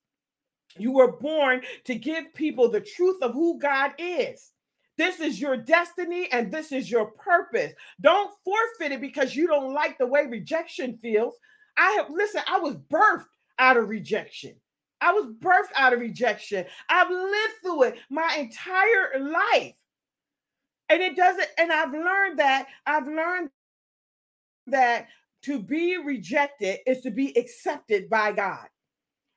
You 0.78 0.92
were 0.92 1.12
born 1.12 1.62
to 1.84 1.94
give 1.94 2.32
people 2.34 2.68
the 2.70 2.80
truth 2.80 3.22
of 3.22 3.32
who 3.32 3.58
God 3.58 3.92
is. 3.98 4.52
This 4.96 5.18
is 5.20 5.40
your 5.40 5.56
destiny 5.56 6.28
and 6.30 6.52
this 6.52 6.72
is 6.72 6.90
your 6.90 7.06
purpose. 7.12 7.72
Don't 8.00 8.30
forfeit 8.44 8.92
it 8.92 9.00
because 9.00 9.34
you 9.34 9.46
don't 9.46 9.72
like 9.72 9.98
the 9.98 10.06
way 10.06 10.26
rejection 10.26 10.98
feels. 10.98 11.34
I 11.78 11.92
have, 11.92 12.10
listen, 12.10 12.42
I 12.46 12.58
was 12.58 12.76
birthed 12.76 13.24
out 13.58 13.76
of 13.78 13.88
rejection. 13.88 14.54
I 15.00 15.12
was 15.12 15.32
birthed 15.40 15.72
out 15.74 15.94
of 15.94 16.00
rejection. 16.00 16.66
I've 16.90 17.10
lived 17.10 17.54
through 17.62 17.84
it 17.84 17.98
my 18.10 18.36
entire 18.38 19.18
life. 19.18 19.76
And 20.90 21.00
it 21.00 21.16
doesn't, 21.16 21.48
and 21.56 21.72
I've 21.72 21.92
learned 21.92 22.38
that, 22.38 22.66
I've 22.84 23.06
learned 23.06 23.48
that 24.66 25.06
to 25.42 25.58
be 25.58 25.96
rejected 25.96 26.80
is 26.86 27.00
to 27.02 27.10
be 27.10 27.36
accepted 27.38 28.10
by 28.10 28.32
God. 28.32 28.66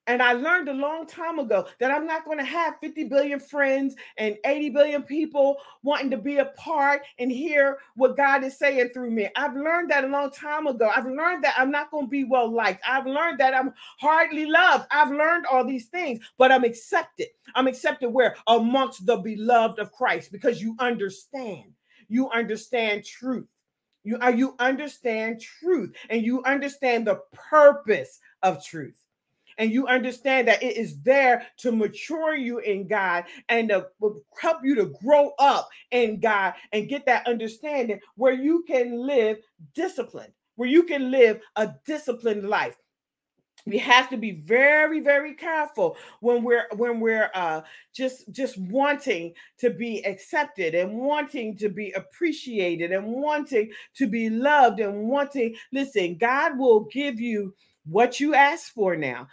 And 0.07 0.21
I 0.21 0.33
learned 0.33 0.67
a 0.67 0.73
long 0.73 1.07
time 1.07 1.39
ago 1.39 1.65
that 1.79 1.89
I'm 1.89 2.05
not 2.05 2.25
going 2.25 2.37
to 2.37 2.43
have 2.43 2.75
50 2.81 3.05
billion 3.05 3.39
friends 3.39 3.95
and 4.17 4.35
80 4.45 4.69
billion 4.71 5.03
people 5.03 5.57
wanting 5.81 6.11
to 6.11 6.17
be 6.17 6.37
a 6.37 6.45
part 6.57 7.03
and 7.19 7.31
hear 7.31 7.77
what 7.95 8.17
God 8.17 8.43
is 8.43 8.57
saying 8.57 8.89
through 8.89 9.11
me. 9.11 9.29
I've 9.37 9.55
learned 9.55 9.91
that 9.91 10.03
a 10.03 10.07
long 10.07 10.29
time 10.31 10.67
ago. 10.67 10.91
I've 10.93 11.05
learned 11.05 11.45
that 11.45 11.55
I'm 11.57 11.71
not 11.71 11.89
going 11.89 12.07
to 12.07 12.09
be 12.09 12.25
well 12.25 12.51
liked. 12.51 12.83
I've 12.87 13.05
learned 13.05 13.39
that 13.39 13.53
I'm 13.53 13.73
hardly 13.97 14.45
loved. 14.45 14.87
I've 14.91 15.11
learned 15.11 15.45
all 15.45 15.65
these 15.65 15.85
things, 15.85 16.19
but 16.37 16.51
I'm 16.51 16.65
accepted. 16.65 17.27
I'm 17.55 17.67
accepted 17.67 18.09
where? 18.09 18.35
Amongst 18.47 19.05
the 19.05 19.17
beloved 19.17 19.79
of 19.79 19.93
Christ 19.93 20.33
because 20.33 20.61
you 20.61 20.75
understand. 20.79 21.71
You 22.09 22.29
understand 22.31 23.05
truth. 23.05 23.47
You, 24.03 24.17
uh, 24.21 24.27
you 24.27 24.55
understand 24.59 25.39
truth 25.39 25.95
and 26.09 26.25
you 26.25 26.43
understand 26.43 27.07
the 27.07 27.21
purpose 27.31 28.19
of 28.41 28.61
truth 28.63 29.02
and 29.57 29.71
you 29.71 29.87
understand 29.87 30.47
that 30.47 30.63
it 30.63 30.77
is 30.77 30.99
there 31.01 31.47
to 31.57 31.71
mature 31.71 32.35
you 32.35 32.59
in 32.59 32.87
God 32.87 33.25
and 33.49 33.69
to 33.69 33.87
help 34.39 34.59
you 34.63 34.75
to 34.75 34.93
grow 35.03 35.31
up 35.39 35.69
in 35.91 36.19
God 36.19 36.53
and 36.71 36.89
get 36.89 37.05
that 37.05 37.27
understanding 37.27 37.99
where 38.15 38.33
you 38.33 38.63
can 38.67 39.05
live 39.05 39.37
disciplined, 39.73 40.33
where 40.55 40.69
you 40.69 40.83
can 40.83 41.11
live 41.11 41.39
a 41.55 41.73
disciplined 41.85 42.47
life. 42.47 42.75
We 43.65 43.77
have 43.77 44.09
to 44.09 44.17
be 44.17 44.31
very 44.31 44.99
very 44.99 45.35
careful 45.35 45.95
when 46.19 46.43
we're 46.43 46.67
when 46.75 46.99
we're 46.99 47.31
uh 47.33 47.61
just 47.93 48.29
just 48.33 48.57
wanting 48.57 49.33
to 49.59 49.69
be 49.69 50.05
accepted 50.05 50.75
and 50.75 50.97
wanting 50.97 51.55
to 51.57 51.69
be 51.69 51.91
appreciated 51.91 52.91
and 52.91 53.05
wanting 53.05 53.71
to 53.95 54.07
be 54.07 54.29
loved 54.29 54.81
and 54.81 55.07
wanting 55.07 55.55
listen 55.71 56.17
god 56.17 56.57
will 56.57 56.81
give 56.91 57.21
you 57.21 57.53
what 57.85 58.19
you 58.19 58.33
ask 58.33 58.71
for 58.73 58.95
now. 58.95 59.27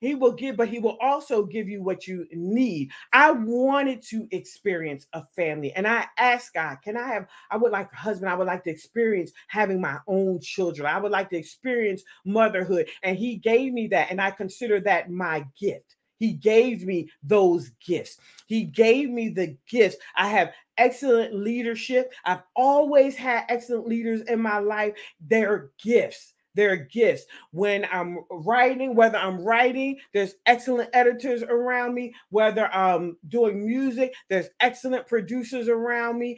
He 0.00 0.14
will 0.14 0.32
give, 0.32 0.56
but 0.56 0.68
he 0.68 0.78
will 0.78 0.96
also 1.00 1.44
give 1.44 1.68
you 1.68 1.82
what 1.82 2.06
you 2.06 2.26
need. 2.30 2.90
I 3.12 3.32
wanted 3.32 4.00
to 4.10 4.28
experience 4.30 5.06
a 5.12 5.24
family, 5.34 5.72
and 5.72 5.88
I 5.88 6.06
asked 6.18 6.54
God, 6.54 6.76
Can 6.84 6.96
I 6.96 7.08
have? 7.08 7.26
I 7.50 7.56
would 7.56 7.72
like 7.72 7.90
a 7.92 7.96
husband. 7.96 8.30
I 8.30 8.36
would 8.36 8.46
like 8.46 8.62
to 8.64 8.70
experience 8.70 9.32
having 9.48 9.80
my 9.80 9.98
own 10.06 10.40
children. 10.40 10.86
I 10.86 11.00
would 11.00 11.10
like 11.10 11.30
to 11.30 11.36
experience 11.36 12.02
motherhood. 12.24 12.88
And 13.02 13.16
He 13.16 13.36
gave 13.36 13.72
me 13.72 13.88
that, 13.88 14.10
and 14.10 14.20
I 14.20 14.30
consider 14.30 14.78
that 14.80 15.10
my 15.10 15.44
gift. 15.60 15.96
He 16.18 16.32
gave 16.32 16.84
me 16.84 17.08
those 17.22 17.70
gifts. 17.84 18.18
He 18.46 18.64
gave 18.64 19.08
me 19.10 19.28
the 19.28 19.56
gifts. 19.68 19.96
I 20.16 20.28
have 20.28 20.52
excellent 20.76 21.34
leadership. 21.34 22.12
I've 22.24 22.42
always 22.56 23.16
had 23.16 23.44
excellent 23.48 23.86
leaders 23.86 24.22
in 24.22 24.40
my 24.40 24.58
life. 24.58 24.94
They're 25.20 25.70
gifts 25.82 26.34
their 26.58 26.76
gifts. 26.76 27.24
When 27.52 27.86
I'm 27.92 28.18
writing, 28.30 28.96
whether 28.96 29.16
I'm 29.16 29.40
writing, 29.40 29.96
there's 30.12 30.34
excellent 30.44 30.90
editors 30.92 31.44
around 31.44 31.94
me. 31.94 32.12
Whether 32.30 32.66
I'm 32.74 33.16
doing 33.28 33.64
music, 33.64 34.12
there's 34.28 34.48
excellent 34.58 35.06
producers 35.06 35.68
around 35.68 36.18
me. 36.18 36.36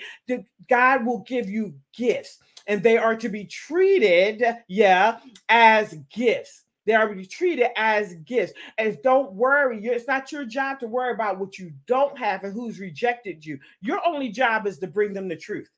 God 0.68 1.06
will 1.06 1.20
give 1.20 1.48
you 1.48 1.74
gifts, 1.94 2.38
and 2.66 2.82
they 2.82 2.98
are 2.98 3.16
to 3.16 3.30
be 3.30 3.46
treated, 3.46 4.44
yeah, 4.68 5.20
as 5.48 5.94
gifts. 6.12 6.64
They 6.84 6.92
are 6.94 7.08
to 7.08 7.14
be 7.14 7.26
treated 7.26 7.68
as 7.76 8.14
gifts. 8.26 8.52
And 8.76 8.98
don't 9.02 9.32
worry, 9.32 9.82
it's 9.86 10.06
not 10.06 10.32
your 10.32 10.44
job 10.44 10.80
to 10.80 10.86
worry 10.86 11.14
about 11.14 11.38
what 11.38 11.58
you 11.58 11.72
don't 11.86 12.18
have 12.18 12.44
and 12.44 12.52
who's 12.52 12.78
rejected 12.78 13.44
you. 13.44 13.58
Your 13.80 14.00
only 14.06 14.28
job 14.28 14.66
is 14.66 14.78
to 14.80 14.86
bring 14.86 15.14
them 15.14 15.28
the 15.28 15.36
truth. 15.36 15.70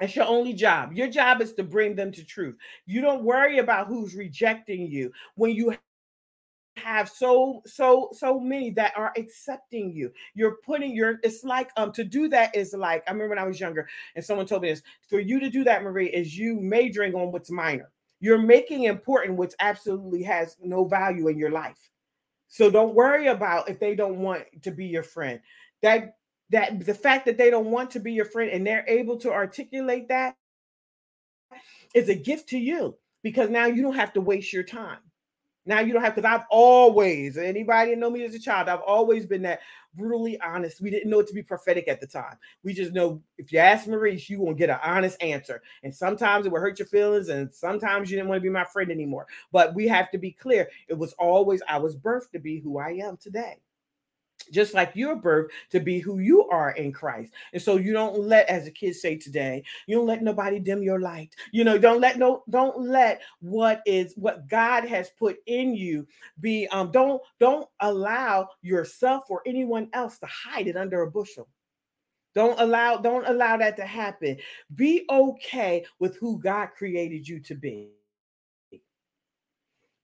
That's 0.00 0.14
your 0.14 0.26
only 0.26 0.52
job. 0.52 0.92
Your 0.92 1.08
job 1.08 1.40
is 1.40 1.54
to 1.54 1.64
bring 1.64 1.96
them 1.96 2.12
to 2.12 2.24
truth. 2.24 2.56
You 2.86 3.00
don't 3.00 3.24
worry 3.24 3.58
about 3.58 3.88
who's 3.88 4.14
rejecting 4.14 4.86
you 4.86 5.12
when 5.34 5.52
you 5.52 5.74
have 6.76 7.08
so 7.08 7.60
so 7.66 8.08
so 8.12 8.38
many 8.38 8.70
that 8.70 8.92
are 8.96 9.12
accepting 9.16 9.92
you 9.92 10.12
you're 10.34 10.58
putting 10.64 10.94
your 10.94 11.18
it's 11.24 11.42
like 11.42 11.70
um 11.76 11.90
to 11.90 12.04
do 12.04 12.28
that 12.28 12.54
is 12.54 12.72
like 12.72 13.02
i 13.08 13.10
remember 13.10 13.30
when 13.30 13.38
i 13.38 13.44
was 13.46 13.58
younger 13.58 13.88
and 14.14 14.24
someone 14.24 14.46
told 14.46 14.62
me 14.62 14.70
this 14.70 14.82
for 15.08 15.18
you 15.18 15.40
to 15.40 15.50
do 15.50 15.64
that 15.64 15.82
marie 15.82 16.08
is 16.08 16.38
you 16.38 16.54
majoring 16.60 17.14
on 17.14 17.32
what's 17.32 17.50
minor 17.50 17.90
you're 18.20 18.38
making 18.38 18.84
important 18.84 19.36
what's 19.36 19.56
absolutely 19.58 20.22
has 20.22 20.56
no 20.62 20.84
value 20.84 21.26
in 21.28 21.36
your 21.36 21.50
life 21.50 21.90
so 22.48 22.70
don't 22.70 22.94
worry 22.94 23.28
about 23.28 23.68
if 23.68 23.80
they 23.80 23.94
don't 23.96 24.18
want 24.18 24.44
to 24.62 24.70
be 24.70 24.86
your 24.86 25.02
friend 25.02 25.40
that 25.82 26.17
that 26.50 26.84
the 26.84 26.94
fact 26.94 27.26
that 27.26 27.38
they 27.38 27.50
don't 27.50 27.70
want 27.70 27.90
to 27.92 28.00
be 28.00 28.12
your 28.12 28.24
friend 28.24 28.50
and 28.50 28.66
they're 28.66 28.84
able 28.88 29.16
to 29.18 29.32
articulate 29.32 30.08
that 30.08 30.36
is 31.94 32.08
a 32.08 32.14
gift 32.14 32.48
to 32.50 32.58
you 32.58 32.96
because 33.22 33.50
now 33.50 33.66
you 33.66 33.82
don't 33.82 33.96
have 33.96 34.12
to 34.14 34.20
waste 34.20 34.52
your 34.52 34.62
time. 34.62 34.98
Now 35.66 35.80
you 35.80 35.92
don't 35.92 36.02
have 36.02 36.14
because 36.14 36.30
I've 36.30 36.46
always 36.50 37.36
anybody 37.36 37.94
know 37.94 38.08
me 38.08 38.24
as 38.24 38.34
a 38.34 38.38
child, 38.38 38.70
I've 38.70 38.80
always 38.80 39.26
been 39.26 39.42
that 39.42 39.60
brutally 39.94 40.40
honest. 40.40 40.80
We 40.80 40.88
didn't 40.88 41.10
know 41.10 41.18
it 41.18 41.26
to 41.26 41.34
be 41.34 41.42
prophetic 41.42 41.88
at 41.88 42.00
the 42.00 42.06
time. 42.06 42.36
We 42.62 42.72
just 42.72 42.94
know 42.94 43.20
if 43.36 43.52
you 43.52 43.58
ask 43.58 43.86
Maurice, 43.86 44.30
you 44.30 44.40
won't 44.40 44.56
get 44.56 44.70
an 44.70 44.78
honest 44.82 45.22
answer. 45.22 45.60
And 45.82 45.94
sometimes 45.94 46.46
it 46.46 46.52
will 46.52 46.60
hurt 46.60 46.78
your 46.78 46.88
feelings, 46.88 47.28
and 47.28 47.52
sometimes 47.52 48.10
you 48.10 48.16
didn't 48.16 48.30
want 48.30 48.38
to 48.38 48.42
be 48.42 48.48
my 48.48 48.64
friend 48.64 48.90
anymore. 48.90 49.26
But 49.52 49.74
we 49.74 49.86
have 49.88 50.10
to 50.12 50.18
be 50.18 50.30
clear. 50.30 50.70
It 50.88 50.96
was 50.96 51.12
always 51.14 51.60
I 51.68 51.76
was 51.76 51.96
birthed 51.96 52.30
to 52.32 52.38
be 52.38 52.60
who 52.60 52.78
I 52.78 52.92
am 53.02 53.18
today 53.18 53.58
just 54.52 54.74
like 54.74 54.92
your 54.94 55.16
birth 55.16 55.50
to 55.70 55.80
be 55.80 55.98
who 55.98 56.18
you 56.18 56.48
are 56.48 56.72
in 56.72 56.92
Christ. 56.92 57.32
And 57.52 57.62
so 57.62 57.76
you 57.76 57.92
don't 57.92 58.18
let, 58.18 58.48
as 58.48 58.64
the 58.64 58.70
kids 58.70 59.00
say 59.00 59.16
today, 59.16 59.62
you 59.86 59.96
don't 59.96 60.06
let 60.06 60.22
nobody 60.22 60.58
dim 60.58 60.82
your 60.82 61.00
light. 61.00 61.34
You 61.52 61.64
know, 61.64 61.78
don't 61.78 62.00
let 62.00 62.18
no, 62.18 62.42
don't 62.50 62.78
let 62.80 63.22
what 63.40 63.82
is 63.86 64.14
what 64.16 64.48
God 64.48 64.84
has 64.84 65.10
put 65.18 65.38
in 65.46 65.74
you 65.74 66.06
be 66.40 66.66
um 66.68 66.90
don't 66.90 67.20
don't 67.40 67.68
allow 67.80 68.48
yourself 68.62 69.24
or 69.28 69.42
anyone 69.46 69.88
else 69.92 70.18
to 70.18 70.26
hide 70.26 70.66
it 70.66 70.76
under 70.76 71.02
a 71.02 71.10
bushel. 71.10 71.48
Don't 72.34 72.60
allow, 72.60 72.98
don't 72.98 73.26
allow 73.26 73.56
that 73.56 73.76
to 73.78 73.84
happen. 73.84 74.36
Be 74.76 75.04
okay 75.10 75.84
with 75.98 76.16
who 76.18 76.38
God 76.38 76.68
created 76.76 77.26
you 77.26 77.40
to 77.40 77.54
be. 77.54 77.97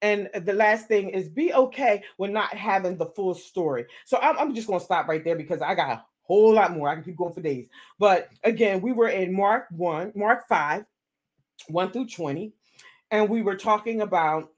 And 0.04 0.28
the 0.44 0.52
last 0.52 0.86
thing 0.86 1.08
is 1.08 1.30
be 1.30 1.54
okay 1.54 2.02
with 2.18 2.30
not 2.30 2.52
having 2.54 2.98
the 2.98 3.06
full 3.06 3.32
story. 3.32 3.86
So 4.04 4.18
I'm, 4.18 4.38
I'm 4.38 4.54
just 4.54 4.66
going 4.66 4.78
to 4.78 4.84
stop 4.84 5.08
right 5.08 5.24
there 5.24 5.34
because 5.34 5.62
I 5.62 5.74
got 5.74 5.88
a 5.88 6.04
whole 6.20 6.52
lot 6.52 6.72
more. 6.72 6.90
I 6.90 6.94
can 6.94 7.04
keep 7.04 7.16
going 7.16 7.32
for 7.32 7.40
days. 7.40 7.68
But 7.98 8.28
again, 8.42 8.82
we 8.82 8.92
were 8.92 9.08
in 9.08 9.32
Mark 9.34 9.64
1, 9.70 10.12
Mark 10.14 10.46
5, 10.46 10.84
1 11.68 11.90
through 11.90 12.08
20. 12.08 12.52
And 13.12 13.30
we 13.30 13.40
were 13.40 13.56
talking 13.56 14.02
about, 14.02 14.50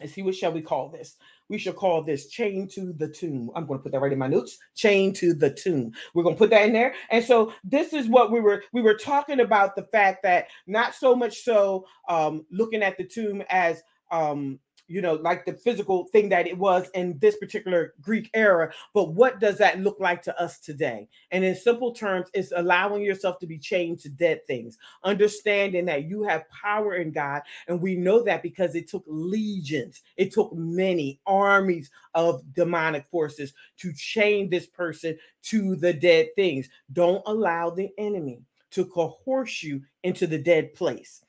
let's 0.00 0.14
see, 0.14 0.22
what 0.22 0.34
shall 0.34 0.52
we 0.52 0.62
call 0.62 0.88
this? 0.88 1.16
we 1.48 1.58
shall 1.58 1.72
call 1.72 2.02
this 2.02 2.28
chain 2.28 2.68
to 2.68 2.92
the 2.92 3.08
tomb. 3.08 3.50
I'm 3.54 3.66
going 3.66 3.78
to 3.78 3.82
put 3.82 3.92
that 3.92 4.00
right 4.00 4.12
in 4.12 4.18
my 4.18 4.28
notes. 4.28 4.58
Chain 4.74 5.12
to 5.14 5.34
the 5.34 5.50
tomb. 5.50 5.92
We're 6.14 6.22
going 6.22 6.34
to 6.34 6.38
put 6.38 6.50
that 6.50 6.66
in 6.66 6.72
there. 6.72 6.94
And 7.10 7.24
so 7.24 7.52
this 7.64 7.92
is 7.92 8.08
what 8.08 8.30
we 8.30 8.40
were 8.40 8.62
we 8.72 8.82
were 8.82 8.94
talking 8.94 9.40
about 9.40 9.76
the 9.76 9.84
fact 9.84 10.22
that 10.22 10.48
not 10.66 10.94
so 10.94 11.14
much 11.14 11.42
so 11.42 11.86
um, 12.08 12.44
looking 12.50 12.82
at 12.82 12.96
the 12.98 13.04
tomb 13.04 13.42
as 13.48 13.82
um, 14.10 14.58
you 14.88 15.02
know, 15.02 15.14
like 15.14 15.44
the 15.44 15.52
physical 15.52 16.06
thing 16.06 16.30
that 16.30 16.46
it 16.46 16.56
was 16.56 16.88
in 16.94 17.18
this 17.18 17.36
particular 17.36 17.94
Greek 18.00 18.30
era. 18.34 18.72
But 18.94 19.12
what 19.12 19.38
does 19.38 19.58
that 19.58 19.80
look 19.80 20.00
like 20.00 20.22
to 20.22 20.40
us 20.40 20.58
today? 20.58 21.08
And 21.30 21.44
in 21.44 21.54
simple 21.54 21.92
terms, 21.92 22.28
it's 22.32 22.52
allowing 22.56 23.02
yourself 23.02 23.38
to 23.40 23.46
be 23.46 23.58
chained 23.58 24.00
to 24.00 24.08
dead 24.08 24.46
things, 24.46 24.78
understanding 25.04 25.84
that 25.86 26.04
you 26.04 26.22
have 26.24 26.48
power 26.50 26.94
in 26.94 27.12
God. 27.12 27.42
And 27.68 27.80
we 27.80 27.96
know 27.96 28.22
that 28.24 28.42
because 28.42 28.74
it 28.74 28.88
took 28.88 29.04
legions, 29.06 30.02
it 30.16 30.32
took 30.32 30.52
many 30.54 31.20
armies 31.26 31.90
of 32.14 32.42
demonic 32.54 33.06
forces 33.10 33.52
to 33.78 33.92
chain 33.92 34.48
this 34.48 34.66
person 34.66 35.18
to 35.42 35.76
the 35.76 35.92
dead 35.92 36.28
things. 36.34 36.68
Don't 36.92 37.22
allow 37.26 37.70
the 37.70 37.90
enemy 37.98 38.40
to 38.70 38.86
coerce 38.86 39.62
you 39.62 39.82
into 40.02 40.26
the 40.26 40.38
dead 40.38 40.74
place. 40.74 41.22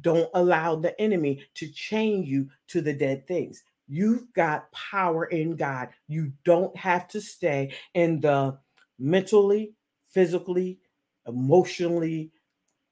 Don't 0.00 0.28
allow 0.34 0.76
the 0.76 0.98
enemy 1.00 1.44
to 1.54 1.68
chain 1.68 2.24
you 2.24 2.48
to 2.68 2.80
the 2.80 2.92
dead 2.92 3.26
things. 3.26 3.62
You've 3.88 4.32
got 4.32 4.70
power 4.72 5.26
in 5.26 5.56
God. 5.56 5.88
You 6.08 6.32
don't 6.44 6.76
have 6.76 7.08
to 7.08 7.20
stay 7.20 7.72
in 7.94 8.20
the 8.20 8.58
mentally, 8.98 9.72
physically, 10.10 10.78
emotionally 11.26 12.30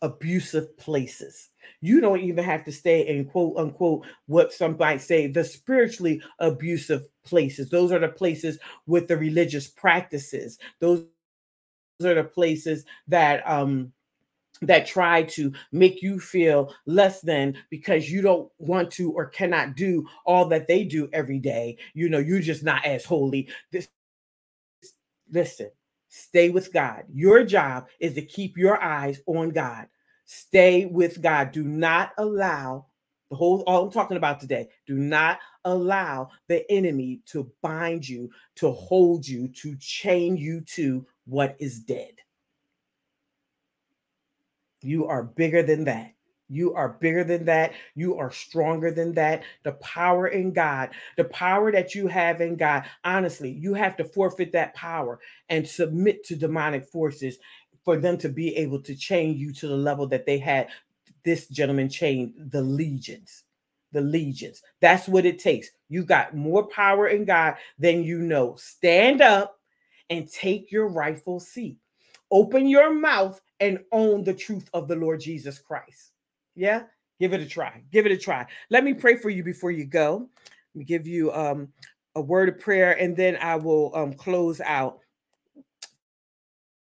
abusive 0.03 0.77
places. 0.77 1.49
You 1.81 2.01
don't 2.01 2.21
even 2.21 2.45
have 2.45 2.65
to 2.67 2.73
stay 2.73 3.07
in 3.09 3.25
quote 3.25 3.57
unquote 3.57 4.07
what 4.27 4.53
some 4.53 4.77
might 4.79 5.01
say 5.01 5.27
the 5.27 5.43
spiritually 5.43 6.23
abusive 6.39 7.03
places. 7.25 7.71
Those 7.71 7.91
are 7.91 7.99
the 7.99 8.09
places 8.09 8.59
with 8.87 9.09
the 9.09 9.17
religious 9.17 9.67
practices. 9.67 10.59
Those 10.79 11.07
are 12.03 12.15
the 12.15 12.25
places 12.25 12.85
that 13.09 13.49
um 13.49 13.93
that 14.63 14.87
try 14.87 15.23
to 15.23 15.53
make 15.73 16.03
you 16.03 16.21
feel 16.21 16.73
less 16.87 17.21
than 17.21 17.57
because 17.71 18.11
you 18.11 18.23
don't 18.23 18.51
want 18.59 18.91
to 18.93 19.13
or 19.13 19.27
cannot 19.27 19.77
do 19.77 20.07
all 20.25 20.47
that 20.47 20.69
they 20.69 20.85
do 20.85 21.09
every 21.13 21.39
day. 21.39 21.77
You 21.93 22.09
know, 22.09 22.19
you're 22.19 22.41
just 22.41 22.63
not 22.63 22.85
as 22.85 23.05
holy. 23.05 23.49
This 23.73 23.89
listen, 25.31 25.71
stay 26.09 26.51
with 26.51 26.73
God. 26.73 27.05
Your 27.13 27.45
job 27.45 27.89
is 28.01 28.15
to 28.15 28.23
keep 28.23 28.57
your 28.57 28.83
eyes 28.83 29.21
on 29.27 29.51
God. 29.51 29.87
Stay 30.25 30.87
with 30.87 31.21
God. 31.21 31.53
Do 31.53 31.65
not 31.65 32.13
allow 32.17 32.87
the 33.31 33.37
whole 33.37 33.63
all 33.67 33.85
I'm 33.85 33.91
talking 33.91 34.17
about 34.17 34.41
today. 34.41 34.69
Do 34.87 34.95
not 34.95 35.39
allow 35.65 36.31
the 36.49 36.71
enemy 36.71 37.21
to 37.27 37.51
bind 37.63 38.09
you, 38.09 38.31
to 38.57 38.71
hold 38.71 39.27
you, 39.27 39.49
to 39.49 39.77
chain 39.77 40.37
you 40.37 40.61
to 40.75 41.07
what 41.25 41.57
is 41.59 41.81
dead. 41.81 42.15
You 44.85 45.07
are 45.07 45.23
bigger 45.23 45.63
than 45.63 45.85
that. 45.85 46.13
You 46.49 46.75
are 46.75 46.91
bigger 47.01 47.25
than 47.25 47.47
that. 47.47 47.73
You 47.95 48.19
are 48.19 48.31
stronger 48.31 48.91
than 48.91 49.15
that. 49.15 49.43
The 49.63 49.73
power 49.73 50.29
in 50.29 50.53
God, 50.53 50.91
the 51.17 51.25
power 51.25 51.73
that 51.73 51.95
you 51.95 52.07
have 52.07 52.41
in 52.41 52.57
God, 52.57 52.85
honestly, 53.05 53.51
you 53.51 53.75
have 53.75 53.97
to 53.97 54.05
forfeit 54.05 54.53
that 54.53 54.75
power 54.75 55.21
and 55.49 55.67
submit 55.67 56.25
to 56.25 56.37
demonic 56.37 56.85
forces 56.85 57.39
for 57.85 57.97
them 57.97 58.19
to 58.19 58.29
be 58.29 58.55
able 58.57 58.81
to 58.83 58.95
chain 58.95 59.37
you 59.37 59.53
to 59.55 59.69
the 59.69 59.77
level 59.77 60.07
that 60.09 60.27
they 60.27 60.39
had 60.39 60.69
this 61.25 61.49
gentleman 61.49 61.89
chained 61.89 62.35
the 62.37 62.61
legions. 62.61 63.45
The 63.93 64.01
legions. 64.01 64.63
That's 64.81 65.09
what 65.09 65.25
it 65.25 65.39
takes. 65.39 65.71
You 65.89 66.05
got 66.05 66.37
more 66.37 66.67
power 66.67 67.09
in 67.09 67.25
God 67.25 67.55
than 67.79 68.05
you 68.05 68.19
know. 68.19 68.57
Stand 68.57 69.23
up 69.23 69.59
and 70.11 70.31
take 70.31 70.71
your 70.71 70.89
rightful 70.89 71.41
seat. 71.41 71.79
Open 72.31 72.67
your 72.67 72.93
mouth 72.93 73.41
and 73.65 73.79
own 73.93 74.23
the 74.25 74.35
truth 74.35 74.69
of 74.75 74.89
the 74.89 74.97
Lord 74.97 75.21
Jesus 75.21 75.59
Christ. 75.59 76.13
Yeah, 76.55 76.83
give 77.19 77.33
it 77.33 77.41
a 77.41 77.47
try. 77.47 77.83
Give 77.91 78.07
it 78.07 78.13
a 78.13 78.19
try. 78.19 78.47
Let 78.71 78.85
me 78.85 78.93
pray 78.95 79.17
for 79.17 79.31
you 79.31 79.43
before 79.43 79.71
you 79.71 79.87
go. 79.87 80.29
Let 80.75 80.79
me 80.79 80.85
give 80.85 81.07
you 81.07 81.33
um, 81.33 81.69
a 82.15 82.21
word 82.21 82.49
of 82.49 82.61
prayer 82.61 82.93
and 83.01 83.17
then 83.17 83.37
I 83.41 83.57
will 83.57 83.95
um, 83.97 84.13
close 84.13 84.61
out. 84.61 84.99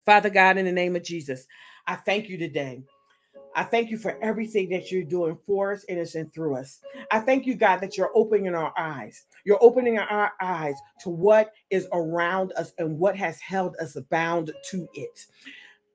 Father 0.05 0.29
God, 0.29 0.57
in 0.57 0.65
the 0.65 0.71
name 0.71 0.95
of 0.95 1.03
Jesus, 1.03 1.47
I 1.85 1.95
thank 1.95 2.29
you 2.29 2.37
today. 2.37 2.83
I 3.55 3.63
thank 3.63 3.89
you 3.89 3.97
for 3.97 4.21
everything 4.21 4.69
that 4.69 4.91
you're 4.91 5.03
doing 5.03 5.37
for 5.45 5.73
us, 5.73 5.83
and 5.89 6.31
through 6.31 6.57
us. 6.57 6.79
I 7.09 7.19
thank 7.19 7.47
you, 7.47 7.55
God, 7.55 7.77
that 7.77 7.97
you're 7.97 8.11
opening 8.13 8.53
our 8.53 8.71
eyes. 8.77 9.25
You're 9.45 9.57
opening 9.61 9.97
our 9.97 10.31
eyes 10.39 10.75
to 11.01 11.09
what 11.09 11.53
is 11.71 11.87
around 11.91 12.53
us 12.55 12.73
and 12.77 12.99
what 12.99 13.15
has 13.15 13.39
held 13.39 13.75
us 13.81 13.97
bound 14.11 14.51
to 14.69 14.87
it. 14.93 15.25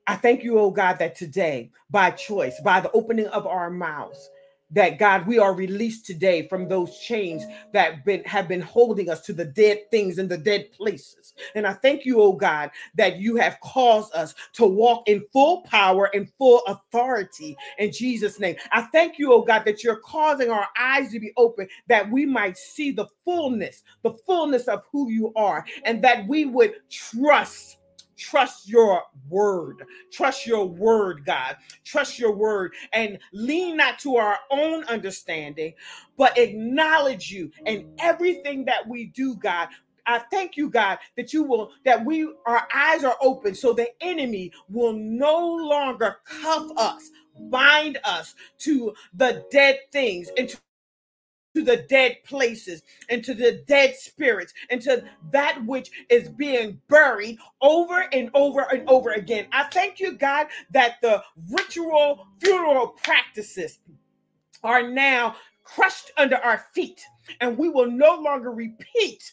I 0.05 0.15
thank 0.15 0.43
you, 0.43 0.59
oh 0.59 0.69
God, 0.69 0.99
that 0.99 1.15
today, 1.15 1.71
by 1.89 2.11
choice, 2.11 2.59
by 2.63 2.81
the 2.81 2.91
opening 2.91 3.27
of 3.27 3.47
our 3.47 3.69
mouths, 3.69 4.29
that 4.71 4.97
God, 4.97 5.27
we 5.27 5.37
are 5.37 5.53
released 5.53 6.05
today 6.05 6.47
from 6.47 6.67
those 6.67 6.97
chains 6.99 7.43
that 7.73 8.03
been, 8.03 8.23
have 8.23 8.47
been 8.47 8.61
holding 8.61 9.09
us 9.09 9.21
to 9.21 9.33
the 9.33 9.45
dead 9.45 9.89
things 9.91 10.17
and 10.17 10.27
the 10.27 10.37
dead 10.37 10.71
places. 10.71 11.33
And 11.53 11.67
I 11.67 11.73
thank 11.73 12.05
you, 12.05 12.19
oh 12.21 12.33
God, 12.33 12.71
that 12.95 13.17
you 13.17 13.35
have 13.35 13.59
caused 13.61 14.13
us 14.15 14.33
to 14.53 14.65
walk 14.65 15.07
in 15.07 15.25
full 15.31 15.61
power 15.61 16.09
and 16.13 16.29
full 16.37 16.63
authority 16.65 17.55
in 17.77 17.91
Jesus' 17.91 18.39
name. 18.39 18.55
I 18.71 18.81
thank 18.81 19.19
you, 19.19 19.31
oh 19.31 19.43
God, 19.43 19.63
that 19.65 19.83
you're 19.83 19.97
causing 19.97 20.49
our 20.49 20.67
eyes 20.77 21.11
to 21.11 21.19
be 21.19 21.31
open 21.37 21.67
that 21.87 22.09
we 22.09 22.25
might 22.25 22.57
see 22.57 22.91
the 22.91 23.07
fullness, 23.23 23.83
the 24.01 24.13
fullness 24.25 24.67
of 24.67 24.83
who 24.91 25.09
you 25.09 25.31
are, 25.35 25.65
and 25.85 26.03
that 26.03 26.27
we 26.27 26.45
would 26.45 26.73
trust 26.89 27.77
trust 28.23 28.69
your 28.69 29.03
word. 29.29 29.83
Trust 30.11 30.47
your 30.47 30.65
word, 30.65 31.25
God. 31.25 31.57
Trust 31.83 32.17
your 32.17 32.31
word 32.31 32.73
and 32.93 33.19
lean 33.33 33.77
not 33.77 33.99
to 33.99 34.15
our 34.15 34.37
own 34.49 34.83
understanding, 34.85 35.73
but 36.17 36.37
acknowledge 36.37 37.31
you 37.31 37.51
in 37.65 37.93
everything 37.99 38.65
that 38.65 38.87
we 38.87 39.07
do, 39.07 39.35
God. 39.35 39.67
I 40.05 40.19
thank 40.19 40.57
you, 40.57 40.69
God, 40.69 40.99
that 41.17 41.33
you 41.33 41.43
will, 41.43 41.71
that 41.85 42.03
we, 42.05 42.27
our 42.45 42.67
eyes 42.73 43.03
are 43.03 43.17
open 43.21 43.55
so 43.55 43.73
the 43.73 43.89
enemy 44.01 44.51
will 44.69 44.93
no 44.93 45.37
longer 45.55 46.17
cuff 46.25 46.69
us, 46.77 47.09
bind 47.49 47.99
us 48.03 48.35
to 48.59 48.93
the 49.13 49.45
dead 49.51 49.79
things 49.91 50.29
and 50.37 50.49
to 50.49 50.57
to 51.55 51.63
the 51.63 51.77
dead 51.89 52.17
places 52.25 52.81
and 53.09 53.23
to 53.23 53.33
the 53.33 53.63
dead 53.67 53.95
spirits 53.95 54.53
and 54.69 54.81
to 54.81 55.03
that 55.31 55.63
which 55.65 55.91
is 56.09 56.29
being 56.29 56.81
buried 56.89 57.37
over 57.61 58.05
and 58.11 58.29
over 58.33 58.61
and 58.71 58.87
over 58.89 59.11
again. 59.11 59.47
I 59.51 59.65
thank 59.65 59.99
you, 59.99 60.13
God, 60.13 60.47
that 60.71 60.95
the 61.01 61.23
ritual 61.49 62.27
funeral 62.41 62.87
practices 63.03 63.79
are 64.63 64.89
now 64.89 65.35
crushed 65.63 66.11
under 66.17 66.37
our 66.37 66.65
feet 66.73 67.01
and 67.41 67.57
we 67.57 67.69
will 67.69 67.89
no 67.89 68.15
longer 68.15 68.51
repeat. 68.51 69.31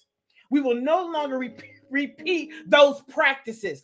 We 0.50 0.60
will 0.60 0.80
no 0.80 1.06
longer 1.06 1.38
repeat, 1.38 2.50
those 2.66 3.02
practices. 3.02 3.82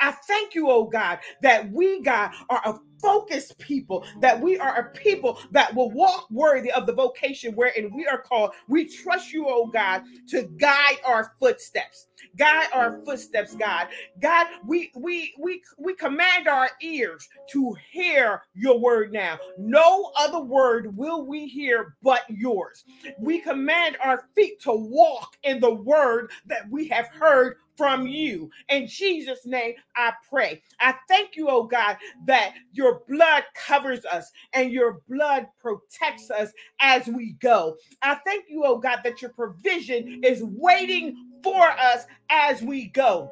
I 0.00 0.12
thank 0.12 0.54
you, 0.54 0.70
oh 0.70 0.84
God, 0.84 1.18
that 1.42 1.70
we, 1.70 2.02
God, 2.02 2.30
are 2.48 2.62
a 2.64 2.78
focused 3.02 3.58
people, 3.58 4.06
that 4.20 4.40
we 4.40 4.58
are 4.58 4.78
a 4.78 4.90
people 4.96 5.38
that 5.50 5.74
will 5.74 5.90
walk 5.90 6.28
worthy 6.30 6.70
of 6.72 6.86
the 6.86 6.92
vocation 6.92 7.54
wherein 7.54 7.92
we 7.94 8.06
are 8.06 8.22
called. 8.22 8.52
We 8.68 8.86
trust 8.86 9.32
you, 9.32 9.46
oh 9.48 9.66
God, 9.66 10.02
to 10.28 10.44
guide 10.58 10.98
our 11.04 11.32
footsteps. 11.38 12.06
Guide 12.36 12.68
our 12.72 13.00
footsteps, 13.04 13.54
God. 13.56 13.88
God, 14.20 14.46
we 14.64 14.92
we 14.94 15.34
we 15.38 15.62
we 15.76 15.94
command 15.94 16.46
our 16.46 16.70
ears 16.80 17.28
to 17.50 17.74
hear 17.90 18.42
your 18.54 18.78
word 18.78 19.12
now. 19.12 19.38
No 19.58 20.12
other 20.16 20.40
word 20.40 20.96
will 20.96 21.26
we 21.26 21.46
hear 21.48 21.96
but 22.02 22.22
yours. 22.28 22.84
We 23.18 23.40
command 23.40 23.96
our 24.02 24.28
feet 24.34 24.60
to 24.62 24.72
walk 24.72 25.36
in 25.42 25.60
the 25.60 25.74
word 25.74 26.30
that 26.46 26.68
we 26.70 26.86
have 26.88 27.08
heard 27.08 27.56
from 27.76 28.06
you. 28.06 28.50
In 28.68 28.86
Jesus' 28.86 29.46
name, 29.46 29.74
I 29.96 30.12
pray. 30.28 30.62
I 30.80 30.94
thank 31.08 31.36
you, 31.36 31.48
oh 31.48 31.64
God, 31.64 31.96
that 32.26 32.54
your 32.72 32.91
blood 33.08 33.44
covers 33.54 34.04
us 34.04 34.30
and 34.52 34.72
your 34.72 35.00
blood 35.08 35.46
protects 35.60 36.30
us 36.30 36.52
as 36.80 37.06
we 37.06 37.32
go. 37.40 37.76
I 38.02 38.16
thank 38.26 38.46
you, 38.48 38.64
oh 38.64 38.78
God, 38.78 39.00
that 39.04 39.22
your 39.22 39.32
provision 39.32 40.20
is 40.24 40.42
waiting 40.42 41.40
for 41.42 41.68
us 41.68 42.06
as 42.30 42.62
we 42.62 42.86
go. 42.88 43.30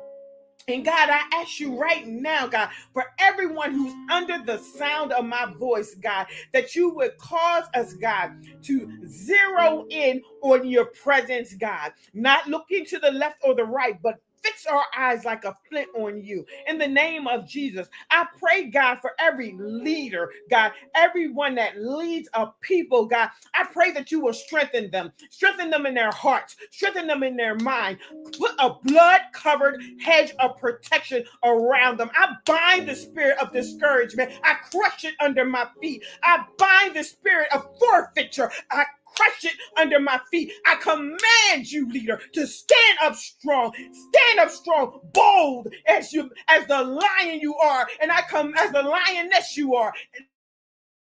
And 0.69 0.85
God, 0.85 1.09
I 1.11 1.23
ask 1.33 1.59
you 1.59 1.77
right 1.77 2.07
now, 2.07 2.47
God, 2.47 2.69
for 2.93 3.07
everyone 3.19 3.73
who's 3.73 3.95
under 4.11 4.45
the 4.45 4.59
sound 4.59 5.13
of 5.13 5.25
my 5.25 5.53
voice, 5.59 5.97
God, 5.97 6.27
that 6.53 6.77
you 6.77 6.95
would 6.95 7.19
cause 7.19 7.65
us, 7.75 7.95
God, 7.95 8.33
to 8.63 8.89
zero 9.09 9.87
in 9.91 10.23
on 10.43 10.69
your 10.69 10.85
presence, 10.87 11.55
God, 11.55 11.93
not 12.15 12.47
looking 12.47 12.85
to 12.87 12.99
the 12.99 13.11
left 13.11 13.39
or 13.43 13.55
the 13.55 13.65
right, 13.65 14.01
but 14.01 14.21
fix 14.43 14.67
our 14.67 14.85
eyes 14.97 15.25
like 15.25 15.45
a 15.45 15.57
flint 15.69 15.89
on 15.97 16.23
you. 16.23 16.45
In 16.67 16.79
the 16.79 16.89
name 16.89 17.27
of 17.27 17.49
Jesus, 17.49 17.89
I 18.11 18.27
pray, 18.39 18.65
God, 18.65 18.99
for 19.01 19.13
every 19.19 19.55
leader, 19.59 20.31
God, 20.51 20.73
everyone 20.95 21.55
that 21.57 21.81
leads 21.81 22.29
a 22.35 22.49
people, 22.61 23.07
God. 23.07 23.31
I 23.55 23.65
pray 23.65 23.93
that 23.93 24.11
you 24.11 24.21
will 24.21 24.33
strengthen 24.33 24.91
them, 24.91 25.13
strengthen 25.31 25.71
them 25.71 25.87
in 25.87 25.95
their 25.95 26.13
hearts, 26.13 26.57
strengthen 26.71 27.07
them 27.07 27.23
in 27.23 27.37
their 27.37 27.57
mind. 27.57 27.99
Put 28.39 28.53
a 28.59 28.75
blood 28.85 29.23
covered 29.33 29.83
hedge 30.01 30.33
of 30.39 30.57
protection 30.59 31.25
around 31.45 31.99
them. 31.99 32.11
I 32.15 32.37
bind 32.45 32.89
the 32.89 32.95
spirit 32.95 33.39
of 33.39 33.53
discouragement, 33.53 34.33
I 34.45 34.55
crush 34.71 35.05
it 35.05 35.15
under 35.21 35.45
my 35.45 35.67
feet. 35.81 36.05
I 36.23 36.45
bind 36.59 36.97
the 36.97 37.05
spirit 37.05 37.49
of 37.53 37.67
forfeiture. 37.79 38.51
I 38.71 38.85
crush 39.21 39.45
it 39.53 39.59
under 39.79 40.01
my 40.01 40.21
feet. 40.31 40.53
I 40.67 40.77
command 40.77 41.71
you, 41.71 41.89
leader, 41.91 42.21
to 42.35 42.47
stand 42.47 42.99
up 43.03 43.17
strong, 43.17 43.73
stand 43.75 44.41
up 44.41 44.51
strong, 44.51 45.01
bold 45.13 45.73
as 45.87 46.13
you 46.13 46.31
as 46.49 46.67
the 46.67 46.83
lion 46.83 47.41
you 47.41 47.57
are, 47.57 47.87
and 48.01 48.11
I 48.13 48.23
come 48.23 48.55
as 48.59 48.73
the 48.73 48.83
lioness 48.83 49.57
you 49.57 49.75
are. 49.75 49.93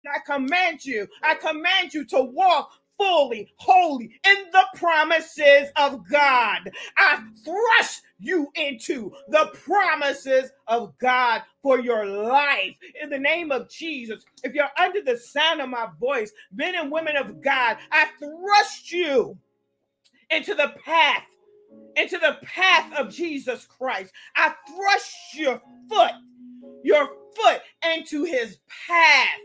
I 0.06 0.20
command 0.26 0.86
you, 0.86 1.08
I 1.22 1.36
command 1.36 1.94
you 1.94 2.06
to 2.06 2.22
walk 2.22 2.72
fully, 3.00 3.54
holy 3.58 4.06
in 4.26 4.38
the 4.52 4.66
promises 4.76 5.70
of 5.78 6.08
God. 6.10 6.72
I 6.98 7.24
thrust 7.44 8.04
you 8.20 8.48
into 8.56 9.12
the 9.30 9.52
promises 9.66 10.52
of 10.68 10.98
God 11.00 11.42
for 11.62 11.80
your 11.80 12.06
life 12.06 12.76
in 13.02 13.10
the 13.10 13.20
name 13.20 13.52
of 13.52 13.70
Jesus. 13.70 14.24
If 14.44 14.54
you're 14.54 14.70
under 14.80 15.02
the 15.02 15.18
sound 15.18 15.62
of 15.62 15.70
my 15.70 15.88
voice, 16.00 16.32
men 16.54 16.76
and 16.76 16.92
women 16.92 17.18
of 17.18 17.42
God, 17.42 17.78
I 17.92 18.08
thrust 18.20 18.92
you 18.92 19.38
into 20.30 20.56
the 20.56 20.74
path, 20.84 21.26
into 21.96 22.18
the 22.18 22.38
path 22.44 22.94
of 22.98 23.14
Jesus 23.14 23.66
Christ. 23.66 24.14
I 24.36 24.54
thrust 24.68 25.14
your 25.36 25.62
foot, 25.90 26.12
your 26.84 27.10
foot 27.36 27.62
into 27.84 28.24
his 28.24 28.58
path 28.88 29.40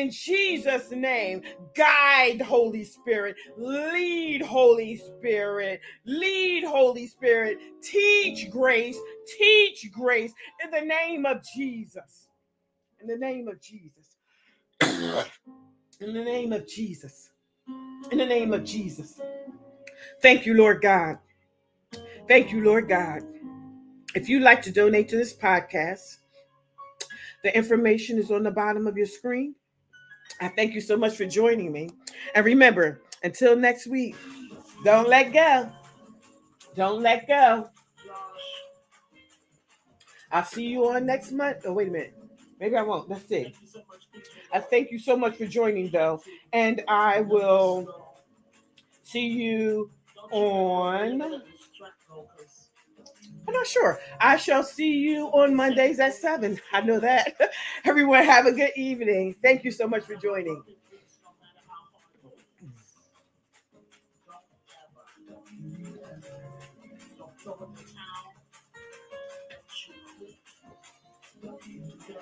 in 0.00 0.10
Jesus' 0.10 0.90
name, 0.90 1.42
guide 1.74 2.40
Holy 2.40 2.84
Spirit, 2.84 3.36
lead 3.56 4.42
Holy 4.42 4.96
Spirit, 4.96 5.80
lead 6.06 6.64
Holy 6.64 7.06
Spirit, 7.06 7.58
teach 7.82 8.50
grace, 8.50 8.98
teach 9.38 9.90
grace 9.92 10.32
in 10.64 10.70
the 10.70 10.80
name 10.80 11.26
of 11.26 11.42
Jesus. 11.54 12.28
In 13.00 13.06
the 13.06 13.16
name 13.16 13.48
of 13.48 13.60
Jesus. 13.60 14.16
in 16.00 16.14
the 16.14 16.24
name 16.24 16.52
of 16.52 16.66
Jesus. 16.66 17.30
In 18.10 18.18
the 18.18 18.26
name 18.26 18.52
of 18.52 18.64
Jesus. 18.64 19.20
Thank 20.22 20.46
you, 20.46 20.54
Lord 20.54 20.80
God. 20.80 21.18
Thank 22.26 22.52
you, 22.52 22.64
Lord 22.64 22.88
God. 22.88 23.22
If 24.14 24.28
you'd 24.28 24.42
like 24.42 24.62
to 24.62 24.72
donate 24.72 25.08
to 25.10 25.16
this 25.16 25.34
podcast, 25.34 26.18
the 27.42 27.54
information 27.54 28.18
is 28.18 28.30
on 28.30 28.42
the 28.42 28.50
bottom 28.50 28.86
of 28.86 28.96
your 28.96 29.06
screen. 29.06 29.54
I 30.40 30.48
thank 30.48 30.74
you 30.74 30.80
so 30.80 30.96
much 30.96 31.16
for 31.16 31.26
joining 31.26 31.72
me. 31.72 31.90
And 32.34 32.44
remember, 32.44 33.00
until 33.22 33.56
next 33.56 33.86
week, 33.86 34.16
don't 34.84 35.08
let 35.08 35.32
go. 35.32 35.70
Don't 36.76 37.02
let 37.02 37.26
go. 37.26 37.70
I'll 40.32 40.44
see 40.44 40.66
you 40.66 40.88
on 40.88 41.06
next 41.06 41.32
month. 41.32 41.58
Oh, 41.64 41.72
wait 41.72 41.88
a 41.88 41.90
minute. 41.90 42.14
Maybe 42.60 42.76
I 42.76 42.82
won't. 42.82 43.08
Let's 43.08 43.26
see. 43.28 43.54
I 44.52 44.60
thank 44.60 44.90
you 44.90 44.98
so 44.98 45.16
much 45.16 45.36
for 45.36 45.46
joining, 45.46 45.90
though. 45.90 46.22
And 46.52 46.82
I 46.88 47.22
will 47.22 48.12
see 49.02 49.26
you 49.26 49.90
on 50.30 51.42
I'm 53.46 53.54
not 53.54 53.66
sure. 53.66 53.98
I 54.20 54.36
shall 54.36 54.62
see 54.62 54.92
you 54.92 55.26
on 55.28 55.54
Mondays 55.54 56.00
at 56.00 56.14
7. 56.14 56.60
I 56.72 56.80
know 56.82 57.00
that. 57.00 57.34
Everyone, 57.84 58.24
have 58.24 58.46
a 58.46 58.52
good 58.52 58.72
evening. 58.76 59.34
Thank 59.42 59.64
you 59.64 59.70
so 59.70 59.88
much 59.88 60.04
for 60.04 60.14
joining. 60.16 60.62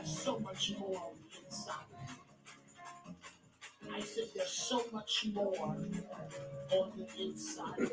So 0.05 0.39
much 0.39 0.75
more 0.79 1.03
inside. 1.45 1.75
I 3.93 4.01
said 4.01 4.25
there's 4.35 4.51
so 4.51 4.83
much 4.93 5.27
more 5.33 5.55
on 5.59 6.93
the 6.97 7.23
inside. 7.23 7.91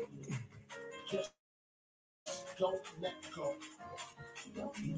Just 1.10 1.35
don't 2.58 2.80
let 3.02 3.14
go. 3.34 3.54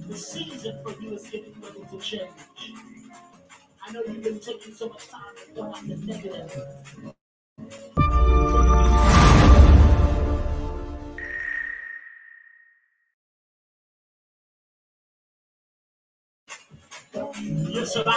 The 0.08 0.16
season 0.16 0.78
for 0.84 0.92
you 1.02 1.14
is 1.14 1.28
getting 1.28 1.54
ready 1.60 1.80
to 1.90 1.98
change. 1.98 2.30
I 3.86 3.92
know 3.92 4.02
you've 4.06 4.22
been 4.22 4.38
taking 4.38 4.74
so 4.74 4.88
much 4.88 5.08
time 5.08 5.34
to 5.46 5.52
go 5.54 5.62
on 5.62 5.88
the 5.88 5.96
negative. 5.96 7.14
You're 17.40 17.86